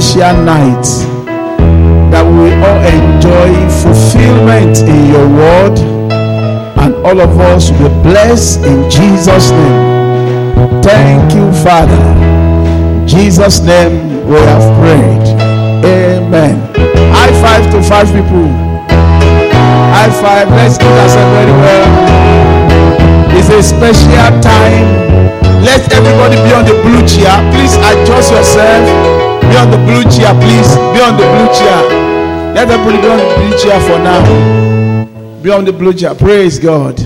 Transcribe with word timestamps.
special 0.00 0.42
night 0.42 0.82
that 2.10 2.26
we 2.26 2.50
all 2.66 2.82
enjoy 2.82 3.54
fulfillment 3.78 4.82
in 4.90 5.06
your 5.06 5.28
word 5.30 5.78
and 6.82 6.94
all 7.06 7.20
of 7.20 7.38
us 7.38 7.70
will 7.70 7.86
be 7.86 8.10
blessed 8.10 8.58
in 8.66 8.90
Jesus' 8.90 9.50
name. 9.54 10.82
Thank 10.82 11.30
you, 11.34 11.46
Father. 11.62 12.02
Jesus' 13.06 13.60
name 13.60 14.26
we 14.26 14.34
have 14.34 14.66
prayed. 14.82 15.26
Amen. 15.86 16.58
High 17.14 17.34
five 17.38 17.70
to 17.70 17.78
five 17.86 18.08
people. 18.10 18.50
High 19.94 20.10
five. 20.18 20.50
Let's 20.50 20.76
do 20.76 20.90
that 20.90 21.14
very 21.38 21.54
well. 21.54 21.86
It's 23.38 23.46
a 23.46 23.62
special 23.62 24.42
time. 24.42 24.90
Let 25.62 25.86
everybody 25.92 26.34
be 26.42 26.50
on 26.50 26.64
the 26.66 26.74
blue 26.82 27.06
chair. 27.06 27.30
Please 27.54 27.76
adjust 27.78 28.32
yourself. 28.32 29.23
Be 29.54 29.60
on 29.60 29.70
the 29.70 29.76
blue 29.76 30.02
chair, 30.10 30.34
please. 30.34 30.74
Be 30.74 31.00
on 31.00 31.16
the 31.16 31.22
blue 31.30 31.46
chair. 31.54 32.54
Let 32.54 32.68
everybody 32.68 33.00
be 33.00 33.06
on 33.06 33.18
the 33.18 33.34
blue 33.36 33.56
chair 33.56 33.80
for 33.82 33.98
now. 34.00 35.40
Be 35.42 35.50
on 35.52 35.64
the 35.64 35.72
blue 35.72 35.94
chair. 35.94 36.12
Praise 36.16 36.58
God. 36.58 37.00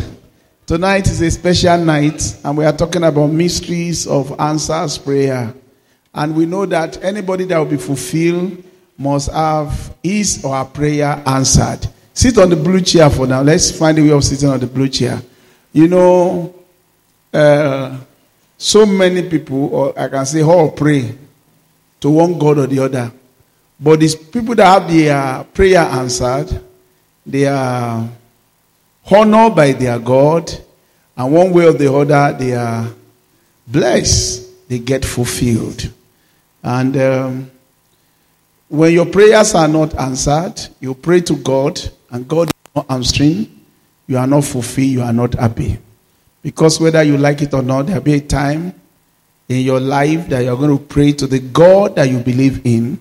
Tonight 0.64 1.08
is 1.08 1.20
a 1.20 1.30
special 1.30 1.76
night, 1.76 2.38
and 2.42 2.56
we 2.56 2.64
are 2.64 2.72
talking 2.72 3.04
about 3.04 3.26
mysteries 3.26 4.06
of 4.06 4.34
answers 4.40 4.96
prayer. 4.96 5.52
And 6.14 6.34
we 6.34 6.46
know 6.46 6.64
that 6.64 7.04
anybody 7.04 7.44
that 7.44 7.58
will 7.58 7.66
be 7.66 7.76
fulfilled 7.76 8.64
must 8.96 9.30
have 9.30 9.94
his 10.02 10.42
or 10.42 10.56
her 10.56 10.64
prayer 10.64 11.22
answered. 11.26 11.86
Sit 12.14 12.38
on 12.38 12.48
the 12.48 12.56
blue 12.56 12.80
chair 12.80 13.10
for 13.10 13.26
now. 13.26 13.42
Let's 13.42 13.78
find 13.78 13.98
a 13.98 14.02
way 14.02 14.12
of 14.12 14.24
sitting 14.24 14.48
on 14.48 14.58
the 14.58 14.66
blue 14.66 14.88
chair. 14.88 15.20
You 15.74 15.86
know, 15.88 16.54
uh, 17.30 17.98
so 18.56 18.86
many 18.86 19.28
people, 19.28 19.66
or 19.66 20.00
I 20.00 20.08
can 20.08 20.24
say, 20.24 20.42
all 20.42 20.70
pray 20.70 21.14
to 22.00 22.10
one 22.10 22.38
God 22.38 22.58
or 22.58 22.66
the 22.66 22.78
other. 22.80 23.12
But 23.80 24.00
these 24.00 24.16
people 24.16 24.54
that 24.56 24.66
have 24.66 24.90
their 24.90 25.44
prayer 25.44 25.80
answered, 25.80 26.60
they 27.24 27.46
are 27.46 28.08
honored 29.10 29.54
by 29.54 29.72
their 29.72 29.98
God, 29.98 30.50
and 31.16 31.32
one 31.32 31.52
way 31.52 31.66
or 31.66 31.72
the 31.72 31.92
other, 31.92 32.36
they 32.38 32.54
are 32.54 32.88
blessed. 33.66 34.68
They 34.68 34.78
get 34.78 35.04
fulfilled. 35.04 35.90
And 36.62 36.96
um, 36.96 37.50
when 38.68 38.92
your 38.92 39.06
prayers 39.06 39.54
are 39.54 39.68
not 39.68 39.94
answered, 39.94 40.54
you 40.80 40.94
pray 40.94 41.20
to 41.22 41.36
God, 41.36 41.80
and 42.10 42.28
God 42.28 42.48
is 42.48 42.54
not 42.74 42.86
answering, 42.90 43.64
you 44.06 44.18
are 44.18 44.26
not 44.26 44.44
fulfilled, 44.44 44.88
you 44.88 45.02
are 45.02 45.12
not 45.12 45.34
happy. 45.34 45.78
Because 46.42 46.80
whether 46.80 47.02
you 47.02 47.16
like 47.16 47.42
it 47.42 47.54
or 47.54 47.62
not, 47.62 47.86
there'll 47.86 48.02
be 48.02 48.14
a 48.14 48.20
time 48.20 48.74
in 49.48 49.64
your 49.64 49.80
life 49.80 50.28
that 50.28 50.44
you're 50.44 50.56
going 50.56 50.76
to 50.76 50.84
pray 50.84 51.12
to 51.12 51.26
the 51.26 51.38
God 51.38 51.96
that 51.96 52.08
you 52.08 52.18
believe 52.18 52.64
in. 52.66 53.00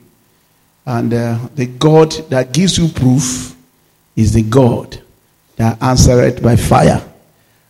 And 0.85 1.13
uh, 1.13 1.39
the 1.53 1.65
God 1.65 2.11
that 2.29 2.53
gives 2.53 2.77
you 2.77 2.87
proof 2.87 3.55
is 4.15 4.33
the 4.33 4.43
God 4.43 5.01
that 5.57 5.81
answered 5.81 6.41
by 6.41 6.55
fire. 6.55 7.03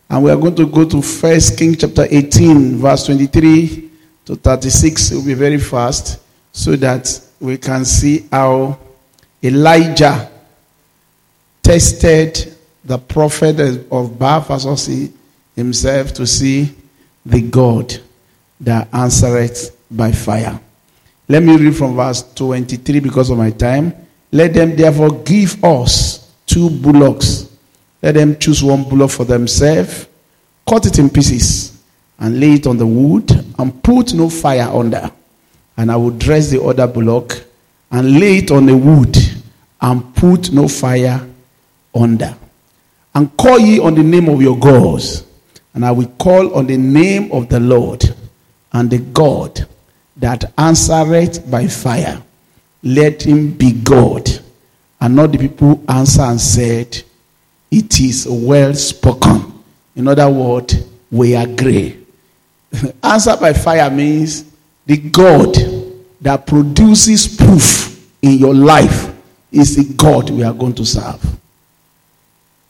And 0.08 0.24
we 0.24 0.30
are 0.30 0.36
going 0.36 0.54
to 0.54 0.66
go 0.66 0.88
to 0.88 1.02
First 1.02 1.58
King 1.58 1.74
chapter 1.74 2.06
18, 2.08 2.76
verse 2.76 3.06
23 3.06 3.90
to 4.26 4.36
36. 4.36 5.10
It 5.10 5.16
will 5.16 5.24
be 5.24 5.34
very 5.34 5.58
fast 5.58 6.20
so 6.52 6.76
that 6.76 7.20
we 7.40 7.58
can 7.58 7.84
see 7.84 8.26
how 8.30 8.78
Elijah 9.42 10.30
tested 11.62 12.56
the 12.84 12.98
prophet 12.98 13.86
of 13.90 14.18
Baal 14.18 14.40
himself 15.54 16.14
to 16.14 16.26
see 16.26 16.74
the 17.26 17.42
God 17.42 18.00
that 18.60 18.88
answereth 18.92 19.76
by 19.90 20.12
fire. 20.12 20.60
Let 21.28 21.42
me 21.42 21.56
read 21.56 21.76
from 21.76 21.94
verse 21.94 22.22
23 22.34 23.00
because 23.00 23.30
of 23.30 23.38
my 23.38 23.50
time. 23.50 23.94
Let 24.32 24.54
them 24.54 24.76
therefore 24.76 25.10
give 25.22 25.62
us 25.64 26.32
two 26.46 26.70
bullocks. 26.70 27.48
Let 28.02 28.14
them 28.14 28.38
choose 28.38 28.62
one 28.62 28.88
bullock 28.88 29.10
for 29.10 29.24
themselves, 29.24 30.06
cut 30.66 30.86
it 30.86 30.98
in 30.98 31.10
pieces, 31.10 31.82
and 32.18 32.40
lay 32.40 32.54
it 32.54 32.66
on 32.66 32.78
the 32.78 32.86
wood, 32.86 33.30
and 33.58 33.82
put 33.82 34.14
no 34.14 34.30
fire 34.30 34.68
under. 34.72 35.10
And 35.76 35.90
I 35.90 35.96
will 35.96 36.10
dress 36.10 36.50
the 36.50 36.62
other 36.62 36.86
bullock, 36.86 37.44
and 37.90 38.18
lay 38.18 38.38
it 38.38 38.50
on 38.50 38.66
the 38.66 38.76
wood, 38.76 39.16
and 39.80 40.14
put 40.14 40.52
no 40.52 40.68
fire 40.68 41.26
under. 41.94 42.34
And 43.14 43.36
call 43.36 43.58
ye 43.58 43.80
on 43.80 43.94
the 43.94 44.02
name 44.02 44.28
of 44.28 44.40
your 44.40 44.58
gods, 44.58 45.24
and 45.74 45.84
I 45.84 45.90
will 45.90 46.08
call 46.18 46.54
on 46.54 46.66
the 46.66 46.76
name 46.76 47.32
of 47.32 47.48
the 47.48 47.60
Lord, 47.60 48.04
and 48.78 48.88
the 48.90 48.98
God 48.98 49.66
that 50.16 50.52
answereth 50.56 51.50
by 51.50 51.66
fire. 51.66 52.22
Let 52.84 53.26
him 53.26 53.50
be 53.50 53.72
God. 53.72 54.28
And 55.00 55.16
not 55.16 55.32
the 55.32 55.38
people 55.38 55.82
answer 55.88 56.22
and 56.22 56.40
said, 56.40 57.02
It 57.72 57.98
is 57.98 58.28
well 58.30 58.72
spoken. 58.74 59.52
In 59.96 60.06
other 60.06 60.30
words, 60.30 60.76
we 61.10 61.34
agree. 61.34 62.06
answer 63.02 63.36
by 63.36 63.52
fire 63.52 63.90
means 63.90 64.44
the 64.86 64.96
God 64.96 65.56
that 66.20 66.46
produces 66.46 67.36
proof 67.36 68.08
in 68.22 68.38
your 68.38 68.54
life 68.54 69.12
is 69.50 69.74
the 69.74 69.92
God 69.94 70.30
we 70.30 70.44
are 70.44 70.54
going 70.54 70.74
to 70.76 70.86
serve. 70.86 71.20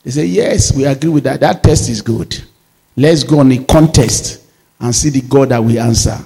They 0.03 0.09
say, 0.09 0.25
Yes, 0.25 0.75
we 0.75 0.85
agree 0.85 1.11
with 1.11 1.25
that. 1.25 1.39
That 1.41 1.61
test 1.61 1.87
is 1.87 2.01
good. 2.01 2.35
Let's 2.97 3.23
go 3.23 3.41
on 3.41 3.51
a 3.51 3.63
contest 3.65 4.39
and 4.79 4.95
see 4.95 5.09
the 5.09 5.21
God 5.21 5.49
that 5.49 5.63
we 5.63 5.77
answer. 5.77 6.17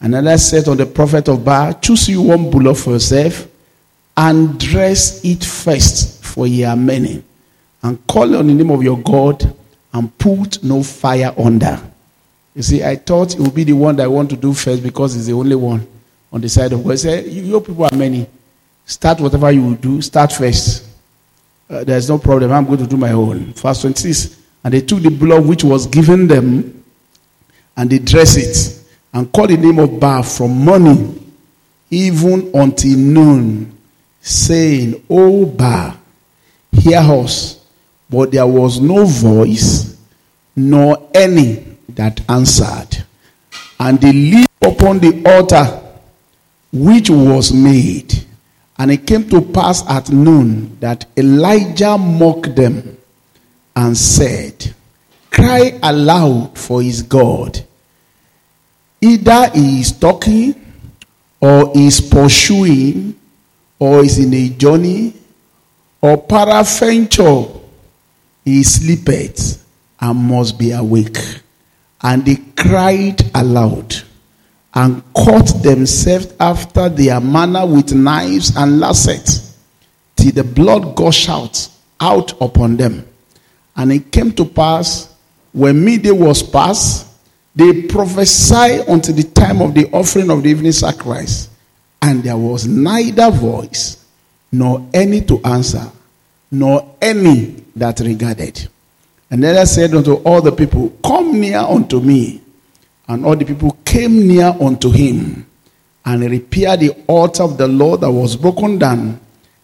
Another 0.00 0.36
said 0.36 0.66
on 0.68 0.76
the 0.76 0.86
prophet 0.86 1.28
of 1.28 1.44
Baal, 1.44 1.74
choose 1.74 2.08
you 2.08 2.22
one 2.22 2.50
bullock 2.50 2.76
for 2.76 2.90
yourself 2.90 3.46
and 4.16 4.58
dress 4.58 5.24
it 5.24 5.44
first 5.44 6.22
for 6.24 6.46
ye 6.46 6.64
are 6.64 6.76
many. 6.76 7.22
And 7.82 8.04
call 8.06 8.36
on 8.36 8.46
the 8.46 8.54
name 8.54 8.70
of 8.70 8.82
your 8.82 8.98
God 8.98 9.54
and 9.92 10.16
put 10.18 10.62
no 10.62 10.82
fire 10.82 11.32
under. 11.38 11.80
You 12.54 12.62
see, 12.62 12.82
I 12.82 12.96
thought 12.96 13.34
it 13.34 13.40
would 13.40 13.54
be 13.54 13.64
the 13.64 13.72
one 13.72 13.96
that 13.96 14.04
I 14.04 14.08
want 14.08 14.30
to 14.30 14.36
do 14.36 14.52
first 14.52 14.82
because 14.82 15.16
it's 15.16 15.26
the 15.26 15.32
only 15.32 15.56
one 15.56 15.86
on 16.32 16.40
the 16.40 16.48
side 16.48 16.72
of 16.72 16.82
God. 16.82 16.90
He 16.90 16.96
said, 16.96 17.26
Your 17.26 17.60
people 17.60 17.84
are 17.84 17.96
many. 17.96 18.26
Start 18.84 19.20
whatever 19.20 19.50
you 19.50 19.62
will 19.62 19.74
do, 19.74 20.02
start 20.02 20.32
first. 20.32 20.88
Uh, 21.70 21.84
there's 21.84 22.08
no 22.08 22.18
problem. 22.18 22.52
I'm 22.52 22.66
going 22.66 22.78
to 22.78 22.86
do 22.86 22.96
my 22.96 23.12
own. 23.12 23.52
Verse 23.54 23.80
26. 23.82 24.40
And 24.64 24.74
they 24.74 24.80
took 24.82 25.00
the 25.00 25.10
blood 25.10 25.46
which 25.46 25.64
was 25.64 25.86
given 25.86 26.26
them 26.26 26.81
and 27.76 27.90
they 27.90 27.98
dress 27.98 28.36
it 28.36 28.84
and 29.12 29.30
call 29.32 29.46
the 29.46 29.56
name 29.56 29.78
of 29.78 29.98
Baal 29.98 30.22
from 30.22 30.50
morning 30.50 31.18
even 31.92 32.50
until 32.54 32.96
noon, 32.96 33.78
saying, 34.22 35.04
O 35.10 35.44
Baal, 35.44 35.94
hear 36.72 37.00
us. 37.00 37.62
But 38.08 38.32
there 38.32 38.46
was 38.46 38.80
no 38.80 39.04
voice, 39.04 39.98
nor 40.56 41.10
any 41.14 41.64
that 41.90 42.20
answered. 42.30 43.04
And 43.78 44.00
they 44.00 44.12
leaped 44.12 44.48
upon 44.64 45.00
the 45.00 45.22
altar 45.26 45.80
which 46.72 47.10
was 47.10 47.52
made. 47.52 48.24
And 48.78 48.90
it 48.90 49.06
came 49.06 49.28
to 49.28 49.42
pass 49.42 49.86
at 49.88 50.10
noon 50.10 50.78
that 50.80 51.04
Elijah 51.16 51.98
mocked 51.98 52.56
them 52.56 52.96
and 53.76 53.96
said, 53.96 54.74
Cry 55.32 55.78
aloud 55.82 56.58
for 56.58 56.82
his 56.82 57.02
God. 57.02 57.60
Either 59.00 59.50
he 59.54 59.80
is 59.80 59.92
talking, 59.92 60.54
or 61.40 61.72
is 61.76 62.00
pursuing, 62.00 63.18
or 63.78 64.04
is 64.04 64.18
in 64.18 64.32
a 64.34 64.48
journey, 64.50 65.14
or 66.00 66.18
peradventure 66.18 67.46
he 68.44 68.62
sleepeth 68.62 69.64
and 70.00 70.18
must 70.18 70.58
be 70.58 70.70
awake. 70.72 71.18
And 72.02 72.24
they 72.24 72.36
cried 72.56 73.22
aloud 73.34 73.94
and 74.74 75.02
cut 75.14 75.62
themselves 75.62 76.32
after 76.38 76.88
their 76.88 77.20
manner 77.20 77.66
with 77.66 77.92
knives 77.92 78.56
and 78.56 78.80
lancets, 78.80 79.56
till 80.16 80.32
the 80.32 80.44
blood 80.44 80.94
gushed 80.94 81.28
out, 81.28 81.68
out 82.00 82.40
upon 82.40 82.76
them. 82.76 83.06
And 83.76 83.92
it 83.92 84.12
came 84.12 84.32
to 84.32 84.44
pass, 84.44 85.11
when 85.52 85.84
midday 85.84 86.10
was 86.10 86.42
past, 86.42 87.06
they 87.54 87.82
prophesied 87.82 88.88
until 88.88 89.14
the 89.14 89.24
time 89.24 89.60
of 89.60 89.74
the 89.74 89.90
offering 89.92 90.30
of 90.30 90.42
the 90.42 90.50
evening 90.50 90.72
sacrifice. 90.72 91.48
And 92.00 92.22
there 92.22 92.36
was 92.36 92.66
neither 92.66 93.30
voice, 93.30 94.04
nor 94.50 94.88
any 94.92 95.20
to 95.22 95.40
answer, 95.44 95.90
nor 96.50 96.96
any 97.00 97.62
that 97.76 98.00
regarded. 98.00 98.68
And 99.30 99.42
then 99.42 99.56
I 99.56 99.64
said 99.64 99.94
unto 99.94 100.14
all 100.14 100.42
the 100.42 100.52
people, 100.52 100.90
Come 101.04 101.40
near 101.40 101.58
unto 101.58 102.00
me. 102.00 102.42
And 103.08 103.24
all 103.24 103.36
the 103.36 103.44
people 103.44 103.76
came 103.84 104.26
near 104.26 104.54
unto 104.60 104.90
him 104.90 105.46
and 106.04 106.22
repaired 106.22 106.80
the 106.80 106.90
altar 107.06 107.42
of 107.42 107.58
the 107.58 107.68
Lord 107.68 108.00
that 108.00 108.10
was 108.10 108.36
broken 108.36 108.78
down. 108.78 109.20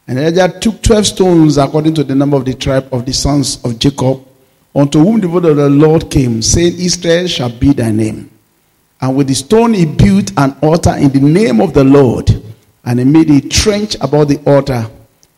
And 0.07 0.19
Elijah 0.19 0.59
took 0.59 0.83
12 0.83 1.07
stones 1.07 1.59
according 1.59 1.95
to 1.95 2.05
the 2.05 2.15
number 2.15 2.37
of 2.37 2.45
the 2.45 2.55
tribe 2.55 2.89
of 2.93 3.05
the 3.05 3.13
sons 3.13 3.63
of 3.65 3.79
Jacob, 3.79 4.25
unto 4.75 4.99
whom 4.99 5.21
the 5.21 5.29
word 5.29 5.45
of 5.45 5.57
the 5.57 5.69
Lord 5.69 6.11
came, 6.11 6.43
saying, 6.43 6.79
Israel 6.79 7.27
shall 7.27 7.51
be 7.51 7.73
thy 7.73 7.91
name. 7.91 8.31
And 9.01 9.17
with 9.17 9.29
the 9.29 9.35
stone 9.35 9.75
he 9.75 9.87
built 9.87 10.33
an 10.37 10.57
altar 10.63 10.95
in 10.97 11.11
the 11.11 11.21
name 11.21 11.61
of 11.61 11.73
the 11.73 11.85
Lord, 11.85 12.31
and 12.85 12.99
he 12.99 13.05
made 13.05 13.31
a 13.31 13.41
trench 13.49 13.97
about 14.01 14.29
the 14.29 14.41
altar 14.47 14.89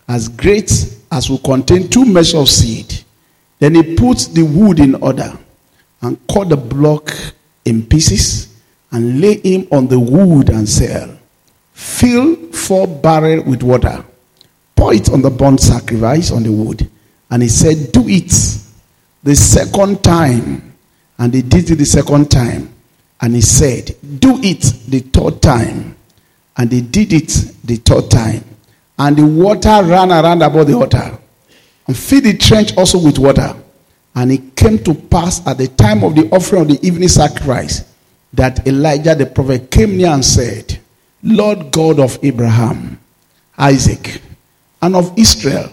as 0.08 0.28
great 0.28 0.70
as 1.12 1.28
will 1.28 1.38
contain 1.38 1.88
two 1.88 2.04
measures 2.04 2.34
of 2.34 2.48
seed. 2.48 3.04
Then 3.58 3.74
he 3.74 3.94
put 3.94 4.18
the 4.32 4.42
wood 4.42 4.80
in 4.80 4.94
order 4.96 5.38
and 6.00 6.18
cut 6.28 6.48
the 6.48 6.56
block 6.56 7.12
in 7.64 7.86
pieces 7.86 8.54
and 8.90 9.20
lay 9.20 9.38
him 9.40 9.68
on 9.70 9.86
the 9.86 10.00
wood 10.00 10.48
and 10.48 10.68
said, 10.68 11.18
Fill 11.72 12.36
four 12.52 12.86
barrels 12.86 13.46
with 13.46 13.62
water, 13.62 14.04
pour 14.74 14.94
it 14.94 15.10
on 15.10 15.22
the 15.22 15.30
burnt 15.30 15.60
sacrifice 15.60 16.30
on 16.30 16.42
the 16.42 16.52
wood. 16.52 16.88
And 17.30 17.42
he 17.42 17.48
said, 17.48 17.92
Do 17.92 18.08
it 18.08 18.32
the 19.22 19.34
second 19.34 20.02
time. 20.02 20.74
And 21.18 21.32
they 21.32 21.42
did 21.42 21.70
it 21.70 21.76
the 21.76 21.84
second 21.84 22.30
time. 22.30 22.72
And 23.20 23.34
he 23.34 23.42
said, 23.42 23.94
Do 24.18 24.38
it 24.42 24.62
the 24.88 25.00
third 25.00 25.42
time. 25.42 25.96
And 26.56 26.70
they 26.70 26.80
did 26.80 27.12
it 27.12 27.28
the 27.62 27.76
third 27.76 28.10
time. 28.10 28.44
And 28.98 29.16
the 29.16 29.26
water 29.26 29.82
ran 29.84 30.10
around 30.10 30.42
about 30.42 30.66
the 30.66 30.74
altar. 30.74 31.18
And 31.86 31.96
filled 31.96 32.24
the 32.24 32.36
trench 32.36 32.76
also 32.76 32.98
with 32.98 33.18
water. 33.18 33.54
And 34.14 34.32
it 34.32 34.56
came 34.56 34.78
to 34.84 34.94
pass 34.94 35.46
at 35.46 35.58
the 35.58 35.68
time 35.68 36.02
of 36.04 36.14
the 36.14 36.28
offering 36.30 36.62
of 36.62 36.68
the 36.68 36.86
evening 36.86 37.08
sacrifice 37.08 37.84
that 38.32 38.66
Elijah 38.66 39.14
the 39.14 39.26
prophet 39.26 39.70
came 39.70 39.96
near 39.96 40.08
and 40.08 40.24
said, 40.24 40.78
Lord 41.22 41.70
God 41.70 42.00
of 42.00 42.18
Abraham, 42.22 42.98
Isaac, 43.58 44.22
and 44.80 44.96
of 44.96 45.12
Israel, 45.18 45.70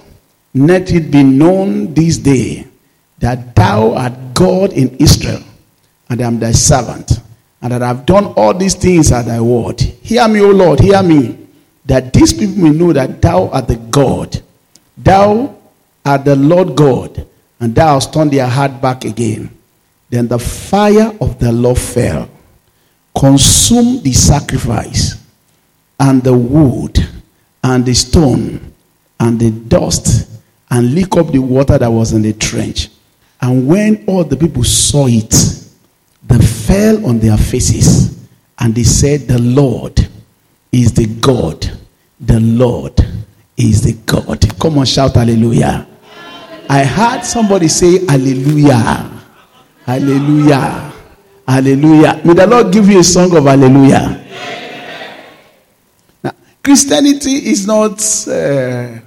let 0.53 0.91
it 0.91 1.11
be 1.11 1.23
known 1.23 1.93
this 1.93 2.17
day 2.17 2.66
that 3.19 3.55
thou 3.55 3.93
art 3.93 4.13
God 4.33 4.73
in 4.73 4.95
Israel, 4.97 5.43
and 6.09 6.21
I 6.21 6.27
am 6.27 6.39
thy 6.39 6.51
servant, 6.51 7.19
and 7.61 7.71
that 7.71 7.81
I 7.81 7.87
have 7.87 8.05
done 8.05 8.25
all 8.37 8.53
these 8.53 8.75
things 8.75 9.11
at 9.11 9.25
thy 9.25 9.41
word. 9.41 9.81
Hear 9.81 10.27
me, 10.27 10.41
O 10.41 10.51
Lord, 10.51 10.79
hear 10.79 11.01
me, 11.01 11.47
that 11.85 12.13
these 12.13 12.33
people 12.33 12.57
may 12.57 12.69
know 12.69 12.93
that 12.93 13.21
thou 13.21 13.49
art 13.49 13.67
the 13.67 13.75
God. 13.75 14.41
Thou 14.97 15.57
art 16.05 16.25
the 16.25 16.35
Lord 16.35 16.75
God, 16.75 17.25
and 17.59 17.73
thou 17.73 17.95
hast 17.95 18.13
turned 18.13 18.31
their 18.31 18.47
heart 18.47 18.81
back 18.81 19.05
again. 19.05 19.49
Then 20.09 20.27
the 20.27 20.39
fire 20.39 21.11
of 21.19 21.39
the 21.39 21.51
Lord 21.51 21.77
fell, 21.77 22.29
consumed 23.17 24.03
the 24.03 24.13
sacrifice, 24.13 25.23
and 25.99 26.23
the 26.23 26.37
wood, 26.37 26.97
and 27.63 27.85
the 27.85 27.93
stone, 27.93 28.73
and 29.19 29.39
the 29.39 29.51
dust, 29.51 30.29
and 30.69 30.93
lick 30.93 31.17
up 31.17 31.31
the 31.31 31.39
water 31.39 31.77
that 31.77 31.89
was 31.89 32.13
in 32.13 32.21
the 32.21 32.33
trench. 32.33 32.89
And 33.41 33.67
when 33.67 34.03
all 34.07 34.23
the 34.23 34.35
people 34.35 34.63
saw 34.63 35.07
it, 35.07 35.33
they 36.23 36.39
fell 36.39 37.05
on 37.05 37.19
their 37.19 37.37
faces, 37.37 38.27
and 38.59 38.73
they 38.73 38.83
said, 38.83 39.21
The 39.21 39.39
Lord 39.39 40.07
is 40.71 40.93
the 40.93 41.05
God. 41.05 41.69
The 42.19 42.39
Lord 42.39 42.99
is 43.55 43.83
the 43.83 43.93
God. 44.05 44.59
Come 44.59 44.79
on, 44.79 44.85
shout 44.85 45.15
hallelujah. 45.15 45.87
I 46.69 46.83
heard 46.83 47.23
somebody 47.23 47.67
say 47.67 48.05
hallelujah. 48.05 49.11
Hallelujah. 49.85 50.93
Hallelujah. 51.47 52.21
May 52.25 52.33
the 52.33 52.47
Lord 52.47 52.73
give 52.73 52.89
you 52.89 52.99
a 52.99 53.03
song 53.03 53.35
of 53.37 53.45
hallelujah. 53.45 54.25
Now, 56.21 56.33
Christianity 56.61 57.49
is 57.49 57.65
not 57.65 58.03
uh, 58.27 58.99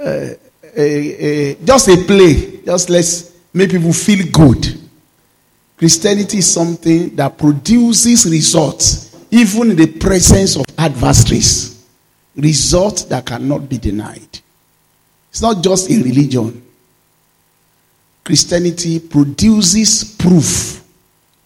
uh, 0.00 0.28
a, 0.76 0.82
a, 0.82 1.54
just 1.64 1.88
a 1.88 1.96
play. 2.04 2.60
Just 2.64 2.90
let's 2.90 3.36
make 3.52 3.70
people 3.70 3.92
feel 3.92 4.26
good. 4.32 4.80
Christianity 5.76 6.38
is 6.38 6.52
something 6.52 7.14
that 7.16 7.36
produces 7.36 8.26
results, 8.26 9.16
even 9.30 9.70
in 9.72 9.76
the 9.76 9.86
presence 9.86 10.56
of 10.56 10.64
adversaries. 10.78 11.84
Results 12.34 13.04
that 13.04 13.24
cannot 13.24 13.68
be 13.68 13.78
denied. 13.78 14.40
It's 15.30 15.42
not 15.42 15.62
just 15.62 15.90
a 15.90 16.02
religion. 16.02 16.62
Christianity 18.24 19.00
produces 19.00 20.16
proof 20.16 20.82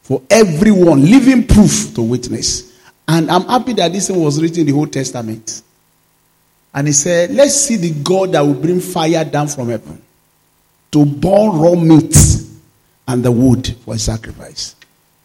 for 0.02 0.22
everyone, 0.30 1.04
living 1.08 1.46
proof 1.46 1.94
to 1.94 2.02
witness. 2.02 2.80
And 3.06 3.30
I'm 3.30 3.44
happy 3.44 3.72
that 3.74 3.92
this 3.92 4.10
was 4.10 4.40
written 4.40 4.60
in 4.60 4.66
the 4.66 4.72
Old 4.72 4.92
Testament. 4.92 5.62
And 6.72 6.86
he 6.86 6.92
said, 6.92 7.30
Let's 7.30 7.54
see 7.54 7.76
the 7.76 7.90
God 8.02 8.32
that 8.32 8.40
will 8.40 8.54
bring 8.54 8.80
fire 8.80 9.24
down 9.24 9.48
from 9.48 9.68
heaven 9.68 10.00
to 10.92 11.04
burn 11.04 11.58
raw 11.58 11.74
meat 11.74 12.16
and 13.08 13.24
the 13.24 13.32
wood 13.32 13.76
for 13.84 13.96
sacrifice. 13.98 14.76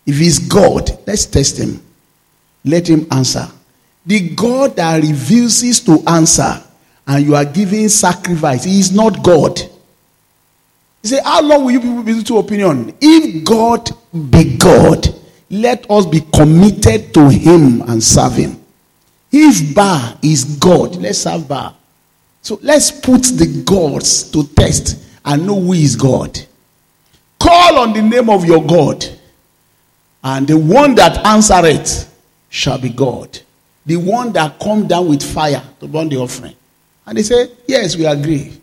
If 0.06 0.18
he's 0.18 0.40
God, 0.40 0.90
let's 1.06 1.25
test 1.25 1.60
him. 1.60 1.82
Let 2.64 2.90
him 2.90 3.08
answer. 3.12 3.48
The 4.06 4.30
God 4.30 4.75
that 4.75 5.02
refuses 5.02 5.80
to 5.82 6.00
answer 6.08 6.62
and 7.08 7.25
you 7.25 7.36
are 7.36 7.46
giving 7.46 7.90
sacrifice. 7.90 8.64
He 8.64 8.80
is 8.80 8.92
not 8.92 9.24
God. 9.24 9.60
He 11.02 11.10
said, 11.10 11.24
How 11.24 11.42
long 11.42 11.66
will 11.66 11.72
you 11.72 11.80
people 11.80 12.04
be 12.04 12.24
to 12.24 12.38
opinion? 12.38 12.96
If 13.00 13.44
God 13.44 13.90
be 14.32 14.58
God, 14.58 15.08
let 15.50 15.90
us 15.90 16.06
be 16.06 16.22
committed 16.34 17.14
to 17.14 17.30
him 17.30 17.82
and 17.82 18.02
serve 18.04 18.34
him. 18.34 18.64
If 19.38 19.75
Baal 19.75 20.18
is 20.22 20.46
God, 20.58 20.96
let's 20.96 21.25
have 21.25 21.46
Baal. 21.46 21.75
So 22.42 22.58
let's 22.62 22.89
put 22.89 23.24
the 23.24 23.63
gods 23.65 24.32
to 24.32 24.48
test 24.48 25.04
and 25.25 25.46
know 25.46 25.60
who 25.60 25.74
is 25.74 25.98
God. 25.98 26.39
Call 27.38 27.80
on 27.80 27.92
the 27.92 28.01
name 28.01 28.30
of 28.30 28.46
your 28.46 28.63
God, 28.65 29.06
and 30.24 30.48
the 30.48 30.58
one 30.58 30.96
that 30.96 31.25
answereth 31.25 32.18
shall 32.50 32.77
be 32.77 32.89
God. 32.89 33.39
The 33.86 33.98
one 33.98 34.32
that 34.34 34.58
come 34.58 34.88
down 34.88 35.10
with 35.10 35.22
fire 35.22 35.62
to 35.80 35.88
burn 35.88 36.08
the 36.08 36.18
offering 36.18 36.56
And 37.06 37.18
they 37.18 37.24
say, 37.24 37.51
Yes, 37.68 37.96
we 37.98 38.06
agree. 38.06 38.60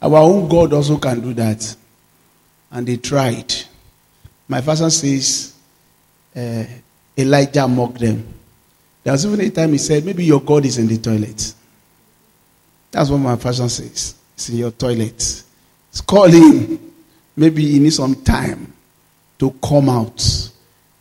Our 0.00 0.18
own 0.18 0.48
God 0.48 0.72
also 0.72 0.96
can 0.98 1.20
do 1.20 1.34
that. 1.34 1.76
And 2.70 2.86
they 2.86 2.96
tried. 2.96 3.54
My 4.48 4.60
father 4.60 4.90
says, 4.90 5.54
uh, 6.34 6.64
Elijah 7.16 7.68
mocked 7.68 8.00
them. 8.00 8.26
There 9.04 9.12
was 9.12 9.24
even 9.26 9.40
a 9.40 9.50
time 9.50 9.72
he 9.72 9.78
said, 9.78 10.04
Maybe 10.04 10.24
your 10.24 10.40
God 10.40 10.64
is 10.64 10.78
in 10.78 10.88
the 10.88 10.98
toilet. 10.98 11.54
That's 12.90 13.10
what 13.10 13.18
my 13.18 13.36
father 13.36 13.68
says. 13.68 14.14
It's 14.34 14.48
in 14.48 14.56
your 14.56 14.70
toilet. 14.70 15.42
Call 16.06 16.24
him. 16.28 16.92
Maybe 17.36 17.70
he 17.70 17.78
needs 17.78 17.96
some 17.96 18.14
time 18.22 18.72
to 19.38 19.50
come 19.62 19.88
out. 19.88 20.50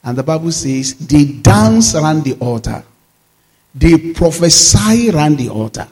And 0.03 0.17
the 0.17 0.23
Bible 0.23 0.51
says 0.51 0.95
they 0.95 1.25
dance 1.25 1.95
around 1.95 2.23
the 2.23 2.33
altar. 2.39 2.83
They 3.73 4.11
prophesy 4.11 5.09
around 5.09 5.37
the 5.37 5.49
altar. 5.49 5.87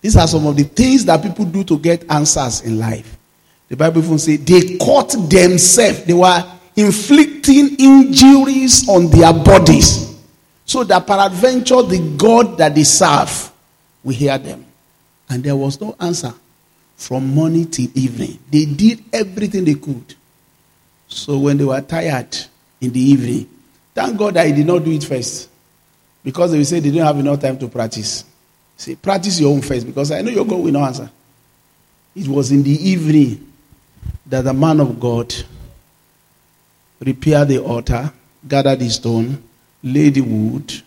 These 0.00 0.16
are 0.16 0.28
some 0.28 0.46
of 0.46 0.56
the 0.56 0.62
things 0.62 1.04
that 1.06 1.22
people 1.22 1.44
do 1.44 1.64
to 1.64 1.78
get 1.78 2.08
answers 2.10 2.60
in 2.60 2.78
life. 2.78 3.16
The 3.68 3.76
Bible 3.76 4.02
even 4.02 4.18
says 4.18 4.44
they 4.44 4.76
caught 4.78 5.10
themselves. 5.28 6.04
They 6.04 6.14
were 6.14 6.44
inflicting 6.76 7.76
injuries 7.78 8.88
on 8.88 9.10
their 9.10 9.32
bodies. 9.32 10.07
So 10.68 10.84
that 10.84 11.06
peradventure 11.06 11.80
the 11.80 12.14
God 12.18 12.58
that 12.58 12.74
they 12.74 12.84
serve 12.84 13.50
will 14.04 14.14
hear 14.14 14.36
them. 14.36 14.66
And 15.30 15.42
there 15.42 15.56
was 15.56 15.80
no 15.80 15.96
answer 15.98 16.34
from 16.94 17.26
morning 17.34 17.70
till 17.70 17.88
evening. 17.94 18.38
They 18.50 18.66
did 18.66 19.02
everything 19.10 19.64
they 19.64 19.76
could. 19.76 20.14
So 21.08 21.38
when 21.38 21.56
they 21.56 21.64
were 21.64 21.80
tired 21.80 22.36
in 22.82 22.92
the 22.92 23.00
evening, 23.00 23.48
thank 23.94 24.18
God 24.18 24.36
I 24.36 24.50
did 24.50 24.66
not 24.66 24.84
do 24.84 24.90
it 24.90 25.04
first. 25.04 25.48
Because 26.22 26.50
they 26.50 26.58
will 26.58 26.66
say 26.66 26.80
they 26.80 26.90
didn't 26.90 27.06
have 27.06 27.18
enough 27.18 27.40
time 27.40 27.58
to 27.60 27.68
practice. 27.68 28.26
Say, 28.76 28.94
practice 28.94 29.40
your 29.40 29.54
own 29.54 29.62
first 29.62 29.86
because 29.86 30.12
I 30.12 30.20
know 30.20 30.30
your 30.30 30.44
God 30.44 30.62
will 30.62 30.72
not 30.72 30.88
answer. 30.88 31.10
It 32.14 32.28
was 32.28 32.52
in 32.52 32.62
the 32.62 32.90
evening 32.90 33.50
that 34.26 34.42
the 34.42 34.52
man 34.52 34.80
of 34.80 35.00
God 35.00 35.34
repaired 37.00 37.48
the 37.48 37.58
altar, 37.58 38.12
gathered 38.46 38.80
the 38.80 38.90
stone, 38.90 39.42
laid 39.82 40.14
the 40.14 40.20
wood, 40.20 40.82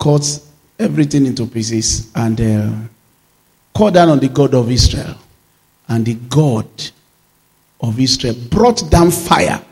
cut 0.00 0.40
everything 0.78 1.26
into 1.26 1.46
pieces, 1.46 2.10
and 2.14 2.40
uh, 2.40 2.70
called 3.74 3.94
down 3.94 4.08
on 4.08 4.18
the 4.18 4.28
God 4.28 4.54
of 4.54 4.70
Israel. 4.70 5.16
And 5.88 6.04
the 6.04 6.14
God 6.14 6.68
of 7.80 7.98
Israel 7.98 8.34
brought 8.50 8.90
down 8.90 9.10
fire, 9.10 9.62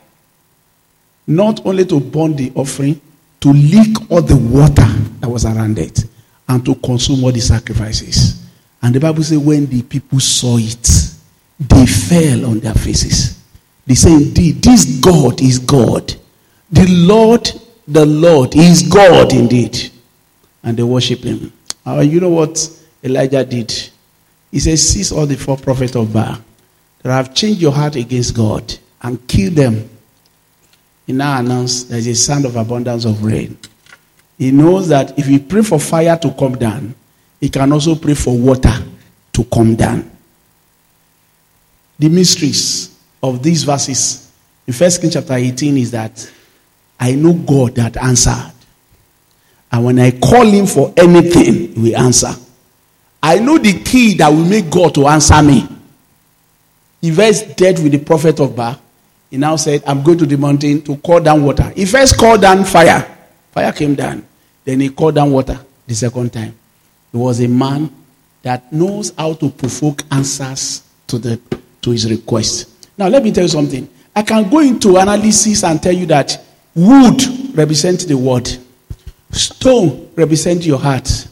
not 1.27 1.65
only 1.67 1.85
to 1.87 2.01
burn 2.01 2.37
the 2.37 2.53
offering, 2.55 3.01
to 3.41 3.53
leak 3.53 4.11
all 4.11 4.23
the 4.23 4.37
water 4.37 4.87
that 5.21 5.29
was 5.29 5.45
around 5.45 5.79
it, 5.79 6.05
and 6.49 6.65
to 6.65 6.75
consume 6.77 7.25
all 7.25 7.33
the 7.33 7.41
sacrifices. 7.41 8.43
And 8.83 8.95
the 8.95 9.01
Bible 9.01 9.23
says, 9.23 9.39
when 9.39 9.67
the 9.67 9.83
people 9.83 10.21
saw 10.21 10.59
it, 10.59 10.89
they 11.59 11.87
fell 11.87 12.47
on 12.47 12.61
their 12.61 12.75
faces. 12.75 13.43
They 13.87 13.95
say, 13.95 14.13
Indeed, 14.13 14.63
this 14.63 15.01
God 15.01 15.41
is 15.41 15.59
God. 15.59 16.15
The 16.71 16.87
Lord, 16.89 17.51
the 17.87 18.05
Lord 18.05 18.55
is 18.57 18.83
God 18.83 19.33
indeed. 19.33 19.91
And 20.63 20.77
they 20.77 20.83
worship 20.83 21.21
him. 21.21 21.53
Uh, 21.87 22.01
you 22.01 22.21
know 22.21 22.31
what 22.31 22.69
Elijah 23.03 23.45
did? 23.45 23.73
He 24.51 24.59
says, 24.59 24.89
Seize 24.89 25.13
all 25.13 25.27
the 25.27 25.37
four 25.37 25.57
prophets 25.57 25.95
of 25.95 26.13
Baal 26.13 26.39
that 27.03 27.13
have 27.13 27.35
changed 27.35 27.61
your 27.61 27.73
heart 27.73 27.95
against 27.95 28.35
God 28.35 28.75
and 29.03 29.27
kill 29.29 29.53
them. 29.53 29.89
He 31.07 31.13
now 31.13 31.39
announced 31.39 31.89
there's 31.89 32.07
a 32.09 32.15
sound 32.15 32.47
of 32.47 32.57
abundance 32.57 33.05
of 33.05 33.23
rain. 33.23 33.57
He 34.37 34.51
knows 34.51 34.89
that 34.89 35.17
if 35.19 35.27
he 35.27 35.39
pray 35.39 35.63
for 35.63 35.79
fire 35.79 36.17
to 36.19 36.33
come 36.33 36.57
down, 36.57 36.95
he 37.41 37.49
can 37.49 37.73
also 37.73 37.95
pray 37.95 38.15
for 38.15 38.37
water 38.37 38.75
to 39.33 39.45
come 39.45 39.77
down. 39.77 40.11
The 41.99 42.09
mysteries 42.09 42.99
of 43.23 43.43
these 43.43 43.63
verses 43.63 44.31
in 44.67 44.73
First 44.73 45.01
Kings 45.01 45.15
chapter 45.15 45.35
18 45.35 45.77
is 45.79 45.91
that 45.93 46.31
I 46.99 47.13
know 47.15 47.33
God 47.33 47.75
that 47.77 47.97
answered. 47.97 48.53
And 49.71 49.85
when 49.85 49.99
I 49.99 50.13
call 50.13 50.47
him 50.47 50.67
for 50.67 50.93
anything, 50.97 51.75
he 51.75 51.81
will 51.93 51.97
answer. 51.97 52.35
I 53.23 53.39
know 53.39 53.59
the 53.59 53.83
key 53.83 54.15
that 54.15 54.29
will 54.29 54.45
make 54.45 54.71
God 54.71 54.95
to 54.95 55.07
answer 55.09 55.43
me. 55.43 55.67
He 57.01 57.11
first 57.11 57.57
dealt 57.57 57.81
with 57.81 57.93
the 57.93 57.99
prophet 57.99 58.41
of 58.41 58.55
Baal. 58.57 58.81
He 59.31 59.37
now 59.37 59.57
said, 59.57 59.83
I'm 59.87 60.03
going 60.03 60.19
to 60.19 60.27
the 60.27 60.39
mountain 60.39 60.83
to 60.83 60.97
call 60.99 61.21
down 61.21 61.43
water. 61.45 61.73
He 61.75 61.85
first 61.85 62.17
called 62.17 62.41
down 62.41 62.65
fire. 62.65 63.17
Fire 63.51 63.73
came 63.73 63.95
down. 63.95 64.27
Then 64.65 64.81
he 64.81 64.91
called 64.91 65.17
down 65.17 65.31
water 65.33 65.59
the 65.87 65.95
second 65.95 66.33
time. 66.33 66.55
He 67.13 67.19
was 67.19 67.41
a 67.41 67.49
man 67.49 67.91
that 68.43 68.73
knows 68.73 69.13
how 69.17 69.35
to 69.35 69.51
provoke 69.51 70.03
answers 70.11 70.83
to, 71.09 71.19
the, 71.19 71.41
to 71.83 71.91
his 71.91 72.09
request. 72.11 72.89
Now, 72.97 73.09
let 73.09 73.23
me 73.23 73.33
tell 73.33 73.45
you 73.45 73.49
something. 73.49 73.89
I 74.15 74.23
can 74.23 74.49
go 74.49 74.61
into 74.61 74.97
analysis 74.97 75.65
and 75.65 75.83
tell 75.83 75.93
you 75.93 76.07
that 76.07 76.41
wood 76.77 77.57
represents 77.57 78.05
the 78.05 78.17
word, 78.17 78.49
stone 79.33 80.11
represents 80.15 80.67
your 80.67 80.79
heart, 80.79 81.29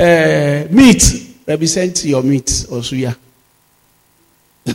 uh, 0.00 0.64
meat 0.70 1.36
represents 1.46 2.04
your 2.04 2.22
meat 2.22 2.66
or 2.70 2.78
suya. 2.78 3.14
but 4.64 4.74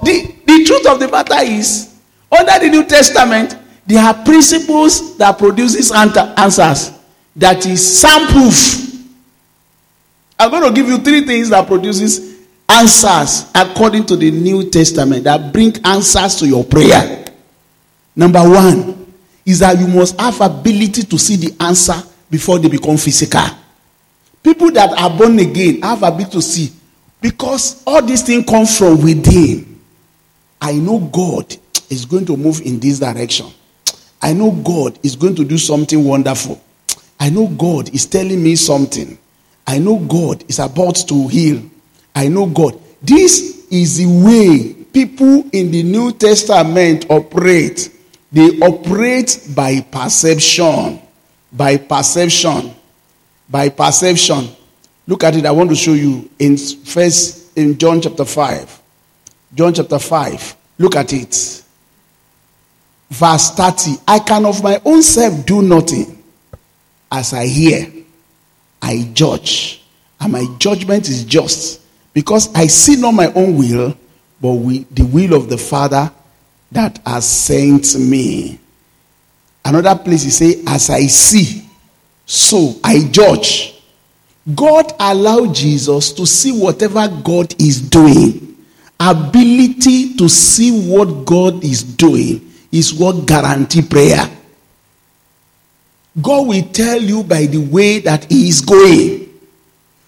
the, 0.00 0.34
the 0.46 0.64
truth 0.64 0.86
of 0.88 0.98
the 0.98 1.08
matter 1.08 1.42
is, 1.44 1.94
under 2.36 2.58
the 2.58 2.68
New 2.70 2.84
Testament, 2.84 3.56
there 3.86 4.02
are 4.02 4.14
principles 4.24 5.16
that 5.18 5.36
produces 5.38 5.92
answers 5.92 6.92
that 7.36 7.66
is 7.66 8.00
soundproof. 8.00 8.88
I'm 10.38 10.50
going 10.50 10.62
to 10.62 10.72
give 10.72 10.88
you 10.88 10.98
three 10.98 11.26
things 11.26 11.50
that 11.50 11.66
produces 11.66 12.40
answers 12.68 13.50
according 13.54 14.06
to 14.06 14.16
the 14.16 14.30
New 14.30 14.70
Testament 14.70 15.24
that 15.24 15.52
bring 15.52 15.74
answers 15.84 16.36
to 16.36 16.46
your 16.46 16.64
prayer. 16.64 17.29
Number 18.20 18.46
one 18.46 19.06
is 19.46 19.60
that 19.60 19.78
you 19.78 19.86
must 19.88 20.20
have 20.20 20.42
ability 20.42 21.04
to 21.04 21.18
see 21.18 21.36
the 21.36 21.56
answer 21.64 21.94
before 22.30 22.58
they 22.58 22.68
become 22.68 22.98
physical. 22.98 23.46
People 24.42 24.70
that 24.72 24.92
are 24.92 25.08
born 25.08 25.38
again 25.38 25.80
have 25.80 26.02
ability 26.02 26.32
to 26.32 26.42
see 26.42 26.70
because 27.22 27.82
all 27.86 28.02
these 28.02 28.20
things 28.20 28.44
come 28.46 28.66
from 28.66 29.02
within. 29.02 29.80
I 30.60 30.74
know 30.74 30.98
God 30.98 31.56
is 31.88 32.04
going 32.04 32.26
to 32.26 32.36
move 32.36 32.60
in 32.60 32.78
this 32.78 32.98
direction. 32.98 33.46
I 34.20 34.34
know 34.34 34.50
God 34.50 34.98
is 35.02 35.16
going 35.16 35.34
to 35.36 35.44
do 35.46 35.56
something 35.56 36.04
wonderful. 36.04 36.62
I 37.18 37.30
know 37.30 37.46
God 37.46 37.88
is 37.94 38.04
telling 38.04 38.42
me 38.42 38.54
something. 38.56 39.16
I 39.66 39.78
know 39.78 39.98
God 39.98 40.44
is 40.46 40.58
about 40.58 40.96
to 41.08 41.26
heal. 41.28 41.62
I 42.14 42.28
know 42.28 42.44
God. 42.44 42.78
This 43.00 43.66
is 43.70 43.96
the 43.96 44.04
way 44.06 44.74
people 44.92 45.48
in 45.52 45.70
the 45.70 45.82
New 45.82 46.12
Testament 46.12 47.06
operate. 47.08 47.96
They 48.32 48.58
operate 48.60 49.48
by 49.54 49.80
perception. 49.80 51.00
By 51.52 51.76
perception. 51.76 52.74
By 53.48 53.68
perception. 53.68 54.48
Look 55.06 55.24
at 55.24 55.36
it. 55.36 55.46
I 55.46 55.50
want 55.50 55.70
to 55.70 55.76
show 55.76 55.94
you 55.94 56.30
in 56.38 56.56
first 56.56 57.56
in 57.56 57.76
John 57.76 58.00
chapter 58.00 58.24
5. 58.24 58.80
John 59.54 59.74
chapter 59.74 59.98
5. 59.98 60.56
Look 60.78 60.94
at 60.96 61.12
it. 61.12 61.64
Verse 63.10 63.50
30. 63.50 63.96
I 64.06 64.20
can 64.20 64.46
of 64.46 64.62
my 64.62 64.80
own 64.84 65.02
self 65.02 65.44
do 65.44 65.62
nothing. 65.62 66.22
As 67.10 67.32
I 67.32 67.46
hear, 67.46 67.92
I 68.80 69.10
judge. 69.12 69.82
And 70.20 70.32
my 70.32 70.46
judgment 70.58 71.08
is 71.08 71.24
just. 71.24 71.80
Because 72.12 72.54
I 72.54 72.68
see 72.68 72.96
not 72.96 73.12
my 73.12 73.32
own 73.32 73.56
will, 73.56 73.96
but 74.40 74.52
we, 74.52 74.84
the 74.84 75.04
will 75.04 75.34
of 75.34 75.48
the 75.48 75.58
Father 75.58 76.12
that 76.72 77.00
has 77.04 77.28
sent 77.28 77.98
me. 77.98 78.58
Another 79.64 79.96
place 79.96 80.22
he 80.22 80.30
say, 80.30 80.62
as 80.66 80.90
I 80.90 81.06
see, 81.06 81.68
so 82.24 82.76
I 82.84 83.08
judge. 83.10 83.74
God 84.54 84.92
allowed 84.98 85.54
Jesus 85.54 86.12
to 86.12 86.26
see 86.26 86.52
whatever 86.52 87.06
God 87.08 87.54
is 87.60 87.80
doing. 87.80 88.56
Ability 88.98 90.14
to 90.14 90.28
see 90.28 90.88
what 90.88 91.24
God 91.24 91.62
is 91.64 91.82
doing 91.82 92.50
is 92.72 92.94
what 92.94 93.26
guarantee 93.26 93.82
prayer. 93.82 94.28
God 96.20 96.46
will 96.48 96.62
tell 96.68 97.00
you 97.00 97.22
by 97.22 97.46
the 97.46 97.58
way 97.58 98.00
that 98.00 98.24
He 98.24 98.48
is 98.48 98.60
going. 98.60 99.28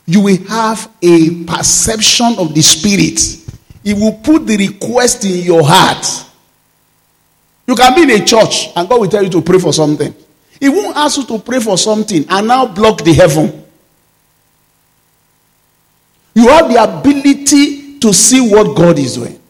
You 0.07 0.21
will 0.21 0.45
have 0.49 0.90
a 1.00 1.45
perception 1.45 2.35
of 2.38 2.54
the 2.54 2.62
Spirit. 2.62 3.21
He 3.85 3.95
will 3.95 4.14
put 4.14 4.47
the 4.47 4.57
request 4.57 5.25
in 5.25 5.42
your 5.45 5.62
heart. 5.64 6.26
You 7.73 7.76
can 7.76 7.95
be 7.95 8.02
in 8.02 8.11
a 8.11 8.23
church 8.23 8.69
and 8.76 8.87
God 8.87 9.00
will 9.00 9.09
tell 9.09 9.23
you 9.23 9.31
to 9.31 9.41
pray 9.41 9.59
for 9.59 9.73
something. 9.73 10.14
He 10.61 10.69
won't 10.69 10.95
ask 10.95 11.17
you 11.17 11.25
to 11.25 11.38
pray 11.38 11.59
for 11.59 11.79
something 11.79 12.23
and 12.29 12.47
now 12.47 12.67
block 12.67 13.02
the 13.02 13.14
heaven. 13.14 13.64
You 16.35 16.49
have 16.49 16.69
the 16.69 16.83
ability 16.83 17.99
to 18.00 18.12
see 18.12 18.47
what 18.47 18.76
God 18.76 18.99
is 18.99 19.14
doing. 19.14 19.41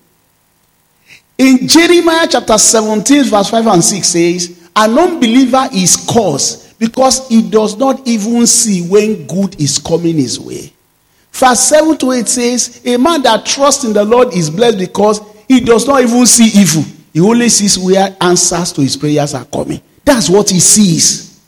In 1.36 1.66
Jeremiah 1.66 2.28
chapter 2.30 2.56
17, 2.56 3.24
verse 3.24 3.50
5 3.50 3.66
and 3.66 3.82
6 3.82 4.06
says, 4.06 4.70
An 4.76 4.96
unbeliever 4.96 5.68
is 5.72 6.08
cursed 6.08 6.78
because 6.78 7.26
he 7.26 7.42
does 7.50 7.76
not 7.76 8.06
even 8.06 8.46
see 8.46 8.86
when 8.86 9.26
good 9.26 9.60
is 9.60 9.80
coming 9.80 10.14
his 10.14 10.38
way. 10.38 10.72
Verse 11.32 11.58
7 11.58 11.98
to 11.98 12.12
8 12.12 12.28
says, 12.28 12.82
A 12.84 12.96
man 12.98 13.22
that 13.22 13.44
trusts 13.44 13.82
in 13.82 13.92
the 13.92 14.04
Lord 14.04 14.32
is 14.32 14.48
blessed 14.48 14.78
because 14.78 15.20
he 15.48 15.58
does 15.58 15.88
not 15.88 16.02
even 16.02 16.24
see 16.24 16.60
evil. 16.60 16.84
He 17.12 17.20
only 17.20 17.48
sees 17.48 17.78
where 17.78 18.16
answers 18.20 18.72
to 18.72 18.80
his 18.80 18.96
prayers 18.96 19.34
are 19.34 19.44
coming. 19.44 19.80
That's 20.04 20.28
what 20.28 20.50
he 20.50 20.60
sees. 20.60 21.40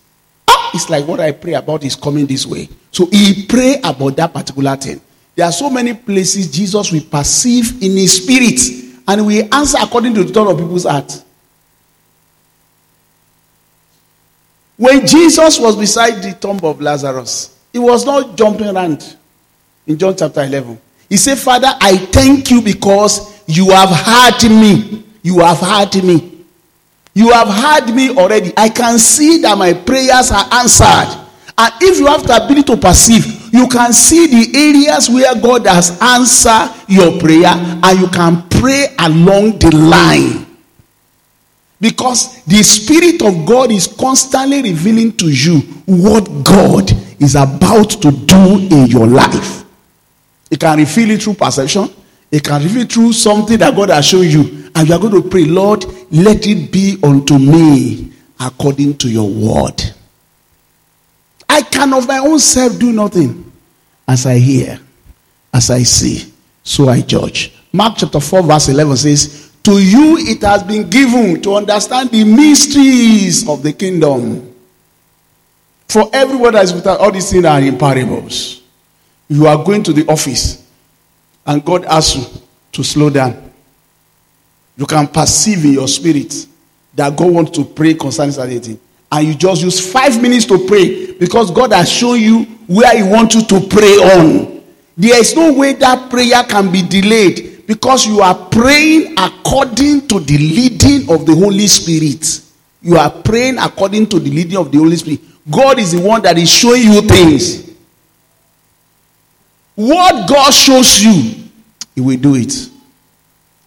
Ah, 0.46 0.70
it's 0.74 0.90
like 0.90 1.06
what 1.06 1.20
I 1.20 1.32
pray 1.32 1.54
about 1.54 1.84
is 1.84 1.96
coming 1.96 2.26
this 2.26 2.46
way. 2.46 2.68
So 2.90 3.06
he 3.06 3.46
pray 3.46 3.80
about 3.82 4.16
that 4.16 4.32
particular 4.32 4.76
thing. 4.76 5.00
There 5.34 5.46
are 5.46 5.52
so 5.52 5.70
many 5.70 5.94
places 5.94 6.50
Jesus 6.50 6.92
will 6.92 7.02
perceive 7.02 7.82
in 7.82 7.92
his 7.92 8.22
spirit 8.22 8.60
and 9.08 9.26
we 9.26 9.42
answer 9.50 9.78
according 9.80 10.14
to 10.14 10.24
the 10.24 10.32
thought 10.32 10.50
of 10.50 10.58
people's 10.58 10.84
heart. 10.84 11.22
When 14.76 15.06
Jesus 15.06 15.58
was 15.58 15.76
beside 15.76 16.22
the 16.22 16.34
tomb 16.34 16.60
of 16.62 16.80
Lazarus, 16.80 17.58
he 17.72 17.78
was 17.78 18.04
not 18.04 18.36
jumping 18.36 18.68
around 18.68 19.16
in 19.86 19.98
John 19.98 20.16
chapter 20.16 20.42
11. 20.42 20.80
He 21.08 21.16
said, 21.16 21.38
Father, 21.38 21.68
I 21.80 21.96
thank 21.96 22.50
you 22.50 22.60
because 22.60 23.42
you 23.46 23.70
have 23.70 23.90
heard 23.90 24.50
me. 24.50 25.04
You 25.24 25.40
have 25.40 25.58
heard 25.58 26.04
me. 26.04 26.44
You 27.14 27.30
have 27.30 27.48
heard 27.48 27.94
me 27.94 28.14
already. 28.14 28.52
I 28.56 28.68
can 28.68 28.98
see 28.98 29.38
that 29.38 29.56
my 29.56 29.72
prayers 29.72 30.30
are 30.30 30.46
answered. 30.52 31.22
And 31.56 31.72
if 31.80 31.98
you 31.98 32.06
have 32.06 32.26
the 32.26 32.36
ability 32.36 32.64
to 32.64 32.76
perceive, 32.76 33.52
you 33.54 33.66
can 33.68 33.92
see 33.92 34.26
the 34.26 34.58
areas 34.58 35.08
where 35.08 35.34
God 35.40 35.66
has 35.66 35.98
answered 36.02 36.74
your 36.88 37.18
prayer 37.20 37.54
and 37.54 38.00
you 38.00 38.08
can 38.08 38.42
pray 38.50 38.94
along 38.98 39.58
the 39.60 39.74
line. 39.74 40.44
Because 41.80 42.44
the 42.44 42.62
Spirit 42.62 43.22
of 43.22 43.46
God 43.46 43.70
is 43.70 43.86
constantly 43.86 44.62
revealing 44.62 45.12
to 45.16 45.30
you 45.30 45.60
what 45.86 46.28
God 46.44 46.90
is 47.18 47.34
about 47.34 47.90
to 48.02 48.10
do 48.10 48.58
in 48.70 48.88
your 48.88 49.06
life. 49.06 49.64
It 50.50 50.60
can 50.60 50.78
reveal 50.78 51.12
it 51.12 51.22
through 51.22 51.34
perception, 51.34 51.88
it 52.30 52.42
can 52.42 52.62
reveal 52.62 52.86
through 52.86 53.12
something 53.12 53.58
that 53.58 53.74
God 53.74 53.90
has 53.90 54.06
shown 54.06 54.28
you. 54.28 54.70
And 54.74 54.88
you 54.88 54.94
are 54.94 55.00
going 55.00 55.22
to 55.22 55.28
pray, 55.28 55.44
Lord, 55.44 55.84
let 56.10 56.46
it 56.46 56.72
be 56.72 56.98
unto 57.02 57.38
me 57.38 58.12
according 58.40 58.96
to 58.98 59.08
your 59.08 59.28
word. 59.28 59.82
I 61.48 61.62
can 61.62 61.92
of 61.94 62.08
my 62.08 62.18
own 62.18 62.38
self 62.38 62.78
do 62.78 62.92
nothing. 62.92 63.52
As 64.06 64.26
I 64.26 64.38
hear, 64.38 64.78
as 65.52 65.70
I 65.70 65.82
see, 65.82 66.32
so 66.62 66.88
I 66.88 67.00
judge. 67.00 67.54
Mark 67.72 67.94
chapter 67.96 68.20
4, 68.20 68.42
verse 68.42 68.68
11 68.68 68.96
says, 68.96 69.52
To 69.62 69.72
you 69.72 70.18
it 70.18 70.42
has 70.42 70.62
been 70.62 70.90
given 70.90 71.40
to 71.42 71.54
understand 71.54 72.10
the 72.10 72.24
mysteries 72.24 73.48
of 73.48 73.62
the 73.62 73.72
kingdom. 73.72 74.54
For 75.88 76.08
everyone 76.12 76.54
that 76.54 76.64
is 76.64 76.72
without 76.72 77.00
all 77.00 77.12
these 77.12 77.30
things 77.30 77.44
are 77.44 77.60
in 77.60 77.78
parables. 77.78 78.62
You 79.28 79.46
are 79.46 79.62
going 79.62 79.82
to 79.84 79.92
the 79.92 80.06
office, 80.06 80.63
and 81.46 81.64
God 81.64 81.84
asks 81.84 82.16
you 82.16 82.40
to 82.72 82.84
slow 82.84 83.10
down. 83.10 83.50
You 84.76 84.86
can 84.86 85.06
perceive 85.06 85.64
in 85.64 85.74
your 85.74 85.88
spirit 85.88 86.46
that 86.94 87.16
God 87.16 87.32
wants 87.32 87.50
to 87.52 87.64
pray 87.64 87.94
concerning 87.94 88.32
something 88.32 88.78
and 89.12 89.28
you 89.28 89.34
just 89.34 89.62
use 89.62 89.92
five 89.92 90.20
minutes 90.20 90.44
to 90.46 90.66
pray 90.66 91.12
because 91.12 91.50
God 91.50 91.72
has 91.72 91.90
shown 91.90 92.20
you 92.20 92.44
where 92.66 92.96
He 92.96 93.08
wants 93.08 93.34
you 93.36 93.42
to 93.42 93.66
pray 93.68 93.94
on. 93.96 94.62
There 94.96 95.18
is 95.20 95.34
no 95.36 95.52
way 95.52 95.74
that 95.74 96.10
prayer 96.10 96.42
can 96.44 96.72
be 96.72 96.82
delayed 96.82 97.66
because 97.66 98.06
you 98.06 98.20
are 98.20 98.34
praying 98.34 99.14
according 99.18 100.08
to 100.08 100.20
the 100.20 100.38
leading 100.38 101.10
of 101.10 101.26
the 101.26 101.34
Holy 101.34 101.66
Spirit. 101.66 102.40
You 102.82 102.96
are 102.96 103.10
praying 103.10 103.58
according 103.58 104.08
to 104.10 104.18
the 104.18 104.30
leading 104.30 104.56
of 104.56 104.70
the 104.70 104.78
Holy 104.78 104.96
Spirit. 104.96 105.20
God 105.50 105.78
is 105.78 105.92
the 105.92 106.00
one 106.00 106.22
that 106.22 106.36
is 106.38 106.50
showing 106.50 106.82
you 106.82 107.00
things. 107.02 107.73
What 109.74 110.28
God 110.28 110.52
shows 110.52 111.02
you, 111.02 111.44
He 111.94 112.00
will 112.00 112.16
do 112.16 112.34
it. 112.36 112.52
If 112.52 112.70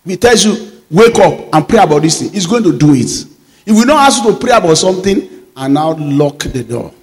He 0.05 0.17
tells 0.17 0.45
you, 0.45 0.81
wake 0.89 1.17
up 1.19 1.53
and 1.53 1.67
pray 1.67 1.79
about 1.79 2.01
this 2.01 2.21
thing, 2.21 2.31
He's 2.31 2.47
going 2.47 2.63
to 2.63 2.77
do 2.77 2.93
it. 2.93 3.25
He 3.65 3.71
we 3.71 3.83
don't 3.83 3.99
ask 3.99 4.23
you 4.23 4.31
to 4.31 4.37
pray 4.37 4.55
about 4.55 4.77
something, 4.77 5.29
and 5.55 5.73
now 5.73 5.93
lock 5.93 6.39
the 6.39 6.63
door. 6.63 6.93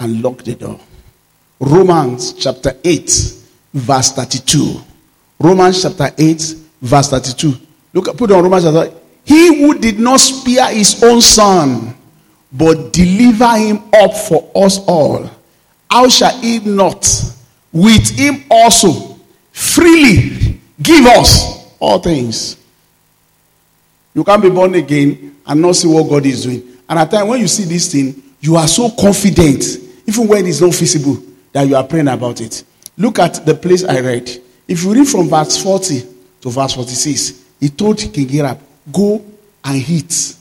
And 0.00 0.22
lock 0.22 0.38
the 0.38 0.54
door. 0.54 0.80
Romans 1.60 2.32
chapter 2.32 2.72
8, 2.82 3.34
verse 3.74 4.12
32. 4.12 4.80
Romans 5.38 5.82
chapter 5.82 6.10
8, 6.16 6.54
verse 6.80 7.10
32. 7.10 7.54
Look, 7.92 8.16
put 8.16 8.30
on 8.30 8.42
Romans 8.42 8.64
chapter 8.64 8.84
8. 8.84 8.92
He 9.24 9.62
who 9.62 9.78
did 9.78 9.98
not 9.98 10.20
spare 10.20 10.72
his 10.72 11.02
own 11.02 11.20
son, 11.20 11.94
but 12.52 12.92
deliver 12.92 13.56
him 13.56 13.82
up 13.94 14.14
for 14.14 14.50
us 14.54 14.78
all, 14.86 15.30
how 15.90 16.08
shall 16.08 16.36
he 16.40 16.60
not 16.60 17.04
with 17.74 18.16
him 18.16 18.44
also 18.48 19.18
freely 19.52 20.58
give 20.80 21.04
us 21.06 21.74
all 21.78 21.98
things? 21.98 22.56
You 24.14 24.22
can't 24.24 24.40
be 24.40 24.48
born 24.48 24.74
again 24.76 25.36
and 25.44 25.60
not 25.60 25.74
see 25.74 25.88
what 25.88 26.08
God 26.08 26.24
is 26.24 26.44
doing. 26.44 26.62
And 26.88 26.98
at 26.98 27.10
times 27.10 27.28
when 27.28 27.40
you 27.40 27.48
see 27.48 27.64
this 27.64 27.90
thing, 27.90 28.22
you 28.40 28.56
are 28.56 28.68
so 28.68 28.90
confident, 28.90 29.64
even 30.06 30.28
when 30.28 30.44
it 30.44 30.50
is 30.50 30.62
not 30.62 30.74
feasible, 30.74 31.20
that 31.52 31.66
you 31.66 31.74
are 31.74 31.84
praying 31.84 32.08
about 32.08 32.40
it. 32.40 32.62
Look 32.96 33.18
at 33.18 33.44
the 33.44 33.54
place 33.54 33.84
I 33.84 34.00
read. 34.00 34.30
If 34.68 34.84
you 34.84 34.94
read 34.94 35.08
from 35.08 35.28
verse 35.28 35.60
40 35.62 36.02
to 36.42 36.50
verse 36.50 36.74
46, 36.74 37.44
he 37.60 37.68
told 37.70 37.98
King 37.98 38.30
Ahab, 38.36 38.60
Go 38.92 39.24
and 39.64 39.88
eat. 39.88 40.36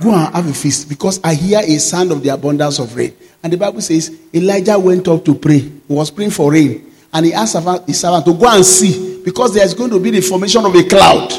Go 0.00 0.12
and 0.12 0.34
have 0.34 0.48
a 0.48 0.52
feast, 0.52 0.88
because 0.88 1.20
I 1.22 1.34
hear 1.34 1.60
a 1.60 1.78
sound 1.78 2.10
of 2.12 2.22
the 2.22 2.30
abundance 2.30 2.78
of 2.78 2.94
rain. 2.96 3.14
And 3.42 3.52
the 3.52 3.56
Bible 3.56 3.80
says 3.80 4.18
Elijah 4.34 4.78
went 4.78 5.08
up 5.08 5.24
to 5.24 5.34
pray. 5.34 5.58
He 5.60 5.80
was 5.88 6.10
praying 6.10 6.30
for 6.30 6.52
rain. 6.52 6.92
And 7.12 7.26
he 7.26 7.32
asked 7.32 7.56
his 7.86 7.98
servant 7.98 8.24
to 8.26 8.34
go 8.34 8.48
and 8.48 8.64
see, 8.64 9.22
because 9.24 9.54
there 9.54 9.64
is 9.64 9.74
going 9.74 9.90
to 9.90 9.98
be 9.98 10.10
the 10.10 10.20
formation 10.20 10.64
of 10.64 10.74
a 10.74 10.82
cloud. 10.84 11.32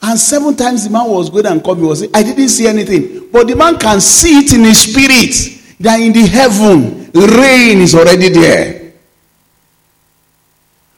And 0.00 0.18
seven 0.18 0.54
times 0.54 0.84
the 0.84 0.90
man 0.90 1.08
was 1.08 1.30
going 1.30 1.46
and 1.46 1.62
coming. 1.62 1.84
He 1.84 1.88
was 1.88 2.00
saying, 2.00 2.12
I 2.14 2.22
didn't 2.22 2.48
see 2.48 2.66
anything, 2.66 3.30
but 3.32 3.46
the 3.46 3.56
man 3.56 3.78
can 3.78 4.00
see 4.00 4.38
it 4.38 4.52
in 4.52 4.64
his 4.64 4.80
spirit 4.82 5.76
that 5.80 6.00
in 6.00 6.12
the 6.12 6.26
heaven 6.26 7.10
rain 7.14 7.78
is 7.78 7.94
already 7.94 8.28
there. 8.28 8.92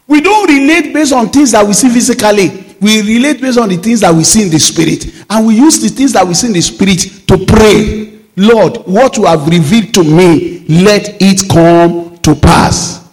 We 0.07 0.21
don't 0.21 0.51
relate 0.51 0.93
based 0.93 1.13
on 1.13 1.29
things 1.29 1.53
that 1.53 1.65
we 1.67 1.73
see 1.73 1.89
physically. 1.89 2.75
We 2.81 3.01
relate 3.03 3.41
based 3.41 3.59
on 3.59 3.69
the 3.69 3.77
things 3.77 4.01
that 4.01 4.13
we 4.13 4.25
see 4.25 4.43
in 4.43 4.51
the 4.51 4.59
spirit, 4.59 5.25
and 5.31 5.47
we 5.47 5.55
use 5.55 5.81
the 5.81 5.89
things 5.89 6.13
that 6.15 6.27
we 6.27 6.35
see 6.35 6.49
in 6.49 6.53
the 6.53 6.61
spirit 6.61 6.99
to 7.29 7.47
pray. 7.47 8.00
Lord, 8.37 8.79
what 8.87 9.17
you 9.17 9.27
have 9.27 9.47
revealed 9.47 9.95
to 9.95 10.05
me, 10.05 10.61
let 10.69 11.21
it 11.21 11.49
come 11.51 12.19
to 12.19 12.35
pass. 12.35 13.09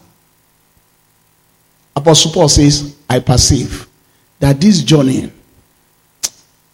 Apostle 1.96 2.32
Paul 2.32 2.50
says, 2.50 2.96
I 3.10 3.20
perceive 3.20 3.88
that 4.40 4.62
this 4.62 4.84
journey 4.84 5.32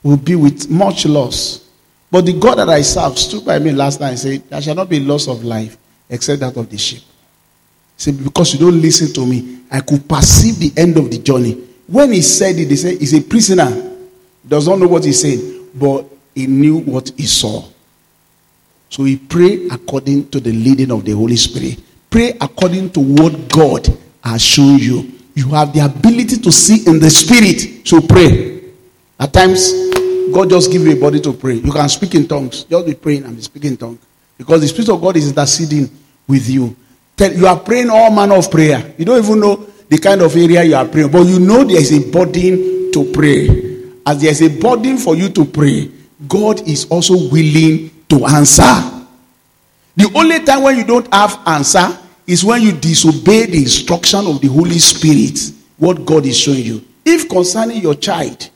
will 0.03 0.17
be 0.17 0.35
with 0.35 0.69
much 0.69 1.05
loss. 1.05 1.69
But 2.11 2.25
the 2.25 2.33
God 2.33 2.55
that 2.55 2.69
I 2.69 2.81
serve 2.81 3.17
stood 3.17 3.45
by 3.45 3.57
me 3.59 3.71
last 3.71 3.99
night 3.99 4.09
and 4.09 4.19
said, 4.19 4.49
There 4.49 4.61
shall 4.61 4.75
not 4.75 4.89
be 4.89 4.99
loss 4.99 5.27
of 5.27 5.43
life 5.43 5.77
except 6.09 6.41
that 6.41 6.57
of 6.57 6.69
the 6.69 6.77
sheep. 6.77 6.99
He 6.99 7.05
said, 7.97 8.23
Because 8.23 8.53
you 8.53 8.59
don't 8.59 8.81
listen 8.81 9.13
to 9.13 9.25
me, 9.25 9.61
I 9.71 9.79
could 9.79 10.07
perceive 10.07 10.59
the 10.59 10.79
end 10.79 10.97
of 10.97 11.09
the 11.09 11.17
journey. 11.17 11.53
When 11.87 12.11
he 12.11 12.21
said 12.21 12.57
it, 12.57 12.65
they 12.65 12.75
said, 12.75 12.99
He's 12.99 13.13
a 13.13 13.21
prisoner. 13.21 13.91
Does 14.45 14.67
not 14.67 14.77
know 14.77 14.87
what 14.87 15.05
he's 15.05 15.21
saying, 15.21 15.69
but 15.73 16.05
he 16.35 16.47
knew 16.47 16.79
what 16.79 17.11
he 17.15 17.25
saw. 17.25 17.63
So 18.93 19.01
we 19.01 19.17
pray 19.17 19.65
according 19.71 20.29
to 20.29 20.39
the 20.39 20.51
leading 20.51 20.91
of 20.91 21.03
the 21.03 21.13
Holy 21.13 21.35
Spirit. 21.35 21.81
Pray 22.11 22.37
according 22.39 22.91
to 22.91 22.99
what 22.99 23.49
God 23.49 23.87
has 24.23 24.39
shown 24.39 24.77
you. 24.77 25.11
You 25.33 25.47
have 25.49 25.73
the 25.73 25.79
ability 25.79 26.37
to 26.37 26.51
see 26.51 26.85
in 26.85 26.99
the 26.99 27.09
spirit. 27.09 27.87
So 27.87 28.01
pray. 28.01 28.61
At 29.19 29.33
times, 29.33 29.73
God 30.31 30.51
just 30.51 30.71
give 30.71 30.83
you 30.83 30.91
a 30.91 30.95
body 30.95 31.19
to 31.21 31.33
pray. 31.33 31.55
You 31.55 31.71
can 31.71 31.89
speak 31.89 32.13
in 32.13 32.27
tongues. 32.27 32.65
Just 32.65 32.85
be 32.85 32.93
praying 32.93 33.23
and 33.23 33.35
be 33.35 33.41
speaking 33.41 33.71
in 33.71 33.77
tongues. 33.77 33.97
Because 34.37 34.61
the 34.61 34.67
Spirit 34.67 34.89
of 34.89 35.01
God 35.01 35.17
is 35.17 35.27
interceding 35.27 35.89
with 36.27 36.47
you. 36.47 36.75
You 37.19 37.47
are 37.47 37.59
praying 37.59 37.89
all 37.89 38.11
manner 38.11 38.35
of 38.35 38.51
prayer. 38.51 38.93
You 38.99 39.05
don't 39.05 39.23
even 39.25 39.39
know 39.39 39.55
the 39.89 39.97
kind 39.97 40.21
of 40.21 40.35
area 40.35 40.61
you 40.61 40.75
are 40.75 40.87
praying. 40.87 41.09
But 41.09 41.25
you 41.25 41.39
know 41.39 41.63
there 41.63 41.81
is 41.81 41.91
a 41.91 42.11
burden 42.11 42.91
to 42.91 43.11
pray. 43.11 43.89
As 44.05 44.21
there 44.21 44.29
is 44.29 44.43
a 44.43 44.49
burden 44.49 44.99
for 44.99 45.15
you 45.15 45.29
to 45.29 45.45
pray, 45.45 45.89
God 46.27 46.61
is 46.67 46.85
also 46.91 47.15
willing 47.31 47.89
to 48.13 48.25
answer. 48.25 48.63
The 49.95 50.11
only 50.15 50.43
time 50.43 50.63
when 50.63 50.77
you 50.77 50.83
don't 50.83 51.11
have 51.13 51.39
answer 51.45 51.97
is 52.25 52.43
when 52.43 52.61
you 52.61 52.71
disobey 52.71 53.47
the 53.47 53.57
instruction 53.57 54.25
of 54.27 54.41
the 54.41 54.47
Holy 54.47 54.79
Spirit, 54.79 55.39
what 55.77 56.05
God 56.05 56.25
is 56.25 56.37
showing 56.37 56.63
you. 56.63 56.85
If 57.05 57.27
concerning 57.27 57.81
your 57.81 57.95
child, 57.95 58.49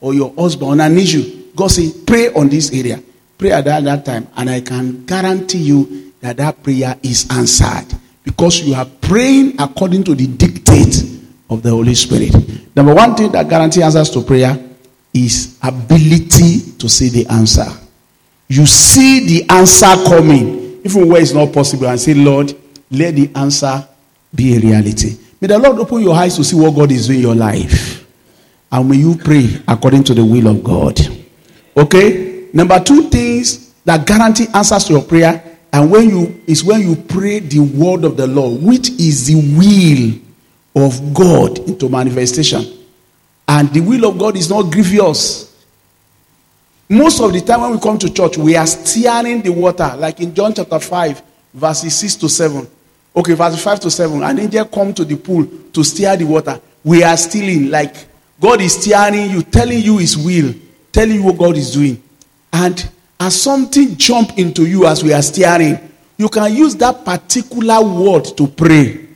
or 0.00 0.12
your 0.12 0.34
husband 0.34 0.70
on 0.70 0.80
an 0.80 0.98
issue, 0.98 1.50
God 1.56 1.68
say, 1.68 1.90
pray 2.06 2.28
on 2.34 2.50
this 2.50 2.70
area. 2.72 3.02
Pray 3.38 3.52
at 3.52 3.64
that, 3.64 3.84
that 3.84 4.04
time. 4.04 4.28
And 4.36 4.50
I 4.50 4.60
can 4.60 5.06
guarantee 5.06 5.62
you 5.62 6.12
that 6.20 6.36
that 6.36 6.62
prayer 6.62 6.98
is 7.02 7.26
answered. 7.30 7.86
Because 8.22 8.60
you 8.60 8.74
are 8.74 8.84
praying 9.00 9.54
according 9.58 10.04
to 10.04 10.14
the 10.14 10.26
dictate 10.26 11.02
of 11.48 11.62
the 11.62 11.70
Holy 11.70 11.94
Spirit. 11.94 12.34
Number 12.76 12.94
one 12.94 13.14
thing 13.14 13.32
that 13.32 13.48
guarantees 13.48 13.82
answers 13.82 14.10
to 14.10 14.20
prayer 14.20 14.58
is 15.14 15.58
ability 15.62 16.72
to 16.78 16.88
see 16.88 17.08
the 17.08 17.26
answer. 17.28 17.66
You 18.48 18.66
see 18.66 19.26
the 19.26 19.50
answer 19.50 19.94
coming, 20.08 20.80
even 20.84 21.08
where 21.08 21.20
it's 21.20 21.32
not 21.32 21.52
possible, 21.52 21.88
and 21.88 21.98
say, 21.98 22.14
Lord, 22.14 22.54
let 22.90 23.14
the 23.14 23.30
answer 23.34 23.86
be 24.34 24.56
a 24.56 24.60
reality. 24.60 25.16
May 25.40 25.48
the 25.48 25.58
Lord 25.58 25.78
open 25.78 26.02
your 26.02 26.14
eyes 26.14 26.36
to 26.36 26.44
see 26.44 26.56
what 26.56 26.74
God 26.74 26.92
is 26.92 27.06
doing 27.06 27.20
in 27.20 27.24
your 27.24 27.34
life. 27.34 28.06
And 28.70 28.88
may 28.88 28.96
you 28.96 29.16
pray 29.16 29.62
according 29.68 30.04
to 30.04 30.14
the 30.14 30.24
will 30.24 30.48
of 30.48 30.62
God. 30.64 31.00
Okay? 31.76 32.48
Number 32.52 32.80
two 32.80 33.08
things 33.08 33.72
that 33.84 34.06
guarantee 34.06 34.46
answers 34.54 34.84
to 34.84 34.94
your 34.94 35.02
prayer 35.02 35.54
and 35.74 35.90
when 35.90 36.08
you 36.08 36.40
is 36.46 36.62
when 36.62 36.82
you 36.82 36.94
pray 36.94 37.40
the 37.40 37.58
word 37.58 38.04
of 38.04 38.16
the 38.16 38.28
Lord, 38.28 38.62
which 38.62 38.90
is 38.90 39.26
the 39.26 39.34
will 39.58 40.84
of 40.86 41.12
God 41.12 41.58
into 41.58 41.88
manifestation. 41.88 42.64
And 43.48 43.72
the 43.72 43.80
will 43.80 44.08
of 44.08 44.16
God 44.16 44.36
is 44.36 44.48
not 44.48 44.70
grievous. 44.70 45.52
Most 46.88 47.20
of 47.20 47.32
the 47.32 47.40
time 47.40 47.62
when 47.62 47.72
we 47.72 47.80
come 47.80 47.98
to 47.98 48.12
church, 48.12 48.36
we 48.36 48.56
are 48.56 48.66
steering 48.66 49.40
the 49.40 49.50
water, 49.50 49.94
like 49.96 50.20
in 50.20 50.34
John 50.34 50.52
chapter 50.52 50.78
5, 50.78 51.22
verses 51.54 51.96
6 51.96 52.16
to 52.16 52.28
7. 52.28 52.66
Okay, 53.16 53.34
verse 53.34 53.62
5 53.62 53.80
to 53.80 53.90
7. 53.90 54.22
An 54.22 54.38
angel 54.38 54.66
come 54.66 54.92
to 54.92 55.04
the 55.04 55.16
pool 55.16 55.46
to 55.72 55.82
steer 55.82 56.16
the 56.16 56.24
water. 56.24 56.60
We 56.82 57.02
are 57.02 57.16
stealing, 57.16 57.70
like 57.70 57.94
God 58.40 58.60
is 58.60 58.74
steering 58.74 59.30
you, 59.30 59.42
telling 59.42 59.80
you 59.80 59.98
his 59.98 60.18
will, 60.18 60.54
telling 60.92 61.16
you 61.16 61.22
what 61.22 61.38
God 61.38 61.56
is 61.56 61.72
doing. 61.72 62.02
And 62.52 62.90
as 63.18 63.40
something 63.40 63.96
jump 63.96 64.38
into 64.38 64.66
you 64.66 64.86
as 64.86 65.02
we 65.02 65.14
are 65.14 65.22
steering, 65.22 65.78
you 66.18 66.28
can 66.28 66.52
use 66.52 66.76
that 66.76 67.04
particular 67.04 67.82
word 67.82 68.24
to 68.36 68.46
pray. 68.46 69.06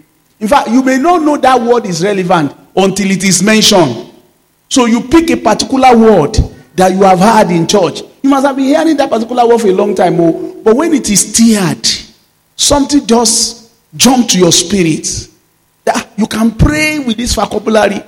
In 0.40 0.48
fact, 0.48 0.68
you 0.68 0.82
may 0.82 0.96
not 0.96 1.22
know 1.22 1.36
that 1.36 1.60
word 1.60 1.84
is 1.84 2.02
relevant 2.02 2.54
until 2.74 3.10
it 3.10 3.24
is 3.24 3.42
mentioned. 3.42 4.10
So 4.68 4.86
you 4.86 5.02
pick 5.02 5.30
a 5.30 5.36
particular 5.36 5.96
word 5.96 6.36
that 6.78 6.92
you 6.92 7.02
have 7.02 7.18
heard 7.18 7.50
in 7.50 7.66
church. 7.66 8.02
You 8.22 8.30
must 8.30 8.46
have 8.46 8.56
been 8.56 8.66
hearing 8.66 8.96
that 8.96 9.10
particular 9.10 9.46
word 9.46 9.60
for 9.60 9.68
a 9.68 9.72
long 9.72 9.94
time. 9.94 10.18
Oh, 10.20 10.60
but 10.62 10.76
when 10.76 10.94
it 10.94 11.10
is 11.10 11.32
steered, 11.32 11.86
something 12.56 13.06
just 13.06 13.72
jump 13.96 14.28
to 14.30 14.38
your 14.38 14.52
spirit. 14.52 15.28
That 15.84 16.08
you 16.16 16.26
can 16.26 16.52
pray 16.52 16.98
with 16.98 17.16
this 17.16 17.34
vocabulary. 17.34 18.02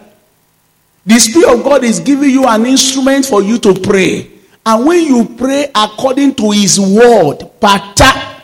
The 1.05 1.19
Spirit 1.19 1.59
of 1.59 1.65
God 1.65 1.85
is 1.85 1.99
giving 1.99 2.31
you 2.31 2.47
an 2.47 2.67
instrument 2.67 3.27
for 3.27 3.43
you 3.43 3.59
to 3.59 3.75
pray. 3.75 4.31
And 4.65 4.87
when 4.87 5.07
you 5.07 5.35
pray 5.37 5.71
according 5.75 6.35
to 6.37 6.51
His 6.51 6.79
word, 6.79 7.51
pattern 7.61 8.43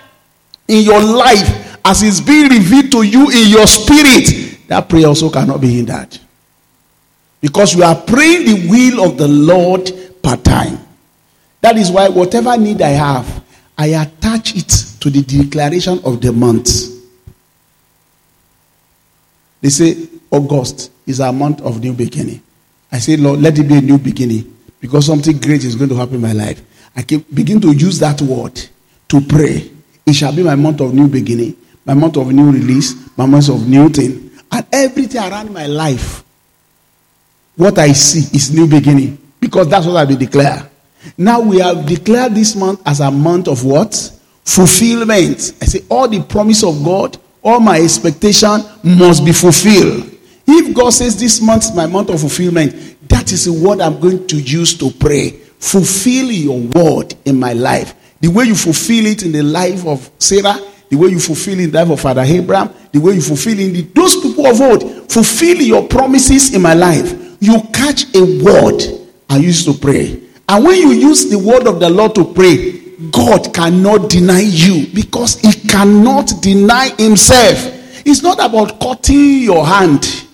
in 0.67 0.83
your 0.85 1.03
life, 1.03 1.79
as 1.85 2.03
it's 2.03 2.21
being 2.21 2.49
revealed 2.49 2.91
to 2.93 3.03
you 3.03 3.31
in 3.31 3.49
your 3.49 3.67
spirit, 3.67 4.67
that 4.67 4.89
prayer 4.89 5.07
also 5.07 5.31
cannot 5.31 5.61
be 5.61 5.77
hindered. 5.77 6.19
Because 7.41 7.77
you 7.77 7.85
are 7.85 7.95
praying 7.95 8.47
the 8.47 8.69
will 8.69 9.05
of 9.05 9.19
the 9.19 9.29
Lord 9.29 9.93
part 10.27 10.43
time. 10.43 10.77
That 11.61 11.77
is 11.77 11.89
why 11.93 12.09
whatever 12.09 12.57
need 12.57 12.83
I 12.83 12.89
have, 12.89 13.45
I 13.79 13.87
attach 13.89 14.57
it 14.57 14.69
to 14.99 15.09
the 15.09 15.23
declaration 15.23 16.01
of 16.05 16.21
the 16.21 16.33
month. 16.33 16.69
They 19.61 19.69
say 19.69 20.09
August 20.33 20.91
is 21.07 21.21
a 21.21 21.33
month 21.33 21.61
of 21.63 21.81
new 21.81 21.93
beginning. 21.93 22.43
I 22.91 22.99
say, 22.99 23.17
Lord, 23.17 23.41
let 23.41 23.57
it 23.57 23.69
be 23.69 23.77
a 23.79 23.81
new 23.81 23.99
beginning 23.99 24.53
because 24.81 25.07
something 25.07 25.39
great 25.39 25.63
is 25.63 25.77
going 25.77 25.91
to 25.91 25.97
happen 25.97 26.17
in 26.17 26.23
my 26.23 26.33
life. 26.33 26.61
I 26.97 27.03
can 27.03 27.25
begin 27.33 27.61
to 27.61 27.71
use 27.71 28.01
that 28.01 28.21
word 28.21 28.61
to 29.09 29.21
pray. 29.21 29.71
It 30.05 30.15
shall 30.15 30.35
be 30.35 30.43
my 30.43 30.57
month 30.57 30.81
of 30.81 30.93
new 30.93 31.07
beginning, 31.07 31.57
my 31.85 31.95
month 31.95 32.17
of 32.17 32.33
new 32.33 32.51
release, 32.51 33.17
my 33.17 33.27
month 33.27 33.49
of 33.49 33.69
new 33.69 33.89
thing. 33.91 34.33
And 34.51 34.67
everything 34.73 35.21
around 35.21 35.53
my 35.53 35.67
life, 35.67 36.25
what 37.55 37.79
I 37.79 37.93
see 37.93 38.37
is 38.37 38.53
new 38.53 38.67
beginning 38.67 39.23
because 39.41 39.69
that's 39.69 39.87
what 39.87 39.97
I 39.97 40.05
will 40.05 40.09
been 40.17 40.19
declared. 40.27 40.69
Now 41.17 41.41
we 41.41 41.59
have 41.61 41.87
declared 41.87 42.35
this 42.35 42.57
month 42.57 42.81
as 42.87 43.01
a 43.01 43.11
month 43.11 43.49
of 43.49 43.65
what? 43.65 43.95
Fulfillment. 44.45 45.55
I 45.61 45.67
say 45.67 45.81
all 45.89 46.09
the 46.09 46.23
promise 46.23 46.65
of 46.65 46.83
God, 46.85 47.19
all 47.43 47.61
my 47.61 47.79
expectation 47.79 48.61
must 48.83 49.25
be 49.25 49.33
fulfilled. 49.33 50.13
If 50.47 50.75
God 50.75 50.91
says 50.91 51.19
this 51.19 51.41
month 51.41 51.65
is 51.65 51.75
my 51.75 51.87
month 51.87 52.11
of 52.11 52.21
fulfillment, 52.21 53.09
that 53.09 53.33
is 53.33 53.45
the 53.45 53.53
word 53.53 53.81
I'm 53.81 54.01
going 54.01 54.27
to 54.29 54.37
use 54.37 54.77
to 54.79 54.91
pray. 54.91 55.31
Fulfill 55.59 56.31
your 56.31 56.61
word 56.61 57.15
in 57.25 57.39
my 57.39 57.53
life. 57.53 57.95
The 58.21 58.29
way 58.29 58.45
you 58.45 58.55
fulfill 58.55 59.07
it 59.07 59.23
in 59.23 59.33
the 59.33 59.43
life 59.43 59.87
of 59.87 60.11
Sarah, 60.19 60.59
the 60.89 60.97
way 60.97 61.09
you 61.09 61.19
fulfill 61.19 61.59
in 61.59 61.71
the 61.71 61.79
life 61.79 61.91
of 61.91 62.01
Father 62.01 62.23
Abraham, 62.23 62.73
the 62.93 63.01
way 63.01 63.15
you 63.15 63.21
fulfill 63.21 63.59
in 63.59 63.73
the, 63.73 63.83
those 63.83 64.17
people 64.21 64.47
of 64.47 64.61
old, 64.61 65.13
fulfill 65.13 65.61
your 65.61 65.87
promises 65.89 66.55
in 66.55 66.63
my 66.63 66.75
life. 66.75 67.37
You 67.41 67.61
catch 67.73 68.05
a 68.15 68.43
word 68.43 69.06
and 69.29 69.43
used 69.43 69.67
to 69.67 69.75
pray. 69.75 70.23
And 70.49 70.65
when 70.65 70.77
you 70.79 70.91
use 70.93 71.29
the 71.29 71.39
word 71.39 71.67
of 71.67 71.81
the 71.81 71.91
Lord 71.91 72.15
to 72.15 72.25
pray, 72.25 72.81
God 73.11 73.53
cannot 73.53 74.09
deny 74.09 74.41
you 74.41 74.87
because 74.95 75.39
he 75.41 75.53
cannot 75.69 76.33
deny 76.41 76.91
himself. 76.99 77.73
It's 78.07 78.23
not 78.23 78.39
about 78.39 78.81
cutting 78.81 79.41
your 79.41 79.67
hand. 79.67 80.27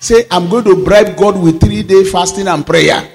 Say, 0.00 0.26
I'm 0.30 0.48
going 0.48 0.64
to 0.64 0.84
bribe 0.84 1.16
God 1.16 1.40
with 1.40 1.60
three 1.60 1.82
day 1.82 2.04
fasting 2.04 2.48
and 2.48 2.66
prayer. 2.66 3.08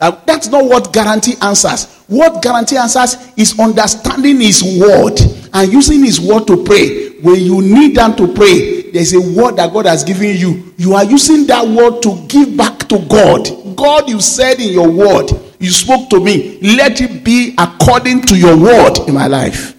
Uh, 0.00 0.12
that's 0.26 0.48
not 0.48 0.64
what 0.64 0.92
guarantee 0.92 1.34
answers. 1.42 1.86
What 2.06 2.42
guarantee 2.42 2.76
answers 2.76 3.16
is 3.36 3.58
understanding 3.58 4.40
His 4.40 4.62
word 4.62 5.18
and 5.52 5.72
using 5.72 6.04
His 6.04 6.20
word 6.20 6.46
to 6.46 6.62
pray. 6.64 7.18
When 7.20 7.40
you 7.40 7.60
need 7.60 7.96
them 7.96 8.14
to 8.16 8.32
pray, 8.32 8.90
there's 8.92 9.12
a 9.12 9.20
word 9.20 9.56
that 9.56 9.72
God 9.72 9.86
has 9.86 10.04
given 10.04 10.36
you. 10.36 10.72
You 10.76 10.94
are 10.94 11.04
using 11.04 11.46
that 11.46 11.66
word 11.66 12.00
to 12.02 12.26
give 12.28 12.56
back 12.56 12.78
to 12.88 12.98
God. 13.08 13.48
God, 13.78 14.10
you 14.10 14.20
said 14.20 14.60
in 14.60 14.72
your 14.72 14.90
word, 14.90 15.30
you 15.60 15.70
spoke 15.70 16.10
to 16.10 16.20
me. 16.20 16.58
Let 16.60 17.00
it 17.00 17.24
be 17.24 17.54
according 17.56 18.22
to 18.22 18.36
your 18.36 18.56
word 18.56 18.98
in 19.06 19.14
my 19.14 19.28
life. 19.28 19.74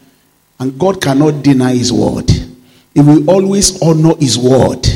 And 0.60 0.80
God 0.80 1.02
cannot 1.02 1.44
deny 1.44 1.76
His 1.76 1.92
word. 1.92 2.30
He 2.30 3.02
will 3.02 3.30
always 3.30 3.82
honor 3.82 4.16
His 4.20 4.38
word 4.38 4.88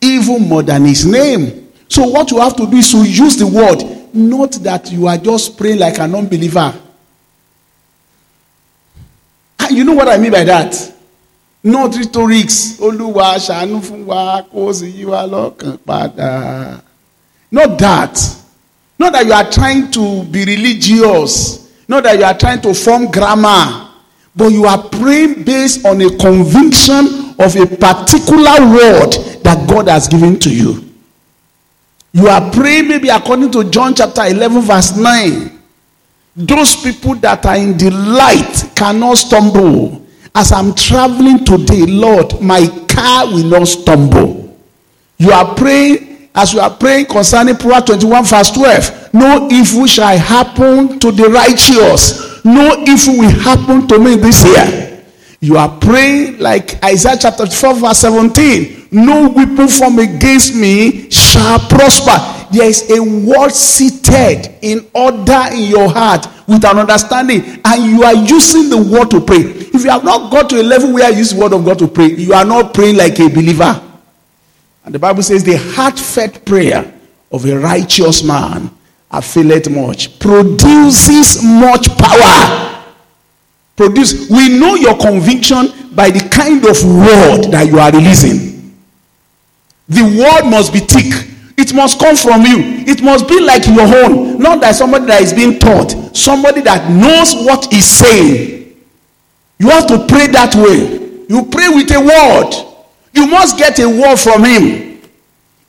even 0.00 0.48
more 0.48 0.62
than 0.62 0.84
his 0.84 1.04
name. 1.04 1.72
So 1.88 2.06
what 2.08 2.30
you 2.30 2.40
have 2.40 2.56
to 2.56 2.66
do 2.66 2.76
is 2.76 2.90
to 2.92 2.98
use 2.98 3.36
the 3.36 3.46
word, 3.46 4.14
not 4.14 4.52
that 4.62 4.90
you 4.90 5.06
are 5.06 5.18
just 5.18 5.56
praying 5.56 5.78
like 5.78 5.98
an 5.98 6.14
unbeliever. 6.14 6.74
And 9.60 9.76
you 9.76 9.84
know 9.84 9.94
what 9.94 10.08
I 10.08 10.18
mean 10.18 10.32
by 10.32 10.44
that? 10.44 10.94
Not 11.62 11.96
rhetorics. 11.96 12.78
Not 17.56 17.78
that. 17.78 18.20
Not 18.98 19.14
that 19.14 19.24
you 19.24 19.32
are 19.32 19.50
trying 19.50 19.90
to 19.92 20.24
be 20.24 20.44
religious. 20.44 21.72
Not 21.88 22.04
that 22.04 22.18
you 22.18 22.24
are 22.24 22.36
trying 22.36 22.60
to 22.60 22.74
form 22.74 23.10
grammar. 23.10 23.88
But 24.34 24.48
you 24.48 24.66
are 24.66 24.82
praying 24.90 25.44
based 25.44 25.86
on 25.86 26.02
a 26.02 26.10
conviction 26.18 27.32
of 27.38 27.56
a 27.56 27.64
particular 27.64 28.60
word 28.60 29.40
that 29.42 29.64
God 29.66 29.88
has 29.88 30.06
given 30.06 30.38
to 30.40 30.54
you. 30.54 30.84
You 32.12 32.28
are 32.28 32.50
praying 32.50 32.88
maybe 32.88 33.08
according 33.08 33.50
to 33.52 33.64
John 33.70 33.94
chapter 33.94 34.26
11, 34.26 34.60
verse 34.60 34.94
9. 34.94 35.62
Those 36.36 36.76
people 36.76 37.14
that 37.16 37.46
are 37.46 37.56
in 37.56 37.78
the 37.78 37.90
light 37.90 38.70
cannot 38.76 39.16
stumble. 39.16 40.06
As 40.34 40.52
I'm 40.52 40.74
traveling 40.74 41.42
today, 41.42 41.86
Lord, 41.86 42.38
my 42.42 42.66
car 42.86 43.26
will 43.26 43.44
not 43.44 43.66
stumble. 43.66 44.54
You 45.16 45.30
are 45.32 45.54
praying, 45.54 46.15
as 46.36 46.52
we 46.52 46.60
are 46.60 46.70
praying 46.70 47.06
concerning 47.06 47.56
Proverbs 47.56 47.86
21, 47.86 48.24
verse 48.24 48.50
12. 48.50 49.14
No 49.14 49.48
evil 49.50 49.86
shall 49.86 50.16
happen 50.18 50.98
to 51.00 51.10
the 51.10 51.28
righteous. 51.30 52.44
No 52.44 52.84
evil 52.86 53.18
will 53.18 53.30
happen 53.40 53.88
to 53.88 53.98
me 53.98 54.16
this 54.16 54.44
year. 54.44 55.02
You 55.40 55.56
are 55.56 55.68
praying 55.80 56.38
like 56.38 56.82
Isaiah 56.84 57.16
chapter 57.18 57.46
4, 57.46 57.74
verse 57.74 57.98
17. 57.98 58.88
No 58.92 59.28
weapon 59.30 59.68
formed 59.68 59.98
against 59.98 60.54
me 60.54 61.10
shall 61.10 61.58
prosper. 61.58 62.16
There 62.52 62.68
is 62.68 62.90
a 62.90 63.00
word 63.02 63.50
seated 63.50 64.54
in 64.62 64.86
order 64.94 65.44
in 65.52 65.64
your 65.64 65.88
heart 65.88 66.26
with 66.46 66.64
an 66.64 66.78
understanding, 66.78 67.60
and 67.64 67.90
you 67.90 68.04
are 68.04 68.14
using 68.14 68.70
the 68.70 68.76
word 68.76 69.10
to 69.10 69.20
pray. 69.20 69.40
If 69.40 69.84
you 69.84 69.90
have 69.90 70.04
not 70.04 70.30
got 70.30 70.48
to 70.50 70.60
a 70.60 70.62
level 70.62 70.92
where 70.92 71.10
you 71.10 71.18
use 71.18 71.32
the 71.32 71.40
word 71.40 71.52
of 71.52 71.64
God 71.64 71.78
to 71.80 71.88
pray, 71.88 72.06
you 72.06 72.32
are 72.32 72.44
not 72.44 72.72
praying 72.72 72.96
like 72.96 73.18
a 73.18 73.28
believer. 73.28 73.82
And 74.86 74.94
the 74.94 74.98
Bible 75.00 75.22
says 75.22 75.42
the 75.42 75.56
heartfelt 75.56 76.44
prayer 76.44 76.94
of 77.32 77.44
a 77.44 77.58
righteous 77.58 78.22
man 78.22 78.70
affiliate 79.10 79.68
much, 79.68 80.18
produces 80.20 81.42
much 81.42 81.88
power. 81.98 82.84
Produce. 83.74 84.30
We 84.30 84.48
know 84.58 84.76
your 84.76 84.96
conviction 84.96 85.94
by 85.94 86.10
the 86.10 86.26
kind 86.30 86.64
of 86.64 86.82
word 86.82 87.50
that 87.52 87.66
you 87.66 87.78
are 87.78 87.90
releasing. 87.90 88.74
The 89.88 90.02
word 90.02 90.48
must 90.48 90.72
be 90.72 90.78
thick. 90.78 91.30
It 91.58 91.74
must 91.74 91.98
come 91.98 92.16
from 92.16 92.42
you. 92.42 92.84
It 92.86 93.02
must 93.02 93.28
be 93.28 93.40
like 93.40 93.66
your 93.66 93.82
own. 93.82 94.38
Not 94.38 94.60
that 94.60 94.76
somebody 94.76 95.06
that 95.06 95.20
is 95.20 95.32
being 95.32 95.58
taught. 95.58 96.16
Somebody 96.16 96.60
that 96.62 96.90
knows 96.90 97.44
what 97.44 97.72
is 97.72 97.86
saying. 97.86 98.76
You 99.58 99.68
have 99.70 99.86
to 99.88 100.06
pray 100.06 100.28
that 100.28 100.54
way. 100.54 101.24
You 101.28 101.44
pray 101.50 101.68
with 101.68 101.90
a 101.90 102.00
word. 102.00 102.65
You 103.16 103.26
must 103.26 103.56
get 103.56 103.78
a 103.78 103.88
word 103.88 104.16
from 104.18 104.44
him. 104.44 105.00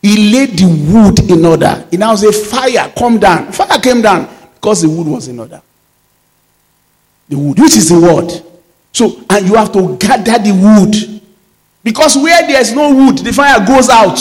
He 0.01 0.33
laid 0.33 0.59
the 0.59 0.67
wood 0.67 1.31
in 1.31 1.45
order. 1.45 1.87
He 1.89 1.95
now 1.95 2.13
said, 2.15 2.35
Fire, 2.35 2.91
come 2.97 3.19
down. 3.19 3.53
Fire 3.53 3.79
came 3.79 4.01
down 4.01 4.27
because 4.53 4.81
the 4.81 4.89
wood 4.89 5.07
was 5.07 5.29
in 5.29 5.39
order. 5.39 5.61
The 7.29 7.37
wood, 7.37 7.57
which 7.57 7.77
is 7.77 7.87
the 7.87 8.01
word. 8.01 8.29
So, 8.91 9.23
and 9.29 9.47
you 9.47 9.55
have 9.55 9.71
to 9.71 9.95
gather 9.95 10.37
the 10.43 10.51
wood. 10.51 11.21
Because 11.83 12.17
where 12.17 12.45
there's 12.45 12.73
no 12.73 12.93
wood, 12.93 13.19
the 13.19 13.31
fire 13.31 13.65
goes 13.65 13.87
out. 13.87 14.19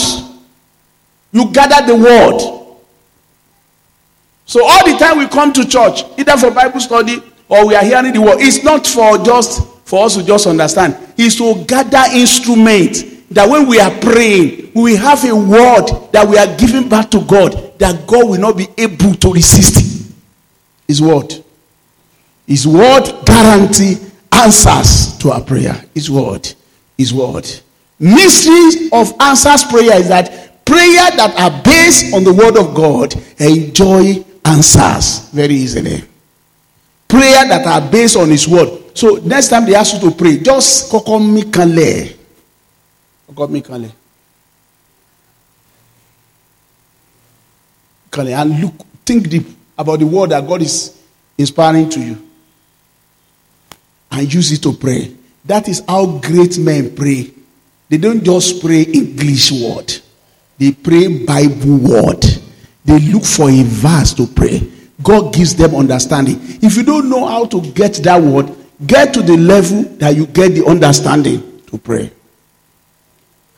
You 1.33 1.51
gather 1.51 1.85
the 1.85 1.95
word. 1.97 2.39
So 4.45 4.65
all 4.65 4.89
the 4.89 4.97
time 4.97 5.17
we 5.17 5.27
come 5.27 5.51
to 5.51 5.67
church, 5.67 6.03
either 6.17 6.37
for 6.37 6.49
Bible 6.51 6.79
study 6.79 7.21
or 7.49 7.67
we 7.67 7.75
are 7.75 7.83
hearing 7.83 8.13
the 8.13 8.21
word, 8.21 8.37
it's 8.39 8.63
not 8.63 8.87
for 8.87 9.17
just 9.17 9.67
for 9.83 10.05
us 10.05 10.15
to 10.15 10.23
just 10.23 10.47
understand. 10.47 10.95
It's 11.17 11.35
to 11.35 11.65
gather 11.65 12.05
instruments 12.15 13.16
that 13.31 13.49
when 13.49 13.67
we 13.67 13.79
are 13.79 13.91
praying, 13.99 14.71
we 14.73 14.95
have 14.95 15.23
a 15.25 15.35
word 15.35 16.11
that 16.11 16.27
we 16.27 16.37
are 16.37 16.57
giving 16.57 16.87
back 16.87 17.11
to 17.11 17.21
God 17.21 17.77
that 17.79 18.07
God 18.07 18.29
will 18.29 18.39
not 18.39 18.57
be 18.57 18.67
able 18.77 19.13
to 19.13 19.33
resist. 19.33 20.13
His 20.87 21.01
word. 21.01 21.43
His 22.45 22.65
word 22.65 23.03
guarantee 23.25 23.97
answers 24.31 25.17
to 25.17 25.31
our 25.31 25.41
prayer. 25.41 25.83
His 25.93 26.09
word. 26.09 26.53
His 26.97 27.13
word. 27.13 27.45
Mystery 27.99 28.89
of 28.93 29.13
answers 29.19 29.63
prayer 29.65 29.99
is 29.99 30.07
that 30.07 30.63
prayer 30.65 31.11
that 31.17 31.35
are 31.37 31.63
based 31.63 32.13
on 32.13 32.23
the 32.23 32.33
word 32.33 32.57
of 32.57 32.73
God 32.73 33.13
enjoy 33.39 34.23
answers 34.45 35.29
very 35.29 35.55
easily. 35.55 36.03
Prayer 37.07 37.47
that 37.47 37.65
are 37.65 37.91
based 37.91 38.15
on 38.15 38.29
his 38.29 38.47
word. 38.47 38.97
So 38.97 39.15
next 39.23 39.49
time 39.49 39.65
they 39.65 39.75
ask 39.75 39.93
you 39.95 40.09
to 40.09 40.15
pray, 40.15 40.37
just 40.39 40.89
koko 40.91 41.19
mi 41.19 41.43
kanle. 41.43 42.16
Koko 43.27 43.47
mi 43.47 43.61
kanle. 43.61 43.91
And 48.19 48.61
look, 48.61 48.73
think 49.05 49.29
deep 49.29 49.45
about 49.77 49.99
the 49.99 50.07
word 50.07 50.31
that 50.31 50.47
God 50.47 50.63
is 50.63 50.99
inspiring 51.37 51.87
to 51.89 51.99
you. 51.99 52.17
And 54.09 54.33
use 54.33 54.51
it 54.51 54.63
to 54.63 54.73
pray. 54.73 55.13
That 55.45 55.67
is 55.67 55.83
how 55.87 56.17
great 56.17 56.57
men 56.57 56.95
pray. 56.95 57.31
They 57.89 57.97
don't 57.97 58.23
just 58.23 58.59
pray 58.61 58.81
English 58.81 59.51
word. 59.51 59.93
They 60.57 60.71
pray 60.71 61.25
Bible 61.25 61.77
word. 61.77 62.25
They 62.83 62.99
look 62.99 63.23
for 63.23 63.51
a 63.51 63.63
verse 63.63 64.13
to 64.15 64.25
pray. 64.25 64.67
God 65.03 65.33
gives 65.33 65.55
them 65.55 65.75
understanding. 65.75 66.39
If 66.61 66.75
you 66.75 66.83
don't 66.83 67.09
know 67.09 67.27
how 67.27 67.45
to 67.45 67.61
get 67.61 67.93
that 68.03 68.19
word, 68.19 68.51
get 68.87 69.13
to 69.13 69.21
the 69.21 69.37
level 69.37 69.83
that 69.97 70.15
you 70.15 70.25
get 70.25 70.55
the 70.55 70.65
understanding 70.65 71.61
to 71.67 71.77
pray. 71.77 72.11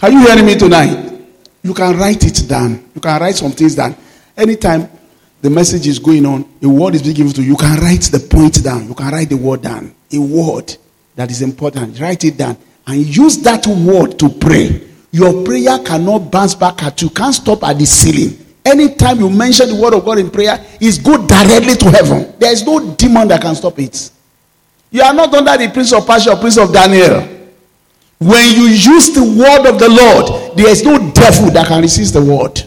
Are 0.01 0.09
you 0.09 0.25
hearing 0.25 0.45
me 0.45 0.55
tonight? 0.55 1.19
You 1.61 1.73
can 1.73 1.97
write 1.97 2.23
it 2.23 2.47
down. 2.47 2.89
You 2.95 3.01
can 3.01 3.19
write 3.21 3.35
some 3.35 3.51
things 3.51 3.75
down. 3.75 3.95
Anytime 4.37 4.89
the 5.41 5.49
message 5.49 5.87
is 5.87 5.99
going 5.99 6.25
on, 6.25 6.45
a 6.61 6.69
word 6.69 6.95
is 6.95 7.03
being 7.03 7.15
given 7.15 7.33
to 7.33 7.41
you, 7.41 7.49
you 7.49 7.57
can 7.57 7.79
write 7.81 8.03
the 8.03 8.19
point 8.19 8.63
down. 8.63 8.87
You 8.87 8.95
can 8.95 9.11
write 9.11 9.29
the 9.29 9.35
word 9.35 9.61
down. 9.61 9.93
A 10.13 10.19
word 10.19 10.75
that 11.15 11.29
is 11.29 11.41
important. 11.41 11.99
Write 11.99 12.23
it 12.23 12.37
down 12.37 12.57
and 12.87 13.05
use 13.05 13.39
that 13.39 13.67
word 13.67 14.17
to 14.19 14.29
pray. 14.29 14.87
Your 15.11 15.43
prayer 15.43 15.79
cannot 15.79 16.31
bounce 16.31 16.55
back 16.55 16.81
at 16.83 17.01
you, 17.01 17.09
can't 17.09 17.35
stop 17.35 17.63
at 17.63 17.77
the 17.77 17.85
ceiling. 17.85 18.45
Anytime 18.63 19.19
you 19.19 19.29
mention 19.29 19.67
the 19.67 19.75
word 19.75 19.93
of 19.95 20.05
God 20.05 20.19
in 20.19 20.29
prayer, 20.29 20.63
it's 20.79 20.97
go 20.97 21.25
directly 21.25 21.75
to 21.75 21.91
heaven. 21.91 22.35
There 22.39 22.51
is 22.51 22.65
no 22.65 22.93
demon 22.95 23.27
that 23.29 23.41
can 23.41 23.55
stop 23.55 23.77
it. 23.79 24.11
You 24.91 25.01
are 25.01 25.13
not 25.13 25.33
under 25.33 25.57
the 25.57 25.71
prince 25.71 25.91
of 25.91 26.05
Persia 26.05 26.31
or 26.31 26.37
prince 26.37 26.57
of 26.57 26.71
Daniel. 26.71 27.38
When 28.19 28.53
you 28.53 28.63
use 28.63 29.11
the 29.11 29.23
word 29.23 29.65
of 29.65 29.79
the 29.79 29.87
Lord, 29.87 30.57
there 30.57 30.67
is 30.67 30.83
no 30.83 30.97
devil 31.11 31.49
that 31.51 31.67
can 31.67 31.81
resist 31.81 32.13
the 32.13 32.21
word. 32.21 32.61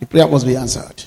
The 0.00 0.06
prayer 0.06 0.26
must 0.26 0.44
be 0.44 0.56
answered. 0.56 1.04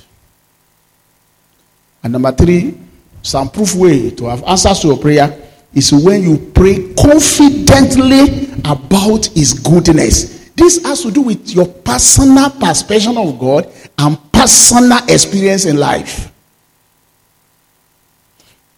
And 2.01 2.13
number 2.13 2.31
three, 2.31 2.77
some 3.21 3.49
proof 3.49 3.75
way 3.75 4.11
to 4.11 4.25
have 4.25 4.43
answers 4.43 4.79
to 4.79 4.87
your 4.87 4.97
prayer 4.97 5.37
is 5.73 5.91
when 5.91 6.23
you 6.23 6.37
pray 6.55 6.93
confidently 6.93 8.53
about 8.63 9.25
his 9.25 9.53
goodness. 9.53 10.51
This 10.55 10.81
has 10.85 11.01
to 11.01 11.11
do 11.11 11.21
with 11.21 11.49
your 11.53 11.67
personal 11.67 12.49
perception 12.49 13.17
of 13.17 13.37
God 13.37 13.69
and 13.97 14.17
personal 14.31 14.99
experience 15.09 15.65
in 15.65 15.75
life. 15.75 16.31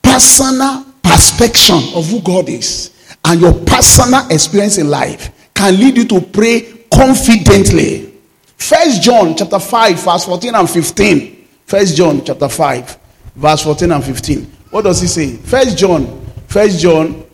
Personal 0.02 0.86
perception 1.04 1.94
of 1.94 2.10
who 2.10 2.20
God 2.22 2.50
is 2.50 2.97
and 3.28 3.40
your 3.42 3.54
personal 3.66 4.28
experience 4.30 4.78
in 4.78 4.90
life 4.90 5.52
can 5.54 5.78
lead 5.80 5.98
you 5.98 6.06
to 6.08 6.22
pray 6.22 6.86
confidently. 6.92 8.14
First 8.58 9.02
John 9.04 9.36
chapter 9.36 9.60
5 9.60 10.00
verse 10.04 10.26
14 10.26 10.56
and 10.56 10.70
15. 10.70 11.48
First 11.66 11.96
John 11.96 12.24
chapter 12.26 12.50
5 12.50 12.98
verse 13.36 13.64
14 13.64 13.92
and 13.92 14.04
15. 14.04 14.42
What 14.72 14.84
does 14.84 15.02
he 15.02 15.08
say? 15.08 15.36
First 15.36 15.78
John 15.78 16.28
First 16.48 16.80
John 16.80 17.26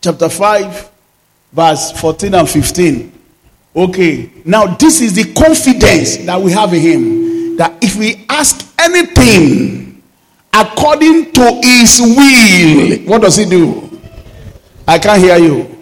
chapter 0.00 0.28
5, 0.28 0.90
verse 1.52 1.92
14 2.00 2.34
and 2.34 2.48
15. 2.48 3.12
Okay, 3.74 4.30
now 4.44 4.66
this 4.76 5.00
is 5.00 5.14
the 5.14 5.32
confidence 5.34 6.18
that 6.18 6.40
we 6.40 6.52
have 6.52 6.72
in 6.72 6.80
him. 6.80 7.56
That 7.56 7.76
if 7.82 7.96
we 7.96 8.24
ask 8.28 8.72
anything 8.78 10.02
according 10.52 11.32
to 11.32 11.60
his 11.62 12.00
will, 12.00 12.98
what 13.10 13.22
does 13.22 13.36
he 13.36 13.44
do? 13.44 13.91
I 14.86 14.98
can't 14.98 15.20
hear 15.20 15.38
you. 15.38 15.78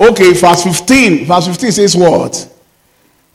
Okay, 0.00 0.32
verse 0.32 0.64
15. 0.64 1.26
Verse 1.26 1.46
15 1.46 1.72
says 1.72 1.96
what? 1.96 2.50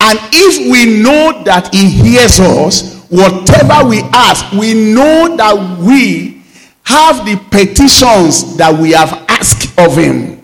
And 0.01 0.19
if 0.31 0.71
we 0.71 1.01
know 1.01 1.43
that 1.43 1.73
he 1.73 1.89
hears 1.89 2.39
us, 2.39 3.03
whatever 3.09 3.87
we 3.87 4.01
ask, 4.13 4.51
we 4.53 4.73
know 4.93 5.35
that 5.35 5.79
we 5.79 6.41
have 6.83 7.25
the 7.25 7.37
petitions 7.51 8.57
that 8.57 8.73
we 8.79 8.91
have 8.91 9.25
asked 9.29 9.77
of 9.77 9.95
him. 9.95 10.43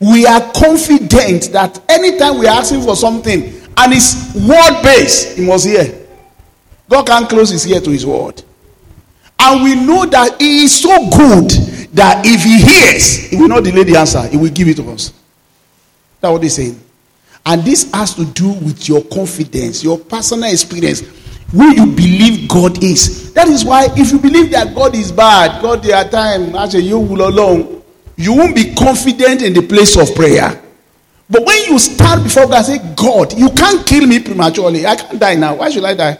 We 0.00 0.26
are 0.26 0.40
confident 0.52 1.52
that 1.52 1.78
anytime 1.90 2.38
we 2.38 2.46
are 2.46 2.58
asking 2.58 2.82
for 2.82 2.96
something 2.96 3.42
and 3.76 3.92
it's 3.92 4.34
word 4.34 4.82
based, 4.82 5.36
he 5.36 5.46
must 5.46 5.66
hear. 5.66 6.06
God 6.88 7.06
can't 7.06 7.28
close 7.28 7.50
his 7.50 7.66
ear 7.66 7.80
to 7.80 7.90
his 7.90 8.06
word. 8.06 8.42
And 9.38 9.62
we 9.62 9.74
know 9.74 10.06
that 10.06 10.40
he 10.40 10.64
is 10.64 10.80
so 10.80 11.08
good 11.10 11.52
that 11.92 12.24
if 12.24 12.42
he 12.42 12.60
hears, 12.60 13.30
he 13.30 13.36
will 13.36 13.48
not 13.48 13.64
delay 13.64 13.84
the 13.84 13.96
answer, 13.96 14.26
he 14.28 14.36
will 14.36 14.50
give 14.50 14.68
it 14.68 14.76
to 14.76 14.90
us. 14.90 15.12
That's 16.20 16.32
what 16.32 16.42
he's 16.42 16.54
saying. 16.54 16.80
And 17.46 17.62
this 17.62 17.90
has 17.92 18.14
to 18.14 18.24
do 18.24 18.50
with 18.52 18.88
your 18.88 19.02
confidence, 19.04 19.82
your 19.82 19.98
personal 19.98 20.50
experience 20.50 21.02
where 21.52 21.72
you 21.72 21.86
believe 21.86 22.48
God 22.48 22.82
is. 22.82 23.32
That 23.32 23.48
is 23.48 23.64
why 23.64 23.88
if 23.96 24.12
you 24.12 24.18
believe 24.18 24.52
that 24.52 24.74
God 24.74 24.94
is 24.94 25.10
bad, 25.10 25.60
God 25.62 25.82
there 25.82 25.96
are 25.96 26.08
time, 26.08 26.54
actually 26.54 26.84
you 26.84 26.98
will 27.00 27.28
alone, 27.28 27.82
you 28.16 28.36
won't 28.36 28.54
be 28.54 28.74
confident 28.74 29.42
in 29.42 29.52
the 29.52 29.62
place 29.62 29.96
of 29.96 30.14
prayer. 30.14 30.62
But 31.28 31.44
when 31.44 31.64
you 31.64 31.78
stand 31.78 32.24
before 32.24 32.46
God 32.46 32.56
and 32.56 32.66
say, 32.66 32.94
God, 32.94 33.36
you 33.38 33.48
can't 33.50 33.86
kill 33.86 34.06
me 34.06 34.20
prematurely. 34.20 34.86
I 34.86 34.96
can't 34.96 35.18
die 35.18 35.36
now. 35.36 35.54
Why 35.56 35.70
should 35.70 35.84
I 35.84 35.94
die? 35.94 36.18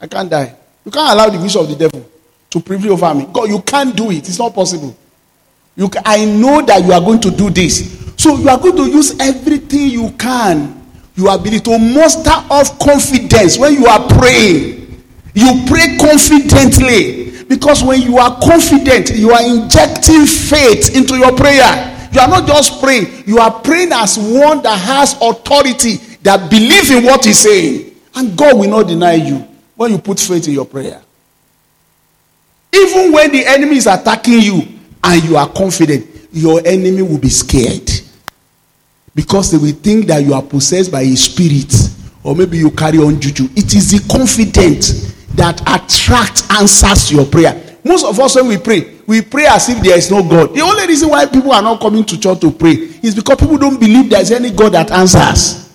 I 0.00 0.06
can't 0.06 0.30
die. 0.30 0.54
You 0.84 0.90
can't 0.90 1.12
allow 1.12 1.28
the 1.30 1.38
wish 1.38 1.56
of 1.56 1.68
the 1.68 1.76
devil 1.76 2.10
to 2.54 2.60
prevail 2.60 2.92
over 2.92 3.12
me. 3.14 3.26
God, 3.32 3.50
you 3.50 3.60
can't 3.60 3.94
do 3.94 4.10
it. 4.10 4.28
It's 4.28 4.38
not 4.38 4.54
possible. 4.54 4.96
You, 5.76 5.90
I 6.04 6.24
know 6.24 6.62
that 6.62 6.84
you 6.84 6.92
are 6.92 7.00
going 7.00 7.20
to 7.20 7.30
do 7.30 7.50
this. 7.50 8.14
So 8.16 8.36
you 8.36 8.48
are 8.48 8.58
going 8.58 8.76
to 8.76 8.86
use 8.86 9.18
everything 9.18 9.90
you 9.90 10.10
can 10.12 10.80
your 11.16 11.34
ability 11.34 11.60
to 11.60 11.78
muster 11.78 12.34
off 12.50 12.78
confidence 12.78 13.56
when 13.56 13.74
you 13.74 13.86
are 13.86 14.06
praying. 14.18 15.02
You 15.34 15.64
pray 15.66 15.96
confidently 15.98 17.44
because 17.44 17.82
when 17.82 18.02
you 18.02 18.18
are 18.18 18.38
confident, 18.40 19.10
you 19.14 19.30
are 19.30 19.42
injecting 19.42 20.26
faith 20.26 20.96
into 20.96 21.16
your 21.16 21.34
prayer. 21.36 22.08
You 22.12 22.20
are 22.20 22.28
not 22.28 22.46
just 22.46 22.80
praying, 22.80 23.24
you 23.26 23.38
are 23.38 23.50
praying 23.60 23.92
as 23.92 24.18
one 24.18 24.62
that 24.62 24.78
has 24.78 25.14
authority, 25.20 25.96
that 26.22 26.48
believes 26.48 26.90
in 26.90 27.04
what 27.04 27.24
he's 27.24 27.40
saying. 27.40 27.92
And 28.14 28.36
God 28.38 28.56
will 28.58 28.70
not 28.70 28.86
deny 28.86 29.14
you 29.14 29.38
when 29.74 29.90
you 29.92 29.98
put 29.98 30.20
faith 30.20 30.46
in 30.46 30.54
your 30.54 30.66
prayer. 30.66 31.03
Even 32.74 33.12
when 33.12 33.30
the 33.30 33.46
enemy 33.46 33.76
is 33.76 33.86
attacking 33.86 34.40
you 34.40 34.62
and 35.02 35.22
you 35.24 35.36
are 35.36 35.48
confident, 35.48 36.06
your 36.32 36.60
enemy 36.66 37.02
will 37.02 37.18
be 37.18 37.28
scared 37.28 37.88
because 39.14 39.52
they 39.52 39.58
will 39.58 39.72
think 39.78 40.06
that 40.06 40.24
you 40.24 40.34
are 40.34 40.42
possessed 40.42 40.90
by 40.90 41.02
a 41.02 41.14
spirit 41.14 41.72
or 42.24 42.34
maybe 42.34 42.58
you 42.58 42.70
carry 42.70 42.98
on 42.98 43.20
juju. 43.20 43.44
It 43.54 43.74
is 43.74 43.92
the 43.92 44.12
confident 44.12 45.14
that 45.36 45.60
attracts 45.62 46.50
answers 46.50 47.08
to 47.08 47.16
your 47.16 47.26
prayer. 47.26 47.60
Most 47.84 48.04
of 48.06 48.18
us, 48.18 48.34
when 48.34 48.48
we 48.48 48.58
pray, 48.58 48.94
we 49.06 49.20
pray 49.20 49.46
as 49.46 49.68
if 49.68 49.80
there 49.82 49.96
is 49.96 50.10
no 50.10 50.22
God. 50.22 50.54
The 50.54 50.62
only 50.62 50.86
reason 50.86 51.10
why 51.10 51.26
people 51.26 51.52
are 51.52 51.62
not 51.62 51.80
coming 51.80 52.04
to 52.04 52.18
church 52.18 52.40
to 52.40 52.50
pray 52.50 52.72
is 53.02 53.14
because 53.14 53.36
people 53.38 53.58
don't 53.58 53.78
believe 53.78 54.08
there 54.10 54.22
is 54.22 54.32
any 54.32 54.50
God 54.50 54.72
that 54.72 54.90
answers. 54.90 55.70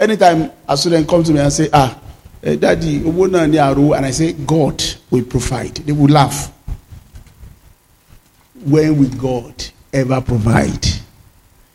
Anytime 0.00 0.50
a 0.68 0.76
student 0.76 1.06
comes 1.08 1.28
to 1.28 1.34
me 1.34 1.40
and 1.40 1.52
say, 1.52 1.68
Ah, 1.72 2.00
eh, 2.46 2.56
Daddy, 2.56 2.96
and 2.98 4.06
I 4.06 4.10
say, 4.10 4.32
God 4.32 4.82
will 5.10 5.24
provide, 5.24 5.76
they 5.76 5.92
will 5.92 6.08
laugh. 6.08 6.52
When 8.64 8.98
will 8.98 9.10
God 9.18 9.64
ever 9.92 10.20
provide? 10.20 10.84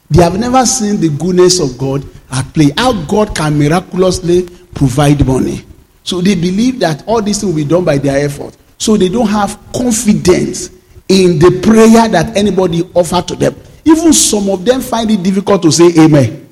They 0.10 0.22
have 0.24 0.38
never 0.40 0.66
seen 0.66 1.00
the 1.00 1.10
goodness 1.10 1.60
of 1.60 1.78
God 1.78 2.06
at 2.32 2.44
play. 2.54 2.72
How 2.78 2.94
God 3.06 3.36
can 3.36 3.58
miraculously 3.58 4.48
provide 4.74 5.26
money. 5.26 5.64
So 6.04 6.20
they 6.20 6.36
believe 6.36 6.80
that 6.80 7.08
all 7.08 7.22
this 7.22 7.44
will 7.44 7.56
be 7.56 7.64
done 7.64 7.86
by 7.86 7.98
their 7.98 8.26
effort. 8.26 8.58
So 8.78 8.98
they 8.98 9.08
don't 9.10 9.28
have 9.28 9.58
confidence 9.74 10.70
in 11.08 11.40
the 11.40 11.62
prayer 11.64 12.10
that 12.10 12.36
anybody 12.36 12.84
offer 12.94 13.22
to 13.22 13.36
them. 13.36 13.56
even 13.86 14.14
some 14.14 14.50
of 14.50 14.64
them 14.66 14.82
find 14.82 15.10
it 15.12 15.24
difficult 15.24 15.62
to 15.64 15.72
say 15.72 15.90
amen. 16.00 16.48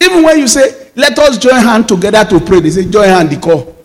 Even 0.00 0.22
when 0.24 0.38
you 0.38 0.48
say, 0.48 0.81
let 0.94 1.18
us 1.18 1.38
join 1.38 1.60
hand 1.60 1.88
together 1.88 2.24
to 2.24 2.40
pray, 2.40 2.60
they 2.60 2.70
say, 2.70 2.84
join 2.84 3.08
hand 3.08 3.30
the 3.30 3.40
call. 3.40 3.76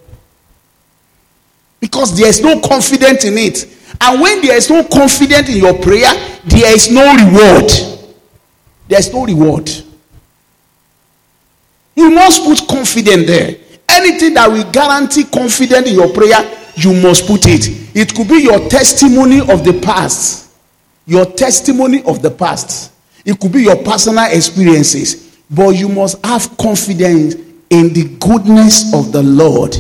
Because 1.80 2.18
there 2.18 2.28
is 2.28 2.42
no 2.42 2.60
confidence 2.60 3.24
in 3.24 3.38
it. 3.38 3.66
And 4.02 4.22
when 4.22 4.42
there 4.42 4.56
is 4.56 4.70
no 4.70 4.84
confidence 4.84 5.50
in 5.50 5.58
your 5.58 5.80
prayer, 5.80 6.12
there 6.46 6.76
is 6.76 6.92
no 6.92 7.04
reward. 7.16 7.70
There 8.88 9.00
is 9.00 9.14
no 9.14 9.26
reward. 9.26 9.70
You 11.96 12.12
must 12.12 12.44
put 12.44 12.68
confidence 12.68 13.26
there. 13.26 13.56
Anything 13.90 14.34
that 14.36 14.52
will 14.52 14.70
guarantee 14.72 15.24
confidence 15.24 15.90
in 15.90 15.96
your 15.96 16.14
prayer, 16.14 16.40
you 16.76 16.94
must 17.02 17.26
put 17.26 17.48
it. 17.48 17.96
It 17.96 18.14
could 18.14 18.28
be 18.28 18.44
your 18.44 18.68
testimony 18.70 19.40
of 19.40 19.64
the 19.64 19.80
past. 19.84 20.52
Your 21.06 21.26
testimony 21.26 22.04
of 22.04 22.22
the 22.22 22.30
past. 22.30 22.92
It 23.26 23.40
could 23.40 23.52
be 23.52 23.64
your 23.64 23.78
personal 23.78 24.26
experiences. 24.30 25.27
But 25.50 25.70
you 25.70 25.90
must 25.90 26.24
have 26.26 26.58
confidence 26.58 27.36
in 27.70 27.94
the 27.94 28.18
goodness 28.20 28.94
of 28.94 29.12
the 29.12 29.24
Lord, 29.24 29.76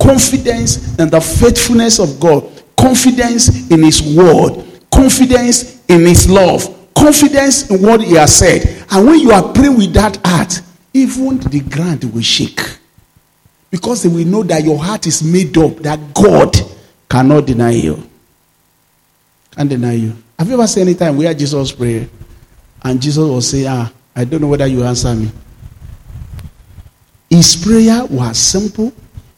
confidence 0.00 0.98
in 0.98 1.10
the 1.10 1.20
faithfulness 1.20 1.98
of 1.98 2.18
God, 2.20 2.44
confidence 2.76 3.70
in 3.70 3.82
His 3.82 4.02
word, 4.16 4.64
confidence 4.90 5.82
in 5.88 6.00
His 6.00 6.28
love, 6.28 6.64
confidence 6.94 7.70
in 7.70 7.82
what 7.82 8.02
He 8.02 8.14
has 8.14 8.34
said. 8.36 8.84
And 8.90 9.06
when 9.06 9.20
you 9.20 9.32
are 9.32 9.52
praying 9.52 9.76
with 9.76 9.92
that 9.94 10.18
heart, 10.24 10.60
even 10.92 11.38
the 11.38 11.60
ground 11.60 12.04
will 12.04 12.22
shake. 12.22 12.60
Because 13.70 14.02
they 14.02 14.08
will 14.08 14.26
know 14.26 14.42
that 14.42 14.64
your 14.64 14.78
heart 14.78 15.06
is 15.06 15.22
made 15.22 15.56
up, 15.56 15.76
that 15.78 16.12
God 16.12 16.56
cannot 17.08 17.46
deny 17.46 17.70
you. 17.70 18.08
Can't 19.52 19.68
deny 19.68 19.92
you. 19.92 20.16
Have 20.38 20.48
you 20.48 20.54
ever 20.54 20.66
seen 20.66 20.82
any 20.88 20.94
time 20.94 21.16
where 21.16 21.32
Jesus 21.34 21.70
prayed 21.72 22.08
and 22.82 23.00
Jesus 23.00 23.18
will 23.18 23.40
say, 23.40 23.66
Ah, 23.68 23.92
I 24.20 24.24
don't 24.24 24.42
know 24.42 24.48
whether 24.48 24.66
you 24.66 24.84
answer 24.84 25.14
me. 25.14 25.30
His 27.30 27.56
prayer 27.56 28.04
was 28.04 28.36
simple, 28.36 28.92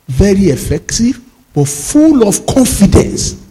very 0.09 0.47
effective, 0.47 1.21
but 1.55 1.69
full 1.69 2.27
of 2.27 2.45
confidence. 2.47 3.47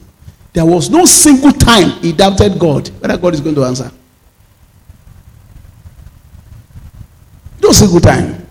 There 0.52 0.66
was 0.66 0.90
no 0.90 1.06
single 1.06 1.54
time 1.54 2.02
he 2.02 2.12
doubted 2.12 2.60
God 2.60 2.90
whether 3.00 3.18
God 3.18 3.34
is 3.34 3.40
going 3.40 3.56
to 3.56 3.64
answer. 3.64 3.90
No 7.64 7.72
single 7.72 8.02
time. 8.02 8.46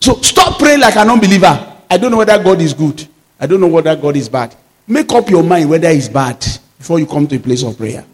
So 0.00 0.14
stop 0.22 0.56
praying 0.56 0.78
like 0.78 0.94
an 0.94 1.10
unbeliever. 1.10 1.76
I 1.90 1.96
don't 1.96 2.12
know 2.12 2.18
whether 2.18 2.40
God 2.40 2.60
is 2.60 2.72
good. 2.72 3.08
I 3.40 3.48
don't 3.48 3.60
know 3.60 3.66
whether 3.66 3.96
God 3.96 4.16
is 4.16 4.28
bad. 4.28 4.54
Make 4.86 5.10
up 5.10 5.28
your 5.30 5.42
mind 5.42 5.68
whether 5.68 5.90
he's 5.90 6.08
bad 6.08 6.46
before 6.78 7.00
you 7.00 7.06
come 7.06 7.26
to 7.26 7.34
a 7.34 7.40
place 7.40 7.64
of 7.64 7.76
prayer. 7.76 8.04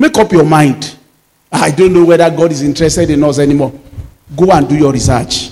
Make 0.00 0.18
up 0.18 0.32
your 0.32 0.44
mind. 0.44 0.96
I 1.52 1.70
don't 1.70 1.92
know 1.92 2.04
whether 2.04 2.28
God 2.30 2.50
is 2.50 2.62
interested 2.62 3.10
in 3.10 3.22
us 3.22 3.38
anymore. 3.38 3.72
Go 4.34 4.50
and 4.50 4.66
do 4.66 4.74
your 4.74 4.92
research 4.92 5.50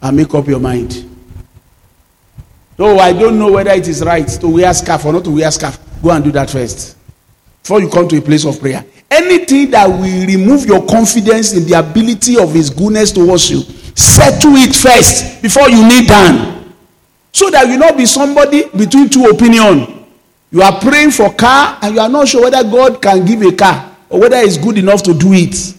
and 0.00 0.16
make 0.16 0.32
up 0.32 0.46
your 0.46 0.60
mind. 0.60 1.10
No, 2.78 2.98
I 2.98 3.12
don't 3.12 3.38
know 3.38 3.50
whether 3.50 3.72
it 3.72 3.88
is 3.88 4.04
right 4.04 4.26
to 4.26 4.48
wear 4.48 4.72
scarf 4.72 5.04
or 5.04 5.12
not 5.12 5.24
to 5.24 5.30
wear 5.30 5.50
scarf. 5.50 5.78
Go 6.02 6.10
and 6.10 6.22
do 6.22 6.30
that 6.32 6.50
first. 6.50 6.96
Before 7.62 7.80
you 7.80 7.88
come 7.88 8.06
to 8.08 8.18
a 8.18 8.20
place 8.20 8.44
of 8.44 8.60
prayer. 8.60 8.84
Anything 9.10 9.70
that 9.72 9.86
will 9.86 10.26
remove 10.26 10.66
your 10.66 10.86
confidence 10.86 11.52
in 11.52 11.66
the 11.66 11.78
ability 11.78 12.38
of 12.38 12.52
his 12.52 12.70
goodness 12.70 13.10
towards 13.10 13.50
you, 13.50 13.60
settle 13.94 14.54
it 14.56 14.74
first 14.74 15.42
before 15.42 15.68
you 15.68 15.86
kneel 15.86 16.06
down. 16.06 16.74
So 17.32 17.50
that 17.50 17.68
you 17.68 17.76
not 17.76 17.96
be 17.96 18.06
somebody 18.06 18.68
between 18.70 19.08
two 19.08 19.24
opinions. 19.24 19.88
You 20.50 20.62
are 20.62 20.78
praying 20.80 21.10
for 21.10 21.32
car 21.34 21.78
and 21.82 21.94
you 21.94 22.00
are 22.00 22.08
not 22.08 22.28
sure 22.28 22.42
whether 22.42 22.62
God 22.62 23.02
can 23.02 23.24
give 23.24 23.42
a 23.42 23.52
car 23.52 23.93
or 24.14 24.20
whether 24.20 24.36
it's 24.36 24.56
good 24.56 24.78
enough 24.78 25.02
to 25.02 25.12
do 25.12 25.32
it. 25.32 25.74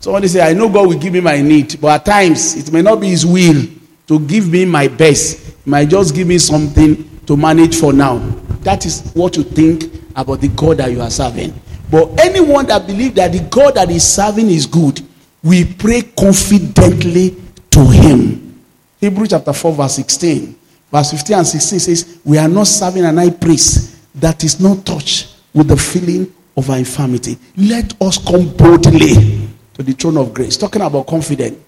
Somebody 0.00 0.28
say, 0.28 0.40
I 0.40 0.54
know 0.54 0.70
God 0.70 0.88
will 0.88 0.98
give 0.98 1.12
me 1.12 1.20
my 1.20 1.42
need, 1.42 1.78
but 1.78 1.88
at 1.88 2.06
times 2.06 2.56
it 2.56 2.72
may 2.72 2.80
not 2.80 3.02
be 3.02 3.10
his 3.10 3.26
will 3.26 3.66
to 4.06 4.18
give 4.20 4.48
me 4.48 4.64
my 4.64 4.88
best. 4.88 5.54
He 5.62 5.70
might 5.70 5.90
just 5.90 6.14
give 6.14 6.26
me 6.26 6.38
something 6.38 7.20
to 7.26 7.36
manage 7.36 7.78
for 7.78 7.92
now. 7.92 8.16
That 8.62 8.86
is 8.86 9.12
what 9.12 9.36
you 9.36 9.42
think 9.42 9.92
about 10.16 10.40
the 10.40 10.48
God 10.48 10.78
that 10.78 10.90
you 10.90 11.02
are 11.02 11.10
serving. 11.10 11.52
But 11.90 12.18
anyone 12.18 12.64
that 12.68 12.86
believes 12.86 13.14
that 13.16 13.30
the 13.30 13.40
God 13.40 13.74
that 13.74 13.90
is 13.90 14.10
serving 14.10 14.48
is 14.48 14.64
good, 14.64 15.02
we 15.42 15.66
pray 15.66 16.00
confidently 16.00 17.36
to 17.72 17.86
him. 17.90 18.58
Hebrews 19.00 19.28
chapter 19.28 19.52
4, 19.52 19.72
verse 19.74 19.96
16. 19.96 20.56
Verse 20.90 21.10
15 21.10 21.36
and 21.36 21.46
16 21.46 21.78
says, 21.78 22.20
We 22.24 22.38
are 22.38 22.48
not 22.48 22.68
serving 22.68 23.04
an 23.04 23.18
high 23.18 23.28
priest 23.28 23.98
that 24.14 24.42
is 24.44 24.58
not 24.58 24.86
touched 24.86 25.36
with 25.52 25.68
the 25.68 25.76
feeling 25.76 26.32
of 26.56 26.68
our 26.70 26.78
infirmity. 26.78 27.38
Let 27.56 28.00
us 28.00 28.18
come 28.18 28.48
boldly 28.56 29.48
to 29.74 29.82
the 29.82 29.92
throne 29.92 30.18
of 30.18 30.34
grace. 30.34 30.56
Talking 30.56 30.82
about 30.82 31.06
confidence. 31.06 31.58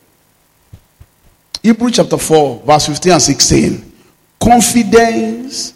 Hebrews 1.62 1.97
chapter 1.97 2.18
4, 2.18 2.62
verse 2.64 2.87
15 2.87 3.12
and 3.12 3.23
16. 3.23 3.92
Confidence 4.42 5.75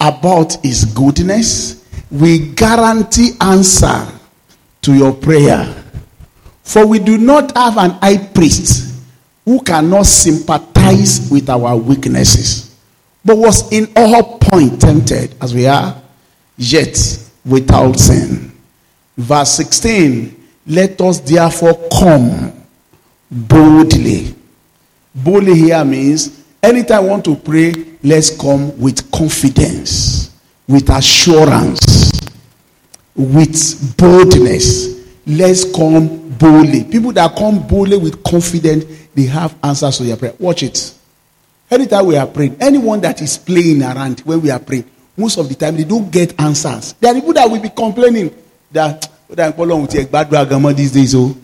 about 0.00 0.54
his 0.64 0.84
goodness 0.86 1.86
will 2.10 2.52
guarantee 2.54 3.30
answer 3.40 4.08
to 4.82 4.94
your 4.94 5.12
prayer. 5.12 5.76
For 6.64 6.86
we 6.86 6.98
do 6.98 7.18
not 7.18 7.56
have 7.56 7.76
an 7.78 7.90
high 7.90 8.16
priest 8.18 9.00
who 9.44 9.60
cannot 9.62 10.06
sympathize 10.06 11.30
with 11.30 11.48
our 11.48 11.76
weaknesses, 11.76 12.76
but 13.24 13.36
was 13.36 13.70
in 13.72 13.92
all 13.96 14.38
point 14.38 14.80
tempted 14.80 15.34
as 15.40 15.54
we 15.54 15.66
are, 15.66 16.00
yet 16.56 16.96
without 17.44 17.98
sin. 17.98 18.52
Verse 19.16 19.50
16 19.52 20.36
Let 20.66 21.00
us 21.00 21.20
therefore 21.20 21.88
come 21.98 22.52
boldly. 23.30 24.34
Boldly 25.14 25.54
here 25.54 25.84
means 25.84 26.42
anytime 26.62 27.04
I 27.04 27.06
want 27.06 27.24
to 27.26 27.36
pray, 27.36 27.72
let's 28.02 28.36
come 28.36 28.78
with 28.78 29.10
confidence, 29.10 30.34
with 30.68 30.88
assurance, 30.90 32.12
with 33.14 33.96
boldness. 33.96 34.98
Let's 35.26 35.70
come 35.74 36.30
boldly. 36.38 36.84
People 36.84 37.12
that 37.12 37.36
come 37.36 37.66
boldly 37.66 37.98
with 37.98 38.22
confidence, 38.24 38.84
they 39.14 39.24
have 39.24 39.54
answers 39.62 39.98
to 39.98 40.04
their 40.04 40.16
prayer. 40.16 40.34
Watch 40.38 40.62
it. 40.62 40.94
Anytime 41.70 42.06
we 42.06 42.16
are 42.16 42.26
praying, 42.26 42.56
anyone 42.60 43.00
that 43.02 43.20
is 43.22 43.38
playing 43.38 43.82
around 43.82 44.20
when 44.20 44.40
we 44.40 44.50
are 44.50 44.58
praying, 44.58 44.90
most 45.20 45.36
of 45.38 45.48
the 45.48 45.54
time 45.54 45.76
they 45.76 45.84
don't 45.84 46.10
get 46.10 46.38
answers. 46.40 46.94
There 46.94 47.10
are 47.12 47.14
people 47.14 47.34
that 47.34 47.48
will 47.48 47.60
be 47.60 47.68
complaining 47.68 48.34
that 48.72 49.06
what 49.26 49.38
I'm 49.38 49.52
calling 49.52 49.82
with 49.82 49.90
Egbadra 49.92 50.48
Gama 50.48 50.72
these 50.72 50.92
days. 50.92 51.14
Oh, 51.14 51.36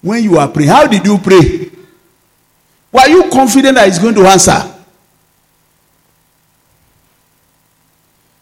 when 0.00 0.22
you 0.22 0.38
are 0.38 0.48
praying, 0.48 0.70
how 0.70 0.86
did 0.86 1.04
you 1.04 1.18
pray? 1.18 1.70
Were 2.92 3.08
you 3.08 3.28
confident 3.30 3.74
that 3.74 3.86
he's 3.88 3.98
going 3.98 4.14
to 4.14 4.22
answer? 4.26 4.70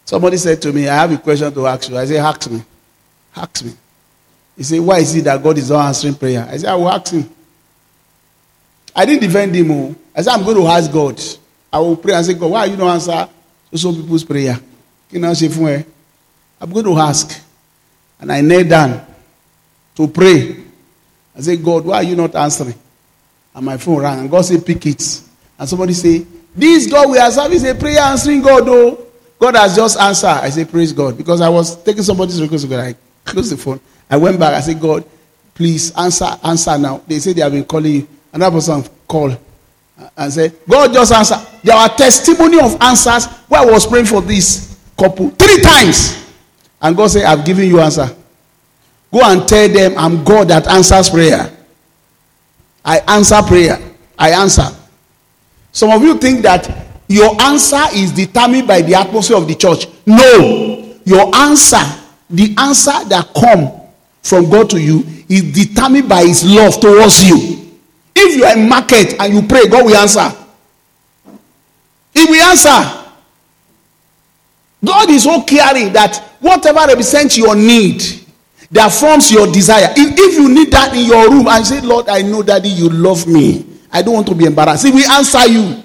Somebody 0.04 0.36
said 0.36 0.60
to 0.62 0.72
me, 0.72 0.88
I 0.88 0.94
have 0.96 1.12
a 1.12 1.16
question 1.18 1.52
to 1.54 1.66
ask 1.66 1.88
you. 1.88 1.96
I 1.96 2.04
said, 2.04 2.16
Ask 2.18 2.50
me. 2.50 2.62
Ask 3.34 3.64
me. 3.64 3.72
He 4.56 4.62
said, 4.62 4.80
Why 4.80 4.98
is 4.98 5.14
it 5.14 5.22
that 5.24 5.42
God 5.42 5.56
is 5.56 5.70
not 5.70 5.86
answering 5.86 6.14
prayer? 6.14 6.46
I 6.50 6.58
said, 6.58 6.68
I 6.70 6.74
will 6.74 6.90
ask 6.90 7.12
him. 7.12 7.30
I 8.94 9.06
didn't 9.06 9.22
defend 9.22 9.54
him. 9.54 9.96
I 10.14 10.20
said, 10.20 10.32
I'm 10.34 10.44
going 10.44 10.56
to 10.58 10.66
ask 10.66 10.92
God. 10.92 11.18
I 11.72 11.78
will 11.78 11.96
pray 11.96 12.12
and 12.12 12.26
say, 12.26 12.34
God, 12.34 12.50
why 12.50 12.60
are 12.60 12.66
you 12.66 12.76
not 12.76 12.92
answer 12.92 13.28
some 13.78 13.94
people's 13.96 14.24
prayer? 14.24 14.58
you 15.10 15.18
know 15.20 15.28
I'm 15.28 16.72
going 16.72 16.84
to 16.84 16.98
ask. 16.98 17.42
And 18.20 18.32
I 18.32 18.40
knelt 18.40 18.68
down 18.68 19.06
to 19.96 20.08
pray. 20.08 20.56
I 21.36 21.40
said, 21.40 21.62
God, 21.62 21.84
why 21.84 21.96
are 21.96 22.02
you 22.02 22.16
not 22.16 22.34
answering? 22.34 22.74
And 23.54 23.66
my 23.66 23.76
phone 23.76 24.02
rang. 24.02 24.20
And 24.20 24.30
God 24.30 24.42
said, 24.42 24.64
pick 24.64 24.86
it. 24.86 25.22
And 25.58 25.68
somebody 25.68 25.92
say, 25.92 26.24
this 26.54 26.90
God 26.90 27.10
we 27.10 27.18
are 27.18 27.30
serving 27.30 27.56
is 27.56 27.64
a 27.64 27.74
prayer 27.74 28.00
answering 28.00 28.42
God, 28.42 28.64
though. 28.66 29.06
God 29.38 29.56
has 29.56 29.74
just 29.74 29.98
answered. 29.98 30.28
I 30.28 30.50
said, 30.50 30.70
praise 30.70 30.92
God. 30.92 31.16
Because 31.16 31.40
I 31.40 31.48
was 31.48 31.82
taking 31.82 32.02
somebody's 32.02 32.40
request. 32.40 32.70
I 32.70 32.94
closed 33.24 33.50
the 33.52 33.56
phone. 33.56 33.80
I 34.08 34.16
went 34.16 34.38
back. 34.38 34.54
I 34.54 34.60
said, 34.60 34.80
God, 34.80 35.04
please 35.54 35.90
answer, 35.96 36.28
answer 36.44 36.78
now. 36.78 37.02
They 37.06 37.18
say 37.18 37.32
they 37.32 37.42
have 37.42 37.52
been 37.52 37.64
calling 37.64 37.92
you. 37.92 38.08
Another 38.32 38.56
person 38.56 38.84
called 39.08 39.36
and 40.16 40.32
said, 40.32 40.56
God 40.68 40.92
just 40.92 41.12
answered. 41.12 41.51
There 41.62 41.76
were 41.76 41.88
testimony 41.96 42.60
of 42.60 42.76
answers 42.80 43.26
where 43.48 43.60
I 43.60 43.64
was 43.64 43.86
praying 43.86 44.06
for 44.06 44.20
this 44.20 44.78
couple 44.98 45.30
three 45.30 45.60
times. 45.60 46.32
And 46.80 46.96
God 46.96 47.08
said, 47.08 47.24
I've 47.24 47.44
given 47.44 47.68
you 47.68 47.80
answer. 47.80 48.14
Go 49.12 49.20
and 49.22 49.46
tell 49.46 49.68
them 49.68 49.94
I'm 49.96 50.24
God 50.24 50.48
that 50.48 50.66
answers 50.66 51.10
prayer. 51.10 51.50
I 52.84 52.98
answer 53.06 53.40
prayer. 53.42 53.78
I 54.18 54.30
answer. 54.30 54.66
Some 55.70 55.90
of 55.90 56.02
you 56.02 56.18
think 56.18 56.42
that 56.42 56.68
your 57.08 57.40
answer 57.42 57.82
is 57.94 58.10
determined 58.10 58.66
by 58.66 58.82
the 58.82 58.94
atmosphere 58.94 59.36
of 59.36 59.46
the 59.46 59.54
church. 59.54 59.86
No. 60.06 60.96
Your 61.04 61.34
answer, 61.34 61.82
the 62.28 62.54
answer 62.58 63.04
that 63.08 63.30
come 63.34 63.70
from 64.22 64.50
God 64.50 64.70
to 64.70 64.80
you 64.80 65.04
is 65.28 65.52
determined 65.52 66.08
by 66.08 66.24
his 66.24 66.44
love 66.44 66.80
towards 66.80 67.28
you. 67.28 67.70
If 68.14 68.36
you 68.36 68.44
are 68.44 68.56
in 68.56 68.68
market 68.68 69.20
and 69.20 69.34
you 69.34 69.42
pray, 69.46 69.66
God 69.68 69.84
will 69.86 69.96
answer. 69.96 70.30
He 72.14 72.24
will 72.24 72.42
answer. 72.42 72.98
God 74.84 75.10
is 75.10 75.24
so 75.24 75.42
caring 75.42 75.92
that 75.92 76.16
whatever 76.40 76.80
represents 76.86 77.38
your 77.38 77.54
need, 77.54 78.02
that 78.72 78.90
forms 78.90 79.30
your 79.30 79.46
desire. 79.46 79.88
If, 79.96 80.18
if 80.18 80.34
you 80.38 80.48
need 80.48 80.72
that 80.72 80.94
in 80.96 81.06
your 81.06 81.30
room 81.30 81.46
and 81.46 81.64
say, 81.64 81.80
Lord, 81.82 82.08
I 82.08 82.22
know, 82.22 82.42
Daddy, 82.42 82.70
you 82.70 82.88
love 82.88 83.26
me. 83.26 83.66
I 83.92 84.02
don't 84.02 84.14
want 84.14 84.26
to 84.28 84.34
be 84.34 84.46
embarrassed. 84.46 84.86
He 84.86 84.90
will 84.90 85.10
answer 85.12 85.46
you. 85.46 85.82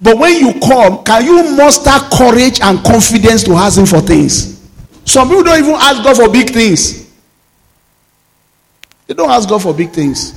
But 0.00 0.18
when 0.18 0.34
you 0.34 0.60
come, 0.60 1.04
can 1.04 1.24
you 1.24 1.56
muster 1.56 1.90
courage 2.16 2.60
and 2.60 2.82
confidence 2.84 3.42
to 3.44 3.52
ask 3.52 3.78
Him 3.78 3.86
for 3.86 4.00
things? 4.00 4.58
Some 5.04 5.28
people 5.28 5.44
don't 5.44 5.58
even 5.58 5.74
ask 5.74 6.02
God 6.02 6.16
for 6.16 6.30
big 6.30 6.50
things. 6.50 7.10
They 9.06 9.14
don't 9.14 9.30
ask 9.30 9.48
God 9.48 9.62
for 9.62 9.74
big 9.74 9.90
things. 9.90 10.34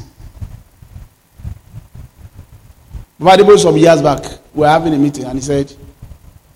Valuable 3.19 3.57
some 3.57 3.77
years 3.77 4.01
back, 4.01 4.23
were 4.53 4.67
having 4.67 4.93
a 4.93 4.97
meeting 4.97 5.25
and 5.25 5.35
he 5.35 5.41
said, 5.41 5.73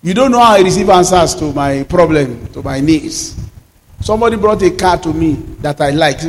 You 0.02 0.14
don't 0.14 0.30
know 0.30 0.40
how 0.40 0.54
I 0.56 0.60
receive 0.60 0.88
answers 0.90 1.34
to 1.36 1.52
my 1.52 1.82
problem, 1.84 2.46
to 2.48 2.62
my 2.62 2.80
needs. 2.80 3.36
Somebody 4.00 4.36
brought 4.36 4.62
a 4.62 4.70
car 4.70 4.98
to 4.98 5.12
me 5.12 5.34
that 5.60 5.80
I 5.80 5.90
like. 5.90 6.22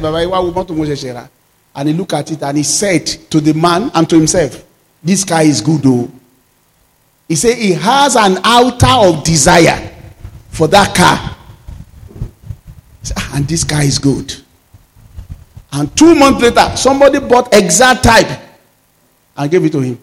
And 1.75 1.89
he 1.89 1.93
looked 1.93 2.13
at 2.13 2.31
it 2.31 2.41
and 2.41 2.57
he 2.57 2.63
said 2.63 3.05
to 3.05 3.39
the 3.39 3.53
man 3.53 3.91
and 3.93 4.09
to 4.09 4.15
himself, 4.15 4.63
This 5.03 5.23
car 5.23 5.43
is 5.43 5.61
good 5.61 5.81
though. 5.81 6.09
He 7.27 7.35
said 7.35 7.57
he 7.57 7.73
has 7.73 8.15
an 8.15 8.37
altar 8.43 8.87
of 8.89 9.23
desire 9.23 9.93
for 10.49 10.67
that 10.69 10.95
car. 10.95 11.35
And 13.33 13.47
this 13.47 13.63
car 13.63 13.83
is 13.83 13.99
good. 13.99 14.33
And 15.71 15.95
two 15.95 16.15
months 16.15 16.41
later, 16.41 16.75
somebody 16.75 17.19
bought 17.19 17.53
exact 17.53 18.03
type 18.03 18.39
and 19.35 19.51
gave 19.51 19.63
it 19.65 19.71
to 19.73 19.79
him. 19.81 19.99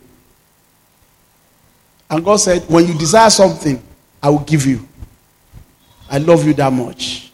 And 2.11 2.25
God 2.25 2.37
said, 2.37 2.63
When 2.69 2.87
you 2.87 2.95
desire 2.95 3.31
something, 3.31 3.83
I 4.23 4.31
will 4.31 4.41
give 4.41 4.67
you. 4.67 4.87
I 6.11 6.19
love 6.19 6.47
you 6.47 6.55
that 6.55 6.73
much. 6.73 7.33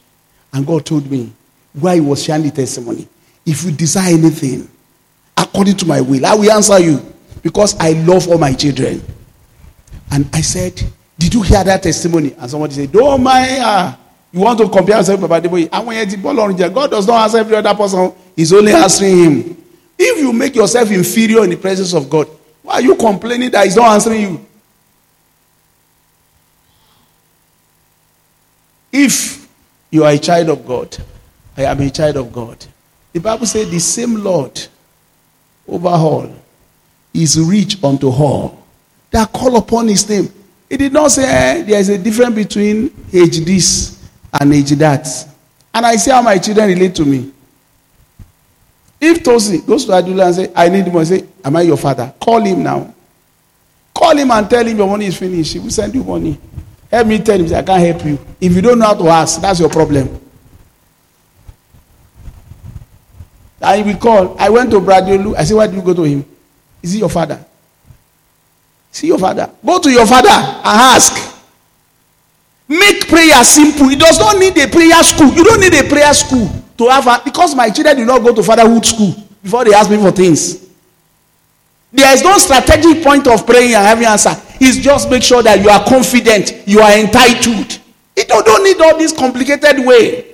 And 0.53 0.67
God 0.67 0.85
told 0.85 1.11
me, 1.11 1.33
why 1.73 1.95
he 1.95 2.01
was 2.01 2.23
sharing 2.23 2.43
the 2.43 2.51
testimony, 2.51 3.07
if 3.47 3.65
you 3.65 3.71
desire 3.71 4.15
anything 4.15 4.69
according 5.37 5.77
to 5.77 5.87
my 5.87 6.01
will, 6.01 6.25
I 6.27 6.35
will 6.35 6.51
answer 6.51 6.79
you 6.79 7.01
because 7.43 7.79
I 7.79 7.93
love 7.93 8.29
all 8.29 8.39
my 8.39 8.53
children. 8.53 9.03
And 10.11 10.29
I 10.33 10.41
said, 10.41 10.83
Did 11.19 11.35
you 11.35 11.43
hear 11.43 11.63
that 11.63 11.83
testimony? 11.83 12.35
And 12.37 12.51
somebody 12.51 12.75
said, 12.75 12.93
Don't 12.93 13.23
mind. 13.23 13.63
Uh, 13.63 13.97
you 14.33 14.41
want 14.41 14.59
to 14.61 14.69
compare 14.69 14.97
yourself 14.97 15.21
with 15.21 15.31
Baba 15.31 15.69
I 15.73 15.81
want 15.81 16.11
to 16.11 16.17
ball 16.19 16.39
on 16.41 16.57
God 16.57 16.91
does 16.91 17.07
not 17.07 17.23
answer 17.25 17.39
every 17.39 17.57
other 17.57 17.75
person, 17.75 18.13
He's 18.37 18.53
only 18.53 18.73
answering 18.73 19.19
him. 19.19 19.65
If 19.99 20.19
you 20.19 20.33
make 20.33 20.55
yourself 20.55 20.91
inferior 20.91 21.45
in 21.45 21.51
the 21.51 21.57
presence 21.57 21.93
of 21.95 22.09
God, 22.09 22.29
why 22.63 22.75
are 22.75 22.81
you 22.81 22.95
complaining 22.97 23.51
that 23.51 23.65
He's 23.65 23.77
not 23.77 23.93
answering 23.93 24.21
you? 24.23 24.47
If 28.93 29.49
you 29.91 30.05
are 30.05 30.13
a 30.13 30.19
child 30.19 30.49
of 30.49 30.67
God, 30.67 30.97
I 31.57 31.65
am 31.65 31.81
a 31.81 31.91
child 31.91 32.17
of 32.17 32.33
God. 32.33 32.65
The 33.13 33.21
Bible 33.21 33.47
says 33.47 33.71
the 33.71 33.79
same 33.79 34.17
Lord 34.23 34.61
over 35.67 35.89
all 35.89 36.35
is 37.13 37.39
rich 37.41 37.83
unto 37.83 38.09
all 38.09 38.61
that 39.11 39.33
call 39.33 39.57
upon 39.57 39.89
his 39.89 40.09
name. 40.09 40.29
He 40.69 40.77
did 40.77 40.93
not 40.93 41.11
say 41.11 41.25
eh, 41.25 41.63
there 41.63 41.81
is 41.81 41.89
a 41.89 41.99
difference 41.99 42.35
between 42.35 42.95
age 43.13 43.39
this 43.45 44.09
and 44.41 44.53
age 44.55 44.71
that. 44.71 45.07
And 45.75 45.85
I 45.85 45.97
see 45.97 46.11
how 46.11 46.23
my 46.23 46.39
children 46.39 46.69
relate 46.69 46.95
to 46.97 47.05
me. 47.05 47.33
If 49.01 49.23
Tosi 49.23 49.67
goes 49.67 49.87
to 49.87 49.93
Adula 49.93 50.27
and 50.27 50.35
say, 50.35 50.53
I 50.55 50.69
need 50.69 50.93
money, 50.93 51.05
say, 51.07 51.27
Am 51.45 51.57
I 51.57 51.63
your 51.63 51.77
father? 51.77 52.13
Call 52.21 52.41
him 52.43 52.63
now. 52.63 52.95
Call 53.95 54.17
him 54.17 54.31
and 54.31 54.49
tell 54.49 54.65
him 54.65 54.77
your 54.77 54.87
money 54.87 55.07
is 55.07 55.17
finished. 55.17 55.55
He 55.55 55.59
will 55.59 55.71
send 55.71 55.95
you 55.95 56.05
money. 56.05 56.39
Help 56.91 57.07
me 57.07 57.19
tell 57.21 57.39
him, 57.39 57.55
I 57.55 57.63
can't 57.63 57.81
help 57.83 58.05
you. 58.05 58.19
If 58.41 58.53
you 58.55 58.61
don't 58.61 58.79
know 58.79 58.87
how 58.87 58.95
to 58.95 59.09
ask, 59.09 59.41
that's 59.41 59.61
your 59.61 59.69
problem. 59.69 60.21
He 63.63 63.83
will 63.83 63.97
call. 63.97 64.37
I 64.39 64.49
went 64.49 64.71
to 64.71 64.81
Bradley. 64.81 65.37
I 65.37 65.45
said, 65.45 65.55
Why 65.55 65.67
did 65.67 65.77
you 65.77 65.83
go 65.83 65.95
to 65.95 66.03
him? 66.03 66.25
Is 66.83 66.93
he 66.93 66.99
your 66.99 67.11
father? 67.11 67.45
See 68.91 69.07
your 69.07 69.19
father. 69.19 69.51
Go 69.65 69.79
to 69.79 69.91
your 69.91 70.07
father 70.07 70.31
and 70.31 70.65
ask. 70.65 71.37
Make 72.67 73.09
prayer 73.09 73.45
simple. 73.45 73.89
It 73.91 73.99
does 73.99 74.19
not 74.19 74.39
need 74.39 74.57
a 74.57 74.67
prayer 74.69 75.03
school. 75.03 75.29
You 75.33 75.45
don't 75.45 75.61
need 75.61 75.75
a 75.75 75.89
prayer 75.89 76.13
school 76.15 76.49
to 76.79 76.89
have 76.89 77.07
a, 77.07 77.21
because 77.25 77.55
my 77.55 77.69
children 77.71 77.99
do 77.99 78.05
not 78.07 78.23
go 78.23 78.35
to 78.35 78.43
fatherhood 78.43 78.85
school 78.87 79.15
before 79.43 79.65
they 79.65 79.75
ask 79.75 79.91
me 79.91 79.99
for 79.99 80.11
things. 80.11 80.69
There 81.93 82.15
is 82.15 82.23
no 82.23 82.39
strategic 82.39 83.03
point 83.05 83.27
of 83.27 83.45
praying 83.45 83.75
and 83.75 83.85
having 83.85 84.07
answer. 84.07 84.35
It's 84.61 84.77
just 84.79 85.11
make 85.11 85.23
sure 85.23 85.43
that 85.43 85.63
you 85.63 85.71
are 85.71 85.83
confident, 85.85 86.55
you 86.67 86.81
are 86.81 86.93
entitled. 86.99 87.79
You 88.17 88.25
don't, 88.25 88.45
don't 88.45 88.63
need 88.63 88.81
all 88.81 88.99
this 88.99 89.13
complicated 89.13 89.85
way. 89.85 90.27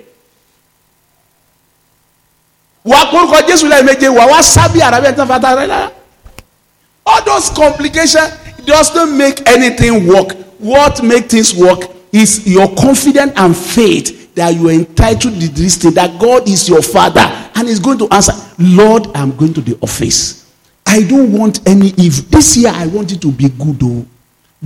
all 7.06 7.24
those 7.24 7.50
complications 7.50 8.30
does 8.64 8.94
not 8.94 9.16
make 9.16 9.46
anything 9.48 10.06
work. 10.06 10.32
What 10.58 11.02
makes 11.02 11.28
things 11.28 11.54
work 11.54 11.84
is 12.12 12.46
your 12.46 12.74
confidence 12.74 13.32
and 13.36 13.56
faith 13.56 14.34
that 14.34 14.54
you 14.54 14.68
are 14.68 14.72
entitled 14.72 15.40
to 15.40 15.48
this 15.48 15.76
thing, 15.76 15.92
that 15.94 16.20
God 16.20 16.48
is 16.48 16.68
your 16.68 16.82
father 16.82 17.20
and 17.54 17.68
is 17.68 17.78
going 17.78 17.98
to 17.98 18.08
answer. 18.10 18.32
Lord, 18.58 19.06
I'm 19.14 19.36
going 19.36 19.54
to 19.54 19.60
the 19.60 19.78
office. 19.80 20.52
I 20.84 21.02
don't 21.02 21.32
want 21.32 21.66
any 21.66 21.88
evil. 21.96 22.24
This 22.28 22.56
year 22.56 22.70
I 22.72 22.86
want 22.86 23.12
it 23.12 23.20
to 23.22 23.32
be 23.32 23.48
good. 23.48 24.06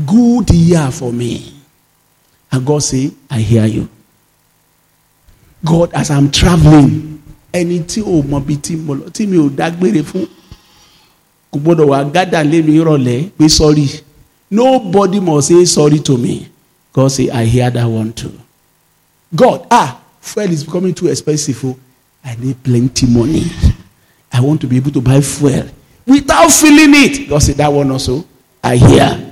Good 0.07 0.51
year 0.51 0.91
for 0.91 1.13
me. 1.13 1.55
And 2.53 2.67
God 2.67 2.83
say, 2.83 3.11
I 3.31 3.41
hear 3.41 3.67
you. 3.67 3.89
God, 5.65 5.93
as 5.95 6.11
I'm 6.11 6.31
traveling, 6.31 7.23
ẹni 7.53 7.81
tí 7.87 8.01
ò 8.03 8.23
mọ 8.23 8.39
bíi 8.47 8.57
tí 8.63 8.77
mo 8.79 8.95
lọ 8.95 9.09
tí 9.11 9.27
mi 9.27 9.37
ò 9.39 9.49
dágbére 9.51 10.03
fún 10.07 10.27
kò 11.53 11.85
wá 11.87 12.05
gádà 12.05 12.45
lé 12.45 12.63
mi 12.63 12.79
rọ̀lẹ́ 12.79 13.31
pé 13.39 13.49
sorry. 13.49 13.89
Nobody 14.51 15.21
must 15.21 15.49
say 15.49 15.65
sorry 15.65 15.99
to 16.01 16.17
me. 16.17 16.49
God 16.93 17.09
say 17.13 17.29
I 17.31 17.45
hear 17.45 17.71
that 17.71 17.87
one 17.87 18.13
too. 18.13 18.33
God 19.35 19.67
ah 19.71 20.01
fuel 20.21 20.51
is 20.51 20.65
becoming 20.65 20.95
too 20.95 21.09
expensive 21.09 21.77
I 22.25 22.37
need 22.37 22.63
plenty 22.63 23.07
money. 23.07 23.45
I 24.33 24.41
want 24.41 24.61
to 24.61 24.67
be 24.67 24.77
able 24.77 24.91
to 24.93 25.01
buy 25.01 25.21
fuel 25.21 25.67
without 26.07 26.49
feeling 26.51 26.95
it. 26.95 27.29
God 27.29 27.41
say 27.43 27.53
that 27.55 27.73
one 27.73 27.91
also 27.91 28.25
I 28.63 28.77
hear 28.77 29.30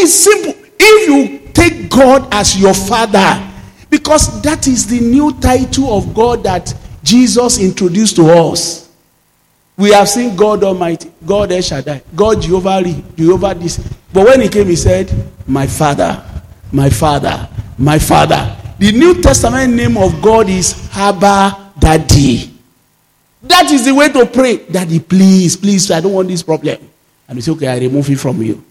it's 0.00 0.14
simple 0.14 0.54
if 0.78 1.08
you 1.08 1.52
take 1.52 1.90
God 1.90 2.26
as 2.32 2.58
your 2.58 2.74
father 2.74 3.46
because 3.90 4.40
that 4.42 4.66
is 4.66 4.86
the 4.86 5.00
new 5.00 5.32
title 5.40 5.92
of 5.92 6.14
God 6.14 6.44
that 6.44 6.72
Jesus 7.02 7.58
introduced 7.58 8.16
to 8.16 8.30
us. 8.30 8.88
We 9.76 9.92
have 9.92 10.08
seen 10.08 10.36
God 10.36 10.62
Almighty, 10.62 11.10
God 11.24 11.52
El 11.52 11.62
Shaddai, 11.62 12.02
God 12.14 12.42
Jehovah 12.42 12.82
Jehovah 13.16 13.54
this. 13.54 13.78
But 14.12 14.26
when 14.26 14.40
he 14.42 14.48
came, 14.48 14.66
he 14.66 14.76
said, 14.76 15.10
My 15.46 15.66
Father, 15.66 16.22
my 16.70 16.90
Father, 16.90 17.48
my 17.78 17.98
Father. 17.98 18.56
The 18.78 18.92
New 18.92 19.20
Testament 19.20 19.74
name 19.74 19.96
of 19.96 20.20
God 20.22 20.48
is 20.48 20.88
Abba 20.94 21.72
Daddy. 21.78 22.54
That 23.42 23.70
is 23.70 23.84
the 23.86 23.94
way 23.94 24.10
to 24.12 24.26
pray. 24.26 24.58
Daddy, 24.66 25.00
please, 25.00 25.56
please, 25.56 25.90
I 25.90 26.00
don't 26.00 26.12
want 26.12 26.28
this 26.28 26.42
problem. 26.42 26.78
And 27.26 27.38
he 27.38 27.42
said, 27.42 27.52
Okay, 27.52 27.68
I 27.68 27.78
remove 27.78 28.08
it 28.10 28.18
from 28.18 28.42
you. 28.42 28.62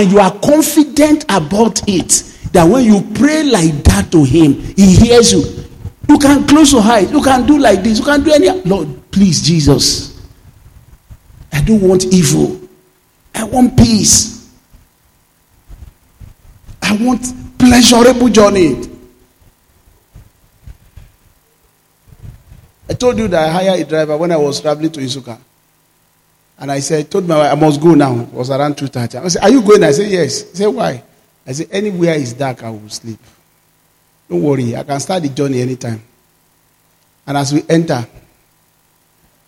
And 0.00 0.10
you 0.10 0.18
are 0.18 0.32
confident 0.40 1.24
about 1.24 1.86
it 1.86 2.08
that 2.54 2.64
when 2.64 2.86
you 2.86 3.02
pray 3.12 3.42
like 3.42 3.84
that 3.84 4.10
to 4.12 4.24
him, 4.24 4.54
he 4.54 4.96
hears 4.96 5.30
you. 5.30 5.42
You 6.08 6.18
can 6.18 6.46
close 6.46 6.72
your 6.72 6.80
eyes. 6.80 7.12
You 7.12 7.22
can 7.22 7.44
do 7.44 7.58
like 7.58 7.82
this. 7.82 7.98
You 7.98 8.06
can 8.06 8.22
do 8.22 8.32
any. 8.32 8.48
Lord, 8.62 8.88
please, 9.10 9.42
Jesus. 9.42 10.26
I 11.52 11.60
don't 11.60 11.82
want 11.82 12.06
evil. 12.06 12.58
I 13.34 13.44
want 13.44 13.76
peace. 13.76 14.50
I 16.80 16.96
want 16.96 17.58
pleasurable 17.58 18.30
journey. 18.30 18.80
I 22.88 22.94
told 22.94 23.18
you 23.18 23.28
that 23.28 23.50
I 23.50 23.52
hired 23.52 23.80
a 23.80 23.84
driver 23.84 24.16
when 24.16 24.32
I 24.32 24.38
was 24.38 24.62
traveling 24.62 24.92
to 24.92 25.00
Nsukka. 25.00 25.38
And 26.60 26.70
I 26.70 26.80
said, 26.80 27.10
told 27.10 27.26
my 27.26 27.38
wife, 27.38 27.52
I 27.52 27.54
must 27.54 27.80
go 27.80 27.94
now. 27.94 28.20
It 28.20 28.32
was 28.32 28.50
around 28.50 28.76
2.30. 28.76 29.24
I 29.24 29.28
said, 29.28 29.42
are 29.42 29.50
you 29.50 29.62
going? 29.62 29.82
I 29.82 29.92
said, 29.92 30.10
yes. 30.10 30.50
He 30.50 30.56
said, 30.58 30.66
why? 30.68 31.02
I 31.46 31.52
said, 31.52 31.68
anywhere 31.72 32.14
is 32.14 32.34
dark, 32.34 32.62
I 32.62 32.70
will 32.70 32.88
sleep. 32.90 33.18
Don't 34.28 34.42
worry, 34.42 34.76
I 34.76 34.84
can 34.84 35.00
start 35.00 35.22
the 35.22 35.30
journey 35.30 35.60
anytime. 35.62 36.02
And 37.26 37.36
as 37.36 37.52
we 37.52 37.64
enter, 37.68 38.06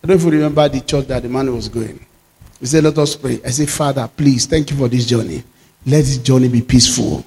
I 0.02 0.06
don't 0.06 0.20
you 0.20 0.30
remember 0.30 0.68
the 0.68 0.80
church 0.80 1.06
that 1.06 1.22
the 1.22 1.28
man 1.28 1.54
was 1.54 1.68
going. 1.68 2.04
He 2.58 2.66
said, 2.66 2.82
Let 2.84 2.98
us 2.98 3.14
pray. 3.14 3.40
I 3.44 3.50
said, 3.50 3.68
Father, 3.70 4.08
please, 4.16 4.46
thank 4.46 4.70
you 4.70 4.76
for 4.76 4.88
this 4.88 5.06
journey. 5.06 5.44
Let 5.86 5.98
this 5.98 6.18
journey 6.18 6.48
be 6.48 6.62
peaceful. 6.62 7.24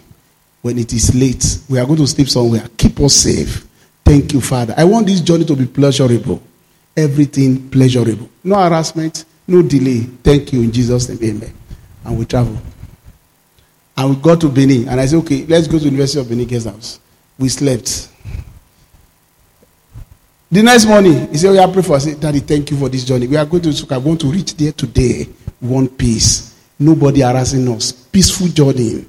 When 0.62 0.80
it 0.80 0.92
is 0.94 1.14
late, 1.14 1.60
we 1.70 1.78
are 1.80 1.86
going 1.86 2.00
to 2.00 2.08
sleep 2.08 2.28
somewhere. 2.28 2.68
Keep 2.76 3.00
us 3.02 3.14
safe. 3.14 3.66
Thank 4.04 4.34
you, 4.34 4.42
Father. 4.42 4.74
I 4.76 4.84
want 4.84 5.08
this 5.08 5.22
journey 5.22 5.46
to 5.46 5.56
be 5.56 5.66
pleasurable. 5.68 6.42
Everything 6.98 7.70
pleasurable. 7.70 8.30
No 8.44 8.56
harassment, 8.56 9.26
no 9.48 9.62
delay. 9.62 10.02
Thank 10.02 10.54
you 10.54 10.62
in 10.62 10.72
Jesus' 10.72 11.10
name. 11.10 11.36
Amen. 11.36 11.54
And 12.04 12.18
we 12.18 12.26
travel. 12.26 12.58
And 13.98 14.10
we 14.10 14.16
got 14.22 14.42
to 14.42 14.50
Benin. 14.50 14.90
And 14.90 15.00
I 15.00 15.06
said, 15.06 15.18
okay, 15.18 15.46
let's 15.46 15.68
go 15.68 15.78
to 15.80 15.86
University 15.86 16.20
of 16.20 16.28
Benin 16.28 16.48
guest 16.48 16.68
house. 16.68 17.00
We 17.38 17.50
slept. 17.50 18.10
The 20.52 20.64
next 20.64 20.86
morning, 20.86 21.28
he 21.32 21.38
said, 21.38 21.52
We 21.52 21.60
oh, 21.60 21.64
are 21.64 21.68
praying 21.68 21.84
for. 21.84 22.00
Said, 22.00 22.20
Daddy, 22.20 22.40
thank 22.40 22.72
you 22.72 22.78
for 22.78 22.88
this 22.88 23.04
journey. 23.04 23.28
We 23.28 23.36
are 23.36 23.46
going 23.46 23.64
to 23.64 23.70
Nsukka. 23.70 24.00
We 24.00 24.06
want 24.08 24.22
to 24.22 24.28
reach 24.28 24.56
there 24.56 24.72
today. 24.72 25.28
One 25.60 25.90
peace. 25.90 26.56
Nobody 26.80 27.22
harassing 27.22 27.68
us. 27.70 27.92
Peaceful 27.92 28.48
journey. 28.48 29.06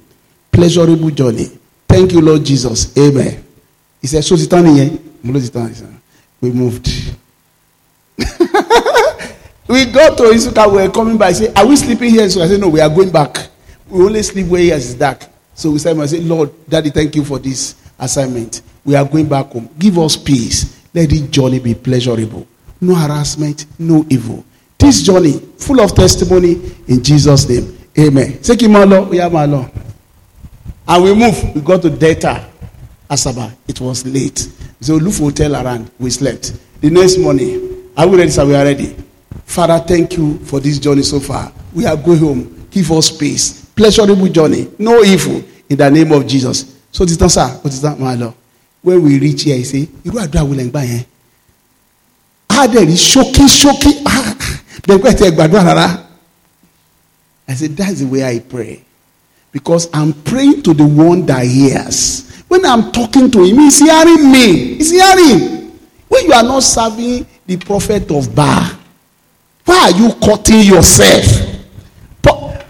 Pleasurable 0.51 1.09
journey. 1.11 1.45
Thank 1.87 2.11
you, 2.11 2.21
Lord 2.21 2.43
Jesus. 2.43 2.97
Amen. 2.97 3.43
He 4.01 4.07
said, 4.07 4.23
So 4.23 4.35
here. 4.35 4.99
We 6.41 6.51
moved. 6.51 7.15
we 9.67 9.85
got 9.85 10.17
to 10.17 10.23
Nsukka. 10.23 10.71
We 10.71 10.81
were 10.87 10.89
coming 10.91 11.17
by. 11.17 11.27
I 11.27 11.33
said, 11.33 11.57
Are 11.57 11.65
we 11.67 11.75
sleeping 11.75 12.11
here? 12.11 12.29
So 12.29 12.41
I 12.41 12.47
said, 12.47 12.59
No, 12.59 12.69
we 12.69 12.79
are 12.81 12.89
going 12.89 13.11
back. 13.11 13.49
We 13.89 14.03
only 14.03 14.23
sleep 14.23 14.47
where 14.47 14.61
it's 14.75 14.93
dark. 14.93 15.25
So 15.53 15.71
we 15.71 15.79
said, 15.79 15.97
I 15.97 16.05
said, 16.05 16.23
Lord, 16.23 16.51
Daddy, 16.69 16.89
thank 16.91 17.15
you 17.15 17.23
for 17.25 17.39
this 17.39 17.75
assignment. 17.97 18.61
We 18.85 18.95
are 18.95 19.05
going 19.05 19.27
back 19.27 19.47
home. 19.47 19.69
Give 19.79 19.97
us 19.97 20.15
peace. 20.15 20.85
Let 20.93 21.09
this 21.09 21.21
journey 21.21 21.59
be 21.59 21.73
pleasurable. 21.73 22.47
No 22.79 22.93
harassment, 22.95 23.65
no 23.79 24.05
evil. 24.09 24.45
This 24.77 25.01
journey, 25.01 25.39
full 25.57 25.81
of 25.81 25.95
testimony 25.95 26.61
in 26.87 27.03
Jesus' 27.03 27.49
name. 27.49 27.77
Amen. 27.97 28.43
Say 28.43 28.55
Kimalo, 28.55 29.09
we 29.09 29.17
have 29.17 29.33
Malo. 29.33 29.69
And 30.87 31.03
we 31.03 31.15
move. 31.15 31.55
We 31.55 31.61
got 31.61 31.81
to 31.81 31.89
Delta, 31.89 32.47
Asaba. 33.09 33.51
It 33.67 33.81
was 33.81 34.05
late. 34.05 34.47
So 34.79 34.95
look 34.95 35.13
for 35.13 35.23
hotel 35.23 35.55
around. 35.55 35.89
We 35.97 36.11
slept. 36.11 36.53
The 36.81 36.89
next 36.91 37.17
morning, 37.17 37.91
are 37.97 38.07
we 38.07 38.17
ready? 38.19 38.31
We 38.45 38.55
are 38.55 38.63
ready. 38.63 38.95
Father, 39.47 39.79
thank 39.87 40.15
you 40.17 40.37
for 40.45 40.59
this 40.59 40.77
journey 40.77 41.01
so 41.03 41.19
far. 41.19 41.51
We 41.73 41.85
are 41.85 41.97
going 41.97 42.19
home. 42.19 42.67
Give 42.69 42.91
us 42.91 43.09
peace. 43.15 43.65
Pleasurable 43.75 44.27
journey. 44.27 44.69
No 44.77 45.01
evil. 45.03 45.43
In 45.69 45.77
the 45.77 45.89
name 45.89 46.11
of 46.11 46.27
Jesus. 46.27 46.77
So 46.91 47.03
this 47.05 47.17
is 47.19 47.33
sir. 47.33 47.47
What 47.61 47.73
is 47.73 47.81
that, 47.81 47.99
my 47.99 48.13
Lord? 48.15 48.33
when 48.87 49.03
we 49.03 49.19
reach 49.19 49.43
here 49.43 49.57
he 49.57 49.63
say 49.63 49.83
irú 50.05 50.15
àdúrà 50.23 50.43
wo 50.47 50.53
lẹ̀ 50.55 50.63
ń 50.67 50.71
gbà 50.71 50.81
yẹn 50.91 51.03
á 52.47 52.67
dẹ̀ 52.73 52.85
rí 52.89 52.95
ṣókí 53.11 53.43
ṣókí 53.61 53.91
ah, 54.05 54.31
bẹ́ẹ̀ 54.87 55.01
pẹ́ 55.03 55.13
tẹ 55.19 55.27
gbàdúrà 55.35 56.05
I 57.49 57.53
said 57.55 57.75
that's 57.77 57.99
the 57.99 58.05
way 58.07 58.23
I 58.23 58.39
pray 58.39 58.83
because 59.53 59.87
I'm 59.93 60.11
praying 60.13 60.61
to 60.63 60.73
the 60.73 60.83
one 60.85 61.25
that 61.27 61.45
hears 61.45 62.27
when 62.47 62.65
I'm 62.65 62.91
talking 62.91 63.31
to 63.31 63.43
him 63.43 63.57
he's 63.59 63.79
hearing 63.79 64.31
me 64.31 64.75
he's 64.79 64.91
hearing 64.91 65.71
when 66.07 66.25
you 66.25 66.33
are 66.33 66.43
not 66.43 66.63
serving 66.63 67.25
the 67.45 67.57
prophet 67.57 68.09
of 68.11 68.33
Baal 68.35 68.71
why 69.67 69.91
are 69.91 69.91
you 69.91 70.13
cutting 70.23 70.61
yourself 70.61 71.25
But 72.21 72.65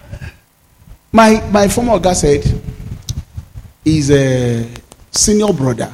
my 1.12 1.42
my 1.52 1.68
former 1.68 2.00
guy 2.00 2.14
said 2.14 2.44
he's 3.84 4.10
a 4.12 4.68
senior 5.12 5.54
brother, 5.54 5.92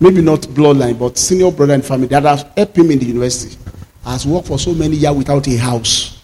maybe 0.00 0.20
not 0.22 0.40
bloodline, 0.40 0.98
but 0.98 1.16
senior 1.18 1.50
brother 1.50 1.74
in 1.74 1.82
family 1.82 2.08
that 2.08 2.24
has 2.24 2.44
helped 2.56 2.76
him 2.76 2.90
in 2.90 2.98
the 2.98 3.06
university, 3.06 3.56
has 4.04 4.26
worked 4.26 4.48
for 4.48 4.58
so 4.58 4.72
many 4.74 4.96
years 4.96 5.14
without 5.14 5.46
a 5.46 5.56
house, 5.56 6.22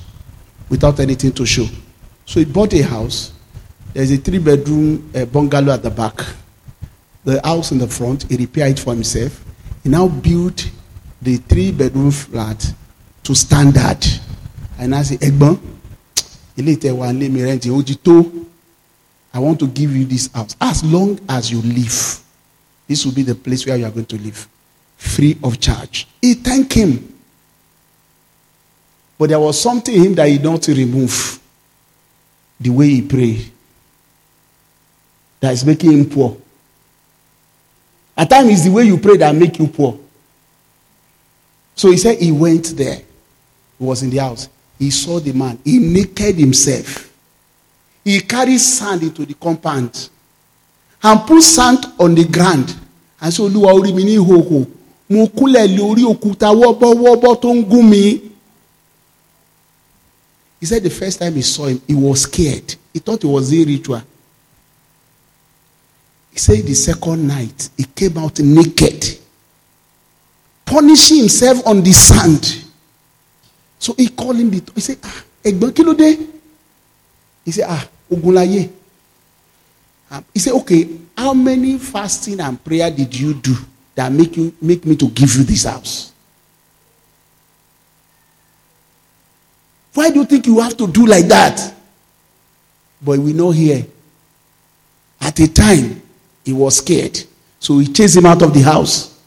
without 0.69 0.99
anything 1.01 1.33
to 1.33 1.47
show. 1.47 1.67
So 2.27 2.41
he 2.41 2.47
bought 2.47 2.73
a 2.75 2.83
house. 2.83 3.33
There's 3.93 4.11
a 4.11 4.17
three 4.17 4.39
bedroom 4.39 5.11
uh, 5.15 5.25
bungalow 5.27 5.73
at 5.75 5.83
the 5.83 5.91
back. 5.91 6.21
The 7.25 7.41
house 7.45 7.71
in 7.71 7.79
the 7.79 7.87
front, 7.87 8.25
he 8.31 8.37
repaired 8.37 8.73
it 8.73 8.81
for 8.81 8.93
himself. 8.93 9.45
He 9.83 9.89
now 9.89 10.09
built 10.09 10.69
the 11.23 11.37
three 11.37 11.71
bedroom 11.71 12.11
flat 12.11 12.75
to 13.25 13.35
standard. 13.35 14.05
And 14.79 14.95
I 14.95 15.03
say, 15.03 15.17
Egbon, 15.17 15.59
ilé 16.57 16.77
ìtẹ̀wà 16.77 17.13
mi 17.13 18.47
I 19.35 19.39
want 19.41 19.59
to 19.59 19.67
give 19.67 19.97
you 19.97 20.05
this 20.05 20.31
house. 20.33 20.55
As 20.61 20.85
long 20.85 21.19
as 21.29 21.51
you 21.51 21.61
live, 21.61 22.21
this 22.87 23.05
will 23.05 23.13
be 23.13 23.23
the 23.23 23.35
place 23.35 23.67
where 23.67 23.77
you 23.77 23.85
are 23.85 23.91
going 23.91 24.07
to 24.07 24.17
live. 24.17 24.47
Free 24.97 25.37
of 25.43 25.59
charge. 25.59 26.07
He 26.23 26.35
thanked 26.35 26.73
him. 26.73 27.13
But 29.19 29.31
there 29.31 29.41
was 29.41 29.61
something 29.61 29.93
in 29.95 30.05
him 30.05 30.15
that 30.15 30.29
he 30.29 30.39
don't 30.39 30.67
remove. 30.69 31.41
The 32.61 32.71
way 32.71 32.89
he 32.91 33.03
prayed. 33.03 33.51
That 35.41 35.53
is 35.53 35.65
making 35.65 35.93
him 35.93 36.09
poor. 36.09 36.37
At 38.17 38.31
times 38.31 38.51
it's 38.51 38.65
the 38.65 38.71
way 38.71 38.85
you 38.85 38.99
pray 38.99 39.17
that 39.17 39.35
make 39.35 39.59
you 39.59 39.67
poor. 39.67 39.99
So 41.75 41.91
he 41.91 41.97
said 41.97 42.19
he 42.19 42.31
went 42.31 42.67
there. 42.77 43.03
Was 43.79 44.03
in 44.03 44.11
the 44.11 44.19
house. 44.19 44.49
He 44.79 44.91
saw 44.91 45.21
the 45.21 45.33
man. 45.33 45.59
He 45.65 45.79
naked 45.79 46.37
himself. 46.37 47.11
He 48.05 48.21
carried 48.21 48.59
sand 48.59 49.03
into 49.03 49.25
the 49.25 49.35
compound 49.35 50.11
and 51.03 51.21
put 51.27 51.43
sand 51.43 51.87
on 51.99 52.15
the 52.15 52.25
ground. 52.25 52.75
And 53.21 53.33
so 53.33 53.49
òkúta. 53.49 54.71
He 60.61 60.67
said 60.67 60.83
the 60.83 60.91
first 60.91 61.19
time 61.19 61.35
he 61.35 61.43
saw 61.43 61.67
him, 61.67 61.81
he 61.87 61.95
was 61.95 62.23
scared. 62.23 62.75
He 62.93 62.99
thought 62.99 63.23
it 63.23 63.27
was 63.27 63.53
a 63.53 63.65
ritual. 63.65 64.03
He 66.31 66.39
said 66.39 66.65
the 66.65 66.75
second 66.75 67.29
night, 67.29 67.69
he 67.77 67.85
came 67.85 68.19
out 68.19 68.41
naked, 68.41 69.19
punishing 70.65 71.19
himself 71.19 71.67
on 71.67 71.83
the 71.83 71.93
sand. 71.93 72.64
So 73.85 73.93
he 73.99 74.09
called 74.09 74.37
him, 74.37 74.49
the, 74.49 74.63
he 74.75 74.81
said, 74.81 74.97
ah, 75.05 75.25
Ẹ̀gbọ́n 75.45 75.73
kí 75.75 75.83
ló 75.85 75.93
dé? 75.95 76.17
He 77.45 77.53
said, 77.53 77.67
ah, 77.69 77.87
Ogunlaye. 78.11 78.71
Um, 80.11 80.25
he 80.33 80.41
said, 80.41 80.55
okay, 80.55 80.89
how 81.19 81.35
many 81.35 81.77
fasting 81.77 82.41
and 82.41 82.65
prayer 82.65 82.91
did 82.91 83.15
you 83.15 83.35
do 83.35 83.55
that 83.95 84.11
make 84.11 84.39
you 84.39 84.55
make 84.63 84.87
me 84.87 84.97
to 84.97 85.07
give 85.11 85.35
you 85.37 85.43
this 85.45 85.65
house? 85.65 86.13
Why 89.93 90.09
do 90.09 90.21
you 90.21 90.25
think 90.25 90.47
you 90.47 90.61
have 90.61 90.79
to 90.79 90.87
do 90.87 91.05
like 91.05 91.27
that? 91.27 91.75
But 93.03 93.19
we 93.19 93.35
know 93.35 93.51
here. 93.51 93.85
At 95.21 95.39
a 95.41 95.53
time, 95.53 96.01
he 96.43 96.55
was 96.55 96.79
scared. 96.79 97.23
So 97.61 97.81
he 97.81 97.89
chased 97.93 98.17
him 98.17 98.25
out 98.25 98.41
of 98.41 98.55
the 98.55 98.63
house. 98.63 99.21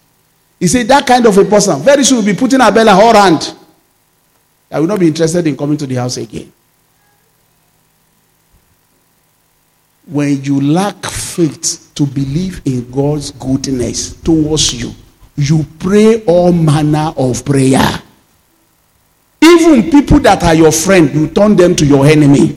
He 0.60 0.66
said, 0.66 0.88
That 0.88 1.06
kind 1.06 1.28
of 1.28 1.38
a 1.38 1.46
person, 1.46 1.80
very 1.84 2.04
soon 2.04 2.18
will 2.18 2.26
be 2.26 2.34
putting 2.34 2.60
a 2.60 2.72
bell 2.72 2.88
hand. 3.14 3.54
I 4.70 4.80
will 4.80 4.88
not 4.88 5.00
be 5.00 5.08
interested 5.08 5.48
in 5.48 5.56
coming 5.56 5.78
to 5.78 5.88
the 5.88 5.96
house 5.96 6.18
again. 6.18 6.52
when 10.08 10.42
you 10.44 10.62
lack 10.62 11.06
faith 11.06 11.92
to 11.96 12.06
believe 12.06 12.62
in 12.66 12.90
God's 12.90 13.32
goodness 13.32 14.14
towards 14.22 14.74
you, 14.74 14.92
you 15.36 15.66
pray 15.80 16.24
all 16.26 16.52
manner 16.52 17.14
of 17.18 17.44
prayer. 17.44 18.02
Even 19.42 19.92
people 19.92 20.20
that 20.20 20.44
are 20.44 20.56
your 20.56 20.72
friend, 20.72 21.14
you 21.14 21.28
turn 21.28 21.56
them 21.56 21.76
to 21.76 21.86
your 21.86 22.06
enemy 22.06 22.56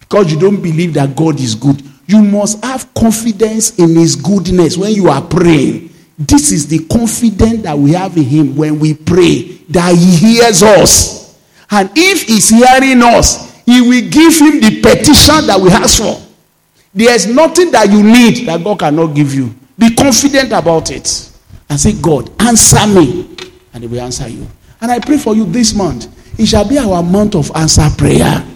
because 0.00 0.30
you 0.30 0.38
don't 0.38 0.62
believe 0.62 0.94
that 0.94 1.16
God 1.16 1.40
is 1.40 1.54
good. 1.54 1.82
You 2.06 2.22
must 2.22 2.62
have 2.64 2.92
confidence 2.94 3.78
in 3.78 3.96
His 3.96 4.14
goodness 4.14 4.76
when 4.76 4.92
you 4.92 5.08
are 5.08 5.22
praying. 5.22 5.91
This 6.26 6.52
is 6.52 6.68
the 6.68 6.78
confidence 6.86 7.62
that 7.62 7.76
we 7.76 7.92
have 7.92 8.16
in 8.16 8.24
Him 8.24 8.56
when 8.56 8.78
we 8.78 8.94
pray 8.94 9.42
that 9.70 9.94
He 9.96 10.16
hears 10.16 10.62
us. 10.62 11.38
And 11.70 11.90
if 11.96 12.22
He's 12.22 12.48
hearing 12.48 13.02
us, 13.02 13.62
He 13.64 13.80
will 13.80 14.08
give 14.08 14.38
Him 14.38 14.60
the 14.60 14.80
petition 14.82 15.46
that 15.46 15.58
we 15.60 15.70
ask 15.70 16.00
for. 16.00 16.20
There's 16.94 17.26
nothing 17.26 17.72
that 17.72 17.90
you 17.90 18.02
need 18.02 18.46
that 18.46 18.62
God 18.62 18.78
cannot 18.78 19.14
give 19.14 19.34
you. 19.34 19.54
Be 19.78 19.94
confident 19.94 20.52
about 20.52 20.90
it. 20.90 21.30
And 21.68 21.80
say, 21.80 21.94
God, 22.00 22.30
answer 22.40 22.86
me. 22.86 23.36
And 23.74 23.82
He 23.82 23.88
will 23.88 24.00
answer 24.02 24.28
you. 24.28 24.46
And 24.80 24.92
I 24.92 25.00
pray 25.00 25.16
for 25.16 25.34
you 25.34 25.44
this 25.46 25.74
month. 25.74 26.06
It 26.38 26.46
shall 26.46 26.68
be 26.68 26.78
our 26.78 27.02
month 27.02 27.34
of 27.34 27.50
answer 27.56 27.88
prayer. 27.96 28.46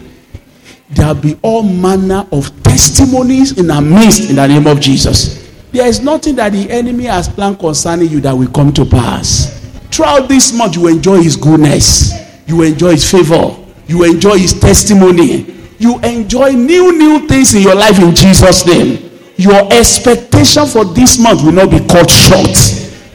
There 0.90 1.06
will 1.08 1.20
be 1.20 1.38
all 1.42 1.62
manner 1.62 2.26
of 2.30 2.62
testimonies 2.62 3.58
in 3.58 3.70
our 3.70 3.82
midst 3.82 4.30
in 4.30 4.36
the 4.36 4.46
name 4.46 4.66
of 4.66 4.78
Jesus. 4.80 5.45
There 5.76 5.86
is 5.86 6.00
nothing 6.00 6.36
that 6.36 6.52
the 6.52 6.70
enemy 6.70 7.04
has 7.04 7.28
planned 7.28 7.58
concerning 7.58 8.08
you 8.08 8.18
that 8.20 8.32
will 8.32 8.48
come 8.48 8.72
to 8.72 8.86
pass. 8.86 9.60
Throughout 9.90 10.26
this 10.26 10.56
month, 10.56 10.74
you 10.74 10.88
enjoy 10.88 11.20
his 11.22 11.36
goodness, 11.36 12.14
you 12.46 12.62
enjoy 12.62 12.92
his 12.92 13.10
favor, 13.10 13.54
you 13.86 14.04
enjoy 14.04 14.38
his 14.38 14.58
testimony, 14.58 15.44
you 15.78 16.00
enjoy 16.00 16.52
new, 16.52 16.96
new 16.96 17.28
things 17.28 17.54
in 17.54 17.60
your 17.60 17.74
life 17.74 17.98
in 17.98 18.14
Jesus' 18.14 18.64
name. 18.64 19.20
Your 19.36 19.70
expectation 19.70 20.64
for 20.64 20.86
this 20.86 21.18
month 21.18 21.44
will 21.44 21.52
not 21.52 21.70
be 21.70 21.80
cut 21.80 22.08
short. 22.08 22.56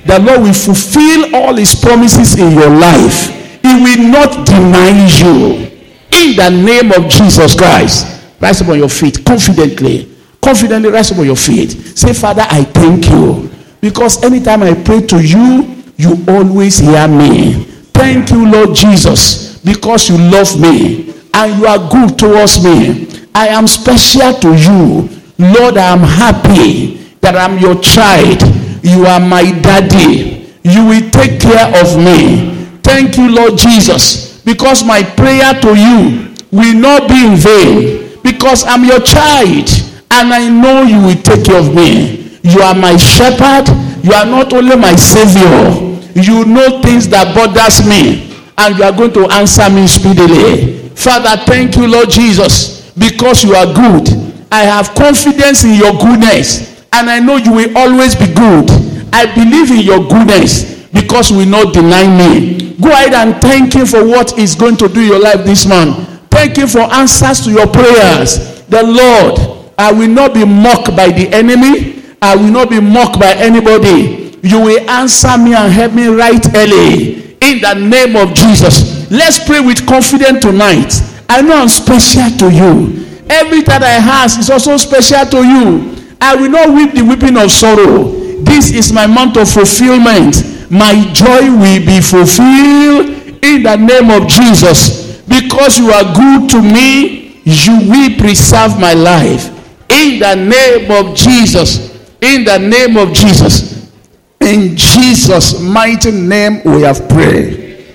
The 0.05 0.21
Lord 0.21 0.41
will 0.43 0.53
fulfill 0.53 1.35
all 1.35 1.55
his 1.55 1.73
promises 1.73 2.37
in 2.37 2.51
your 2.51 2.69
life. 2.69 3.29
He 3.63 3.73
will 3.73 4.07
not 4.07 4.45
deny 4.45 5.09
you. 5.17 5.65
In 6.13 6.35
the 6.37 6.49
name 6.51 6.91
of 6.91 7.09
Jesus 7.09 7.55
Christ. 7.55 8.21
Rise 8.39 8.61
upon 8.61 8.77
your 8.77 8.89
feet 8.89 9.25
confidently. 9.25 10.10
Confidently 10.43 10.89
rise 10.89 11.11
up 11.11 11.19
on 11.19 11.25
your 11.25 11.35
feet. 11.35 11.71
Say, 11.97 12.13
Father, 12.13 12.43
I 12.49 12.63
thank 12.63 13.09
you. 13.09 13.49
Because 13.79 14.23
anytime 14.23 14.63
I 14.63 14.73
pray 14.73 15.01
to 15.07 15.23
you, 15.23 15.83
you 15.97 16.23
always 16.27 16.79
hear 16.79 17.07
me. 17.07 17.63
Thank 17.93 18.31
you, 18.31 18.49
Lord 18.49 18.75
Jesus, 18.75 19.59
because 19.59 20.09
you 20.09 20.17
love 20.17 20.59
me 20.59 21.13
and 21.33 21.59
you 21.59 21.67
are 21.67 21.89
good 21.89 22.17
towards 22.17 22.63
me. 22.63 23.07
I 23.33 23.47
am 23.47 23.67
special 23.67 24.33
to 24.33 24.49
you. 24.55 25.09
Lord, 25.37 25.77
I 25.77 25.93
am 25.93 25.99
happy 25.99 27.15
that 27.21 27.35
I'm 27.35 27.57
your 27.59 27.79
child. 27.81 28.41
You 28.83 29.05
are 29.05 29.19
my 29.19 29.43
daddy. 29.61 30.53
You 30.63 30.85
will 30.85 31.09
take 31.11 31.39
care 31.39 31.69
of 31.81 31.97
me. 31.97 32.65
Thank 32.81 33.17
you, 33.17 33.33
Lord 33.33 33.57
Jesus, 33.57 34.41
because 34.41 34.83
my 34.83 35.03
prayer 35.03 35.53
to 35.61 35.75
you 35.77 36.33
will 36.51 36.75
not 36.75 37.07
be 37.07 37.25
in 37.25 37.35
vain. 37.37 38.19
Because 38.23 38.63
I'm 38.65 38.83
your 38.85 39.01
child 39.01 39.69
and 40.11 40.33
I 40.33 40.49
know 40.49 40.83
you 40.83 41.01
will 41.01 41.21
take 41.21 41.45
care 41.45 41.59
of 41.59 41.73
me. 41.73 42.39
You 42.43 42.61
are 42.61 42.75
my 42.75 42.97
shepherd. 42.97 43.67
You 44.03 44.13
are 44.13 44.25
not 44.25 44.53
only 44.53 44.75
my 44.75 44.95
savior. 44.95 45.89
You 46.15 46.45
know 46.45 46.81
things 46.81 47.07
that 47.09 47.33
bothers 47.35 47.85
me 47.87 48.27
and 48.57 48.77
you 48.77 48.83
are 48.83 48.91
going 48.91 49.13
to 49.13 49.27
answer 49.31 49.69
me 49.69 49.87
speedily. 49.87 50.89
Father, 50.95 51.41
thank 51.45 51.75
you, 51.77 51.87
Lord 51.87 52.09
Jesus, 52.09 52.91
because 52.97 53.43
you 53.43 53.55
are 53.55 53.65
good. 53.73 54.09
I 54.51 54.63
have 54.63 54.93
confidence 54.95 55.63
in 55.63 55.75
your 55.75 55.93
goodness 55.97 56.83
and 56.91 57.09
I 57.09 57.19
know 57.19 57.37
you 57.37 57.53
will 57.53 57.77
always 57.77 58.15
be 58.15 58.27
good. 58.33 58.69
I 59.13 59.25
believe 59.33 59.71
in 59.71 59.79
your 59.85 60.03
goodness 60.07 60.83
because 60.91 61.31
you 61.31 61.37
will 61.37 61.47
not 61.47 61.73
deny 61.73 62.03
me. 62.05 62.75
Go 62.81 62.89
ahead 62.89 63.13
and 63.13 63.41
thank 63.41 63.73
him 63.73 63.85
for 63.85 64.05
what 64.05 64.31
he's 64.31 64.55
going 64.55 64.75
to 64.77 64.87
do 64.89 64.99
in 65.01 65.07
your 65.07 65.19
life 65.21 65.45
this 65.45 65.65
month. 65.65 66.07
Thank 66.29 66.57
him 66.57 66.67
for 66.67 66.81
answers 66.93 67.41
to 67.45 67.51
your 67.51 67.67
prayers. 67.67 68.61
The 68.67 68.83
Lord, 68.83 69.60
I 69.81 69.91
will 69.91 70.09
not 70.09 70.33
be 70.33 70.45
mocked 70.45 70.95
by 70.95 71.09
the 71.09 71.27
enemy. 71.33 72.03
I 72.21 72.35
will 72.35 72.51
not 72.51 72.69
be 72.69 72.79
mocked 72.79 73.19
by 73.19 73.33
anybody 73.33 74.21
you 74.43 74.59
will 74.59 74.89
answer 74.89 75.37
me 75.37 75.53
and 75.53 75.71
help 75.71 75.93
me 75.93 76.07
right 76.07 76.43
early 76.55 77.37
in 77.41 77.61
the 77.61 77.73
name 77.75 78.15
of 78.15 78.33
Jesus. 78.33 79.09
Let's 79.11 79.43
pray 79.43 79.59
with 79.59 79.85
confidence 79.85 80.41
tonight. 80.41 80.93
I 81.29 81.41
know 81.41 81.61
I'm 81.61 81.69
special 81.69 82.29
to 82.39 82.49
you. 82.49 83.05
Everything 83.29 83.79
that 83.79 83.83
I 83.83 84.01
have 84.01 84.37
is 84.37 84.49
also 84.49 84.77
special 84.77 85.25
to 85.25 85.37
you. 85.45 85.95
I 86.19 86.35
will 86.35 86.49
not 86.49 86.69
weep 86.73 86.93
the 86.93 87.03
weeping 87.03 87.37
of 87.37 87.51
sorrow. 87.51 88.11
This 88.43 88.71
is 88.71 88.91
my 88.91 89.05
month 89.07 89.37
of 89.37 89.49
fulfillment. 89.49 90.41
My 90.71 90.93
joy 91.13 91.49
will 91.53 91.85
be 91.85 92.01
fulfilled 92.01 93.13
in 93.43 93.63
the 93.63 93.75
name 93.77 94.09
of 94.09 94.27
Jesus. 94.27 95.21
Because 95.27 95.77
you 95.77 95.91
are 95.91 96.03
good 96.13 96.49
to 96.51 96.61
me, 96.61 97.41
you 97.45 97.89
will 97.89 98.17
preserve 98.17 98.79
my 98.79 98.93
life. 98.93 99.50
In 99.91 100.19
the 100.19 100.35
name 100.35 100.89
of 100.89 101.15
Jesus. 101.15 101.91
In 102.21 102.45
the 102.45 102.57
name 102.57 102.97
of 102.97 103.13
Jesus. 103.13 103.91
In 104.39 104.75
Jesus' 104.75 105.59
mighty 105.61 106.11
name 106.11 106.61
we 106.63 106.81
have 106.81 107.07
prayed. 107.09 107.85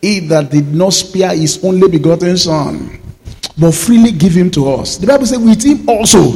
He 0.00 0.20
that 0.20 0.50
did 0.50 0.74
not 0.74 0.92
spare 0.92 1.34
his 1.34 1.62
only 1.64 1.88
begotten 1.88 2.36
Son, 2.36 3.00
but 3.58 3.72
freely 3.72 4.10
give 4.10 4.32
him 4.32 4.50
to 4.52 4.70
us. 4.70 4.96
The 4.98 5.06
Bible 5.06 5.26
says, 5.26 5.38
with 5.38 5.62
him 5.62 5.88
also, 5.88 6.32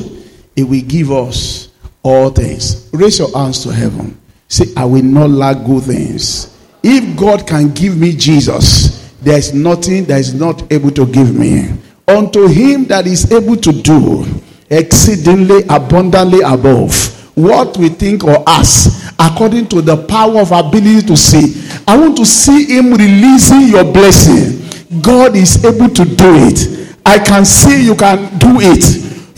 he 0.54 0.62
will 0.62 0.80
give 0.82 1.10
us 1.10 1.68
all 2.02 2.30
things. 2.30 2.88
Raise 2.92 3.18
your 3.18 3.30
hands 3.36 3.62
to 3.64 3.72
heaven. 3.72 4.18
Say, 4.48 4.66
I 4.76 4.84
will 4.84 5.02
not 5.02 5.30
lack 5.30 5.66
good 5.66 5.84
things. 5.84 6.56
If 6.82 7.18
God 7.18 7.46
can 7.46 7.74
give 7.74 7.98
me 7.98 8.12
Jesus, 8.12 9.12
there 9.20 9.36
is 9.38 9.52
nothing 9.52 10.04
that 10.06 10.20
is 10.20 10.32
not 10.34 10.72
able 10.72 10.90
to 10.92 11.04
give 11.06 11.34
me. 11.34 11.68
Unto 12.06 12.46
him 12.46 12.84
that 12.86 13.06
is 13.06 13.30
able 13.32 13.56
to 13.56 13.72
do 13.72 14.24
exceedingly 14.70 15.62
abundantly 15.68 16.40
above 16.42 17.14
what 17.38 17.76
we 17.76 17.88
think 17.88 18.24
or 18.24 18.42
ask 18.48 19.14
according 19.18 19.68
to 19.68 19.80
the 19.80 19.96
power 20.08 20.40
of 20.40 20.50
ability 20.50 21.02
to 21.06 21.16
see. 21.16 21.62
I 21.86 21.96
want 21.96 22.16
to 22.16 22.26
see 22.26 22.66
him 22.66 22.92
releasing 22.92 23.68
your 23.68 23.84
blessing. 23.84 24.58
God 25.00 25.36
is 25.36 25.64
able 25.64 25.88
to 25.88 26.04
do 26.04 26.34
it. 26.50 26.98
I 27.06 27.18
can 27.18 27.44
see 27.44 27.84
you 27.84 27.94
can 27.94 28.18
do 28.38 28.58
it. 28.58 28.82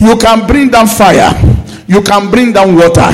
You 0.01 0.17
can 0.17 0.47
bring 0.47 0.69
down 0.69 0.87
fire. 0.87 1.29
You 1.87 2.01
can 2.01 2.31
bring 2.31 2.53
down 2.53 2.75
water. 2.75 3.09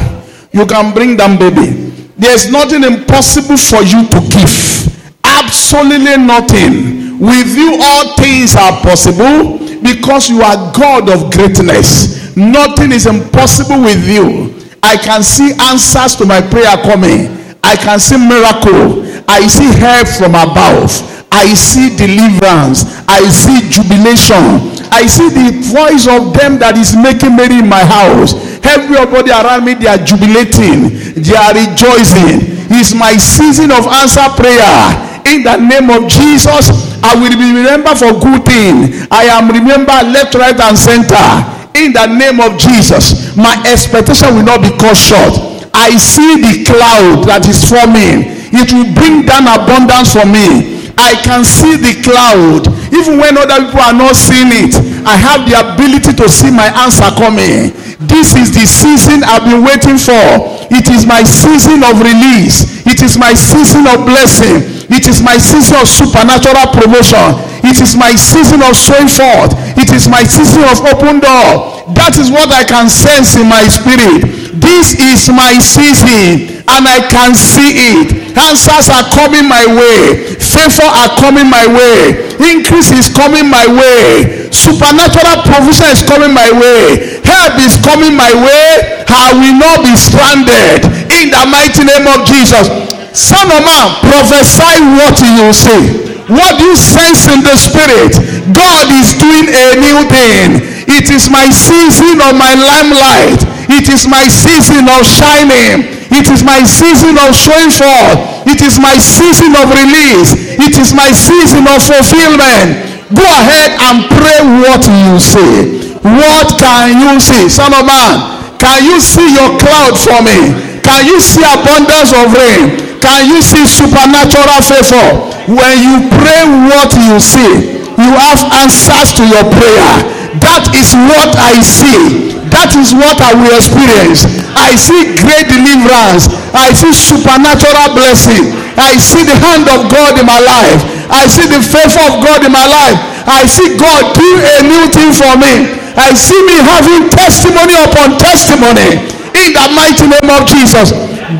You 0.54 0.66
can 0.66 0.94
bring 0.94 1.18
down 1.18 1.38
baby. 1.38 1.92
There's 2.18 2.50
nothing 2.50 2.84
impossible 2.84 3.58
for 3.58 3.84
you 3.84 4.08
to 4.08 4.20
give. 4.32 5.20
Absolutely 5.24 6.18
nothing. 6.18 7.20
With 7.20 7.56
you, 7.56 7.78
all 7.82 8.16
things 8.16 8.56
are 8.56 8.80
possible 8.82 9.67
because 9.84 10.30
you 10.30 10.42
are 10.42 10.72
God 10.74 11.10
of 11.10 11.32
greatness. 11.32 12.36
Nothing 12.36 12.92
is 12.92 13.06
impossible 13.06 13.82
with 13.82 14.04
you. 14.08 14.54
I 14.84 14.98
can 14.98 15.24
see 15.24 15.52
answers 15.60 16.16
to 16.18 16.26
my 16.26 16.42
prayer 16.42 16.78
coming. 16.84 17.34
I 17.64 17.76
can 17.76 18.00
see 18.00 18.18
miracle. 18.18 19.04
I 19.28 19.48
see 19.48 19.68
help 19.80 20.08
from 20.08 20.36
above. 20.36 20.88
I 21.32 21.54
see 21.54 21.96
deliverance. 21.98 22.86
I 23.08 23.26
see 23.30 23.68
jubilation. 23.70 24.72
I 24.94 25.06
see 25.06 25.30
the 25.30 25.52
voice 25.74 26.08
of 26.08 26.34
them 26.34 26.58
that 26.60 26.78
is 26.78 26.96
making 26.96 27.36
merry 27.36 27.60
in 27.60 27.68
my 27.68 27.84
house. 27.84 28.34
Everybody 28.64 29.32
around 29.32 29.66
me, 29.66 29.74
they 29.76 29.88
are 29.88 30.00
jubilating. 30.00 30.96
They 31.20 31.36
are 31.36 31.54
rejoicing. 31.54 32.56
It's 32.72 32.94
my 32.94 33.16
season 33.18 33.72
of 33.72 33.88
answer 33.88 34.28
prayer. 34.40 35.07
In 35.28 35.44
the 35.44 35.58
name 35.60 35.92
of 35.92 36.08
Jesus, 36.08 36.72
I 37.04 37.14
will 37.20 37.36
be 37.36 37.52
remembered 37.52 38.00
for 38.00 38.16
good 38.16 38.44
thing. 38.48 39.08
I 39.12 39.28
am 39.28 39.52
remembered 39.52 40.12
left, 40.16 40.34
right, 40.36 40.58
and 40.60 40.78
center 40.78 41.58
in 41.78 41.94
the 41.94 42.08
name 42.10 42.42
of 42.42 42.58
Jesus, 42.58 43.38
my 43.38 43.54
expectation 43.70 44.34
will 44.34 44.48
not 44.50 44.66
be 44.66 44.74
cut 44.82 44.98
short. 44.98 45.62
I 45.78 45.94
see 46.02 46.42
the 46.42 46.66
cloud 46.66 47.30
that 47.30 47.46
is 47.46 47.62
forming. 47.62 48.34
It 48.50 48.74
will 48.74 48.90
bring 48.98 49.30
down 49.30 49.46
abundance 49.46 50.18
for 50.18 50.26
me. 50.26 50.90
I 50.98 51.14
can 51.22 51.46
see 51.46 51.78
the 51.78 51.94
cloud. 52.02 52.66
Even 52.90 53.22
when 53.22 53.38
other 53.38 53.70
people 53.70 53.86
are 53.86 53.94
not 53.94 54.18
seeing 54.18 54.50
it, 54.50 54.74
I 55.06 55.14
have 55.14 55.46
the 55.46 55.54
ability 55.62 56.18
to 56.18 56.26
see 56.26 56.50
my 56.50 56.74
answer 56.82 57.06
coming. 57.14 57.70
This 58.10 58.34
is 58.34 58.50
the 58.50 58.66
season 58.66 59.22
I've 59.22 59.46
been 59.46 59.62
waiting 59.62 60.02
for. 60.02 60.58
It 60.74 60.90
is 60.90 61.06
my 61.06 61.22
season 61.22 61.86
of 61.86 62.02
release. 62.02 62.77
It 62.88 63.04
is 63.04 63.20
my 63.20 63.36
season 63.36 63.84
of 63.86 64.08
blessing. 64.08 64.64
It 64.88 65.06
is 65.12 65.20
my 65.20 65.36
season 65.38 65.84
of 65.84 65.88
supernatural 65.92 66.72
promotion. 66.72 67.36
It 67.68 67.84
is 67.84 68.00
my 68.00 68.16
season 68.16 68.64
of 68.64 68.74
showing 68.80 69.12
forth. 69.12 69.52
It 69.76 69.92
is 69.92 70.08
my 70.08 70.24
season 70.24 70.64
of 70.64 70.80
open 70.88 71.20
door. 71.20 71.84
That 71.92 72.16
is 72.16 72.32
what 72.32 72.48
I 72.48 72.64
can 72.64 72.88
sense 72.88 73.36
in 73.36 73.48
my 73.52 73.68
spirit. 73.68 74.24
This 74.56 74.96
is 74.98 75.28
my 75.30 75.60
season 75.60 76.64
and 76.68 76.84
I 76.88 77.04
can 77.08 77.36
see 77.36 78.00
it. 78.00 78.36
Answers 78.36 78.88
are 78.92 79.08
coming 79.12 79.48
my 79.48 79.64
way. 79.68 80.36
Favor 80.40 80.88
are 80.88 81.12
coming 81.20 81.48
my 81.48 81.68
way. 81.68 82.28
Increase 82.40 82.92
is 82.92 83.12
coming 83.12 83.48
my 83.48 83.68
way. 83.68 84.48
Supernatural 84.52 85.44
provision 85.48 85.92
is 85.92 86.04
coming 86.04 86.34
my 86.34 86.50
way. 86.52 87.20
Help 87.24 87.60
is 87.64 87.76
coming 87.84 88.16
my 88.16 88.32
way. 88.32 89.04
I 89.08 89.32
will 89.36 89.56
not 89.56 89.84
be 89.84 89.96
stranded. 89.96 91.07
In 91.18 91.34
the 91.34 91.50
mighty 91.50 91.82
name 91.82 92.06
of 92.06 92.30
Jesus. 92.30 92.70
Son 93.10 93.50
of 93.50 93.66
man, 93.66 93.88
prophesy 94.06 94.86
what 95.02 95.18
you 95.18 95.50
see. 95.50 96.14
What 96.30 96.62
you 96.62 96.78
sense 96.78 97.26
in 97.26 97.42
the 97.42 97.58
spirit? 97.58 98.14
God 98.54 98.86
is 98.94 99.18
doing 99.18 99.50
a 99.50 99.82
new 99.82 100.06
thing. 100.14 100.62
It 100.86 101.10
is 101.10 101.26
my 101.26 101.50
season 101.50 102.22
of 102.22 102.38
my 102.38 102.54
limelight. 102.54 103.42
It 103.66 103.90
is 103.90 104.06
my 104.06 104.30
season 104.30 104.86
of 104.86 105.02
shining. 105.10 105.90
It 106.14 106.30
is 106.30 106.46
my 106.46 106.62
season 106.62 107.18
of 107.18 107.34
showing 107.34 107.74
forth. 107.74 108.46
It 108.46 108.62
is 108.62 108.78
my 108.78 109.02
season 109.02 109.58
of 109.58 109.74
release. 109.74 110.38
It 110.62 110.78
is 110.78 110.94
my 110.94 111.10
season 111.18 111.66
of 111.66 111.82
fulfillment. 111.82 113.10
Go 113.10 113.26
ahead 113.26 113.74
and 113.90 114.06
pray 114.14 114.38
what 114.62 114.86
you 114.86 115.18
see. 115.18 115.98
What 116.06 116.62
can 116.62 117.02
you 117.02 117.18
see? 117.18 117.50
Son 117.50 117.74
of 117.74 117.90
man, 117.90 118.38
can 118.62 118.86
you 118.86 119.02
see 119.02 119.34
your 119.34 119.58
cloud 119.58 119.98
for 119.98 120.22
me? 120.22 120.67
Can 120.88 121.04
you 121.04 121.20
see 121.20 121.44
abundance 121.44 122.16
of 122.16 122.32
rain? 122.32 122.80
Can 123.04 123.28
you 123.28 123.44
see 123.44 123.68
supernatural 123.68 124.64
favor? 124.64 125.20
When 125.52 125.76
you 125.84 126.08
pray 126.16 126.48
what 126.72 126.96
you 126.96 127.20
see, 127.20 127.84
you 128.00 128.10
have 128.16 128.40
answers 128.64 129.12
to 129.20 129.24
your 129.28 129.44
prayer. 129.52 129.92
That 130.40 130.72
is 130.72 130.96
what 130.96 131.36
I 131.36 131.60
see. 131.60 132.32
That 132.56 132.72
is 132.80 132.96
what 132.96 133.20
I 133.20 133.36
will 133.36 133.52
experience. 133.52 134.24
I 134.56 134.80
see 134.80 135.12
great 135.20 135.52
deliverance. 135.52 136.32
I 136.56 136.72
see 136.72 136.96
supernatural 136.96 137.92
blessing. 137.92 138.56
I 138.80 138.96
see 138.96 139.28
the 139.28 139.36
hand 139.44 139.68
of 139.68 139.92
God 139.92 140.16
in 140.16 140.24
my 140.24 140.40
life. 140.40 140.80
I 141.12 141.28
see 141.28 141.52
the 141.52 141.60
favor 141.60 142.00
of 142.16 142.24
God 142.24 142.48
in 142.48 142.56
my 142.56 142.64
life. 142.64 142.96
I 143.28 143.44
see 143.44 143.76
God 143.76 144.16
do 144.16 144.30
a 144.40 144.58
new 144.64 144.88
thing 144.88 145.12
for 145.12 145.36
me. 145.36 145.84
I 146.00 146.16
see 146.16 146.40
me 146.48 146.56
having 146.64 147.12
testimony 147.12 147.76
upon 147.76 148.16
testimony 148.24 149.17
in 149.46 149.54
the 149.54 149.68
mighty 149.76 150.08
name 150.08 150.30
of 150.34 150.48
Jesus. 150.50 150.92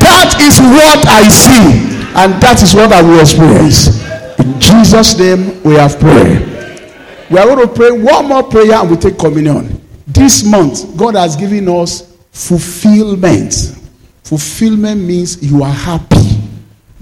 That 0.02 0.36
is 0.40 0.60
what 0.60 1.00
I 1.08 1.28
see, 1.28 1.98
and 2.14 2.40
that 2.42 2.62
is 2.62 2.74
what 2.74 2.92
I 2.92 3.02
will 3.02 3.20
experience. 3.20 3.88
In 4.38 4.60
Jesus' 4.60 5.18
name, 5.18 5.62
we 5.62 5.74
have 5.74 5.98
prayed. 5.98 6.46
We 7.30 7.38
are 7.38 7.46
going 7.46 7.66
to 7.66 7.74
pray 7.74 7.90
one 7.90 8.26
more 8.28 8.42
prayer 8.42 8.74
and 8.74 8.90
we 8.90 8.96
take 8.96 9.18
communion. 9.18 9.82
This 10.06 10.44
month, 10.44 10.96
God 10.96 11.14
has 11.14 11.36
given 11.36 11.68
us 11.68 12.16
fulfillment. 12.32 13.74
Fulfillment 14.24 15.00
means 15.02 15.42
you 15.42 15.62
are 15.62 15.72
happy. 15.72 16.40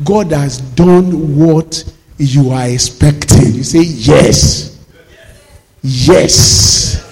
God 0.05 0.33
has 0.33 0.59
done 0.61 1.37
what 1.37 1.85
you 2.19 2.51
are 2.51 2.69
expecting. 2.69 3.55
You 3.55 3.63
say, 3.65 3.83
Yes. 3.83 4.85
Yes. 5.83 7.06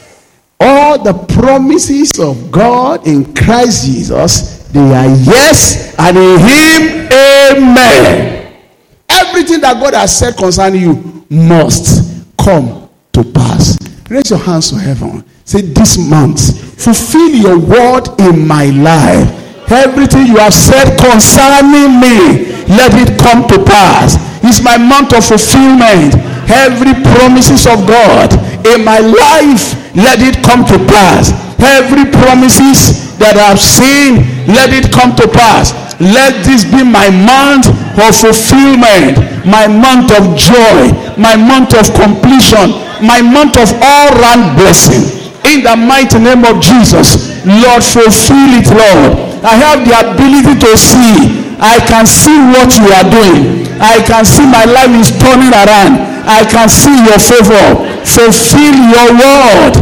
All 0.61 1.03
the 1.03 1.13
promises 1.35 2.19
of 2.19 2.51
God 2.51 3.07
in 3.07 3.35
Christ 3.35 3.87
Jesus, 3.87 4.69
they 4.69 4.81
are 4.81 5.09
yes, 5.25 5.95
and 5.99 6.17
in 6.17 6.39
Him, 6.39 7.09
amen. 7.13 8.63
Everything 9.09 9.61
that 9.61 9.81
God 9.81 9.95
has 9.95 10.17
said 10.17 10.37
concerning 10.37 10.83
you 10.83 11.27
must 11.29 12.25
come 12.39 12.89
to 13.13 13.25
pass. 13.25 13.79
Raise 14.09 14.31
your 14.31 14.39
hands 14.39 14.71
to 14.71 14.77
heaven. 14.77 15.25
Say, 15.45 15.61
This 15.61 15.99
month, 15.99 16.81
fulfill 16.83 17.31
your 17.31 17.59
word 17.59 18.09
in 18.21 18.47
my 18.47 18.67
life. 18.67 19.45
Everything 19.71 20.27
you 20.27 20.37
have 20.37 20.55
said 20.55 20.97
concerning 20.99 22.01
me, 22.01 22.53
let 22.69 22.93
it 22.95 23.19
come 23.19 23.47
to 23.49 23.65
pass. 23.65 24.17
It's 24.45 24.63
my 24.63 24.77
month 24.77 25.17
of 25.17 25.25
fulfillment. 25.25 26.15
Every 26.49 26.95
promises 27.17 27.67
of 27.67 27.87
God 27.87 28.33
in 28.65 28.85
my 28.85 28.99
life, 28.99 29.77
let 29.97 30.21
it 30.21 30.41
come 30.45 30.65
to 30.73 30.79
pass. 30.89 31.33
Every 31.61 32.05
promises 32.09 33.17
that 33.17 33.41
I've 33.41 33.61
seen, 33.61 34.25
let 34.49 34.73
it 34.73 34.93
come 34.93 35.17
to 35.17 35.27
pass. 35.29 35.73
Let 36.01 36.45
this 36.45 36.67
be 36.67 36.83
my 36.83 37.09
month 37.09 37.71
of 37.97 38.13
fulfillment, 38.13 39.21
my 39.47 39.69
month 39.71 40.11
of 40.13 40.35
joy, 40.37 40.93
my 41.17 41.39
month 41.39 41.73
of 41.77 41.89
completion, 41.95 42.77
my 43.01 43.23
month 43.23 43.57
of 43.57 43.71
all 43.81 44.11
round 44.19 44.59
blessing. 44.59 45.07
In 45.45 45.63
the 45.63 45.77
mighty 45.77 46.19
name 46.19 46.45
of 46.45 46.61
Jesus, 46.61 47.37
Lord, 47.45 47.85
fulfill 47.85 48.51
it, 48.59 48.69
Lord. 48.73 49.13
I 49.45 49.61
have 49.61 49.85
the 49.85 49.93
ability 49.93 50.57
to 50.65 50.73
see. 50.77 51.45
I 51.61 51.79
can 51.85 52.09
see 52.09 52.35
what 52.53 52.73
you 52.81 52.89
are 52.91 53.09
doing. 53.09 53.69
I 53.81 54.01
can 54.03 54.25
see 54.25 54.45
my 54.45 54.65
life 54.65 54.93
is 54.97 55.13
turning 55.21 55.53
around. 55.53 56.14
I 56.27 56.45
can 56.45 56.69
see 56.69 56.95
your 57.05 57.19
favor. 57.19 57.85
Fulfill 58.05 58.75
your 58.75 59.09
word 59.13 59.77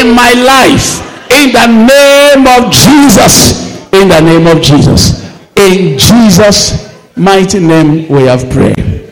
in 0.00 0.14
my 0.14 0.32
life. 0.34 1.00
In 1.30 1.52
the 1.52 1.66
name 1.66 2.46
of 2.46 2.72
Jesus. 2.72 3.74
In 3.92 4.08
the 4.08 4.20
name 4.20 4.46
of 4.46 4.62
Jesus. 4.62 5.24
In 5.56 5.98
Jesus' 5.98 6.92
mighty 7.16 7.60
name 7.60 8.08
we 8.08 8.22
have 8.24 8.48
prayed. 8.50 9.10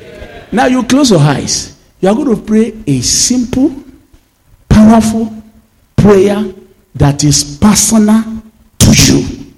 Now 0.52 0.66
you 0.66 0.82
close 0.84 1.10
your 1.10 1.20
eyes. 1.20 1.78
You 2.00 2.08
are 2.08 2.14
going 2.14 2.36
to 2.36 2.42
pray 2.42 2.72
a 2.86 3.00
simple, 3.00 3.74
powerful 4.68 5.32
prayer 5.96 6.52
that 6.96 7.22
is 7.24 7.58
personal 7.58 8.42
to 8.78 8.90
you. 8.90 9.52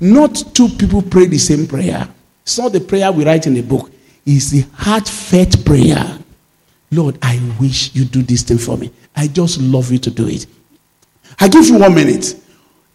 Not 0.00 0.34
two 0.52 0.68
people 0.68 1.02
pray 1.02 1.26
the 1.26 1.38
same 1.38 1.66
prayer. 1.66 2.08
It's 2.42 2.58
not 2.58 2.72
the 2.72 2.80
prayer 2.80 3.12
we 3.12 3.24
write 3.24 3.46
in 3.46 3.54
the 3.54 3.62
book. 3.62 3.90
It's 4.26 4.50
the 4.50 4.64
heartfelt 4.74 5.64
prayer. 5.64 6.18
Lord, 6.92 7.18
I 7.22 7.40
wish 7.58 7.94
you 7.94 8.04
do 8.04 8.22
this 8.22 8.42
thing 8.42 8.58
for 8.58 8.76
me. 8.76 8.90
I 9.16 9.26
just 9.26 9.60
love 9.60 9.90
you 9.90 9.98
to 9.98 10.10
do 10.10 10.28
it. 10.28 10.46
I 11.40 11.48
give 11.48 11.66
you 11.66 11.78
one 11.78 11.94
minute. 11.94 12.36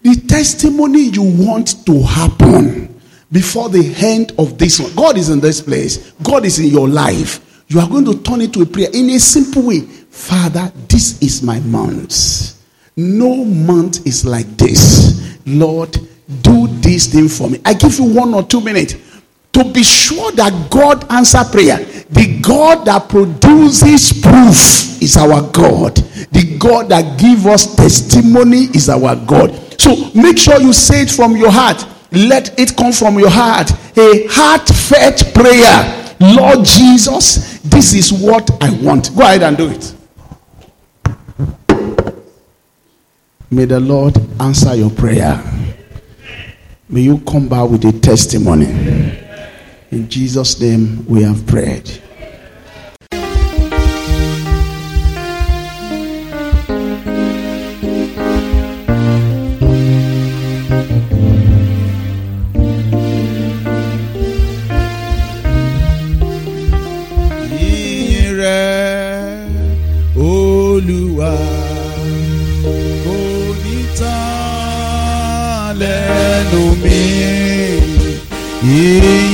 The 0.03 0.15
testimony 0.27 1.09
you 1.09 1.23
want 1.23 1.85
to 1.87 2.03
happen 2.03 3.01
before 3.31 3.69
the 3.69 3.93
end 3.97 4.33
of 4.37 4.57
this 4.57 4.79
one. 4.79 4.93
God 4.95 5.17
is 5.17 5.29
in 5.29 5.39
this 5.39 5.59
place. 5.61 6.11
God 6.23 6.45
is 6.45 6.59
in 6.59 6.67
your 6.67 6.87
life. 6.87 7.63
You 7.67 7.79
are 7.79 7.89
going 7.89 8.05
to 8.05 8.21
turn 8.21 8.41
it 8.41 8.53
to 8.53 8.61
a 8.61 8.65
prayer 8.65 8.89
in 8.93 9.09
a 9.09 9.19
simple 9.19 9.63
way. 9.63 9.81
Father, 9.81 10.71
this 10.87 11.21
is 11.21 11.41
my 11.41 11.59
month. 11.61 12.63
No 12.95 13.43
month 13.43 14.05
is 14.07 14.25
like 14.25 14.47
this. 14.57 15.37
Lord, 15.45 15.97
do 16.41 16.67
this 16.67 17.07
thing 17.07 17.27
for 17.27 17.49
me. 17.49 17.59
I 17.65 17.73
give 17.73 17.97
you 17.99 18.05
one 18.05 18.33
or 18.33 18.43
two 18.43 18.61
minutes 18.61 18.95
to 19.53 19.63
be 19.71 19.83
sure 19.83 20.31
that 20.33 20.69
God 20.69 21.11
answer 21.11 21.43
prayer. 21.51 21.79
The 22.09 22.39
God 22.41 22.85
that 22.85 23.09
produces 23.09 24.13
proof 24.21 25.01
is 25.01 25.17
our 25.17 25.41
God. 25.51 25.95
The 26.31 26.57
God 26.57 26.89
that 26.89 27.19
give 27.19 27.45
us 27.45 27.75
testimony 27.75 28.65
is 28.73 28.89
our 28.89 29.15
God. 29.15 29.51
So 29.79 30.11
make 30.13 30.37
sure 30.37 30.59
you 30.61 30.73
say 30.73 31.01
it 31.01 31.11
from 31.11 31.35
your 31.35 31.51
heart. 31.51 31.85
Let 32.11 32.57
it 32.59 32.75
come 32.77 32.93
from 32.93 33.19
your 33.19 33.29
heart. 33.29 33.71
A 33.97 34.27
heartfelt 34.29 35.33
prayer. 35.33 36.15
Lord 36.19 36.65
Jesus, 36.65 37.59
this 37.59 37.93
is 37.93 38.11
what 38.11 38.49
I 38.63 38.71
want. 38.81 39.15
Go 39.15 39.23
ahead 39.23 39.43
and 39.43 39.57
do 39.57 39.69
it. 39.69 39.93
May 43.51 43.65
the 43.65 43.79
Lord 43.79 44.17
answer 44.39 44.75
your 44.75 44.89
prayer. 44.89 45.41
May 46.89 47.01
you 47.01 47.19
come 47.19 47.49
back 47.49 47.69
with 47.69 47.85
a 47.85 47.91
testimony. 47.99 49.26
In 49.89 50.09
Jesus' 50.09 50.59
name 50.59 51.05
we 51.07 51.23
have 51.23 51.45
prayed. 51.47 52.01
Yeah. 78.69 79.26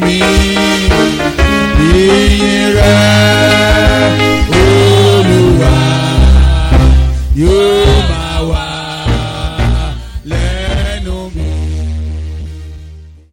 Me. 0.00 0.53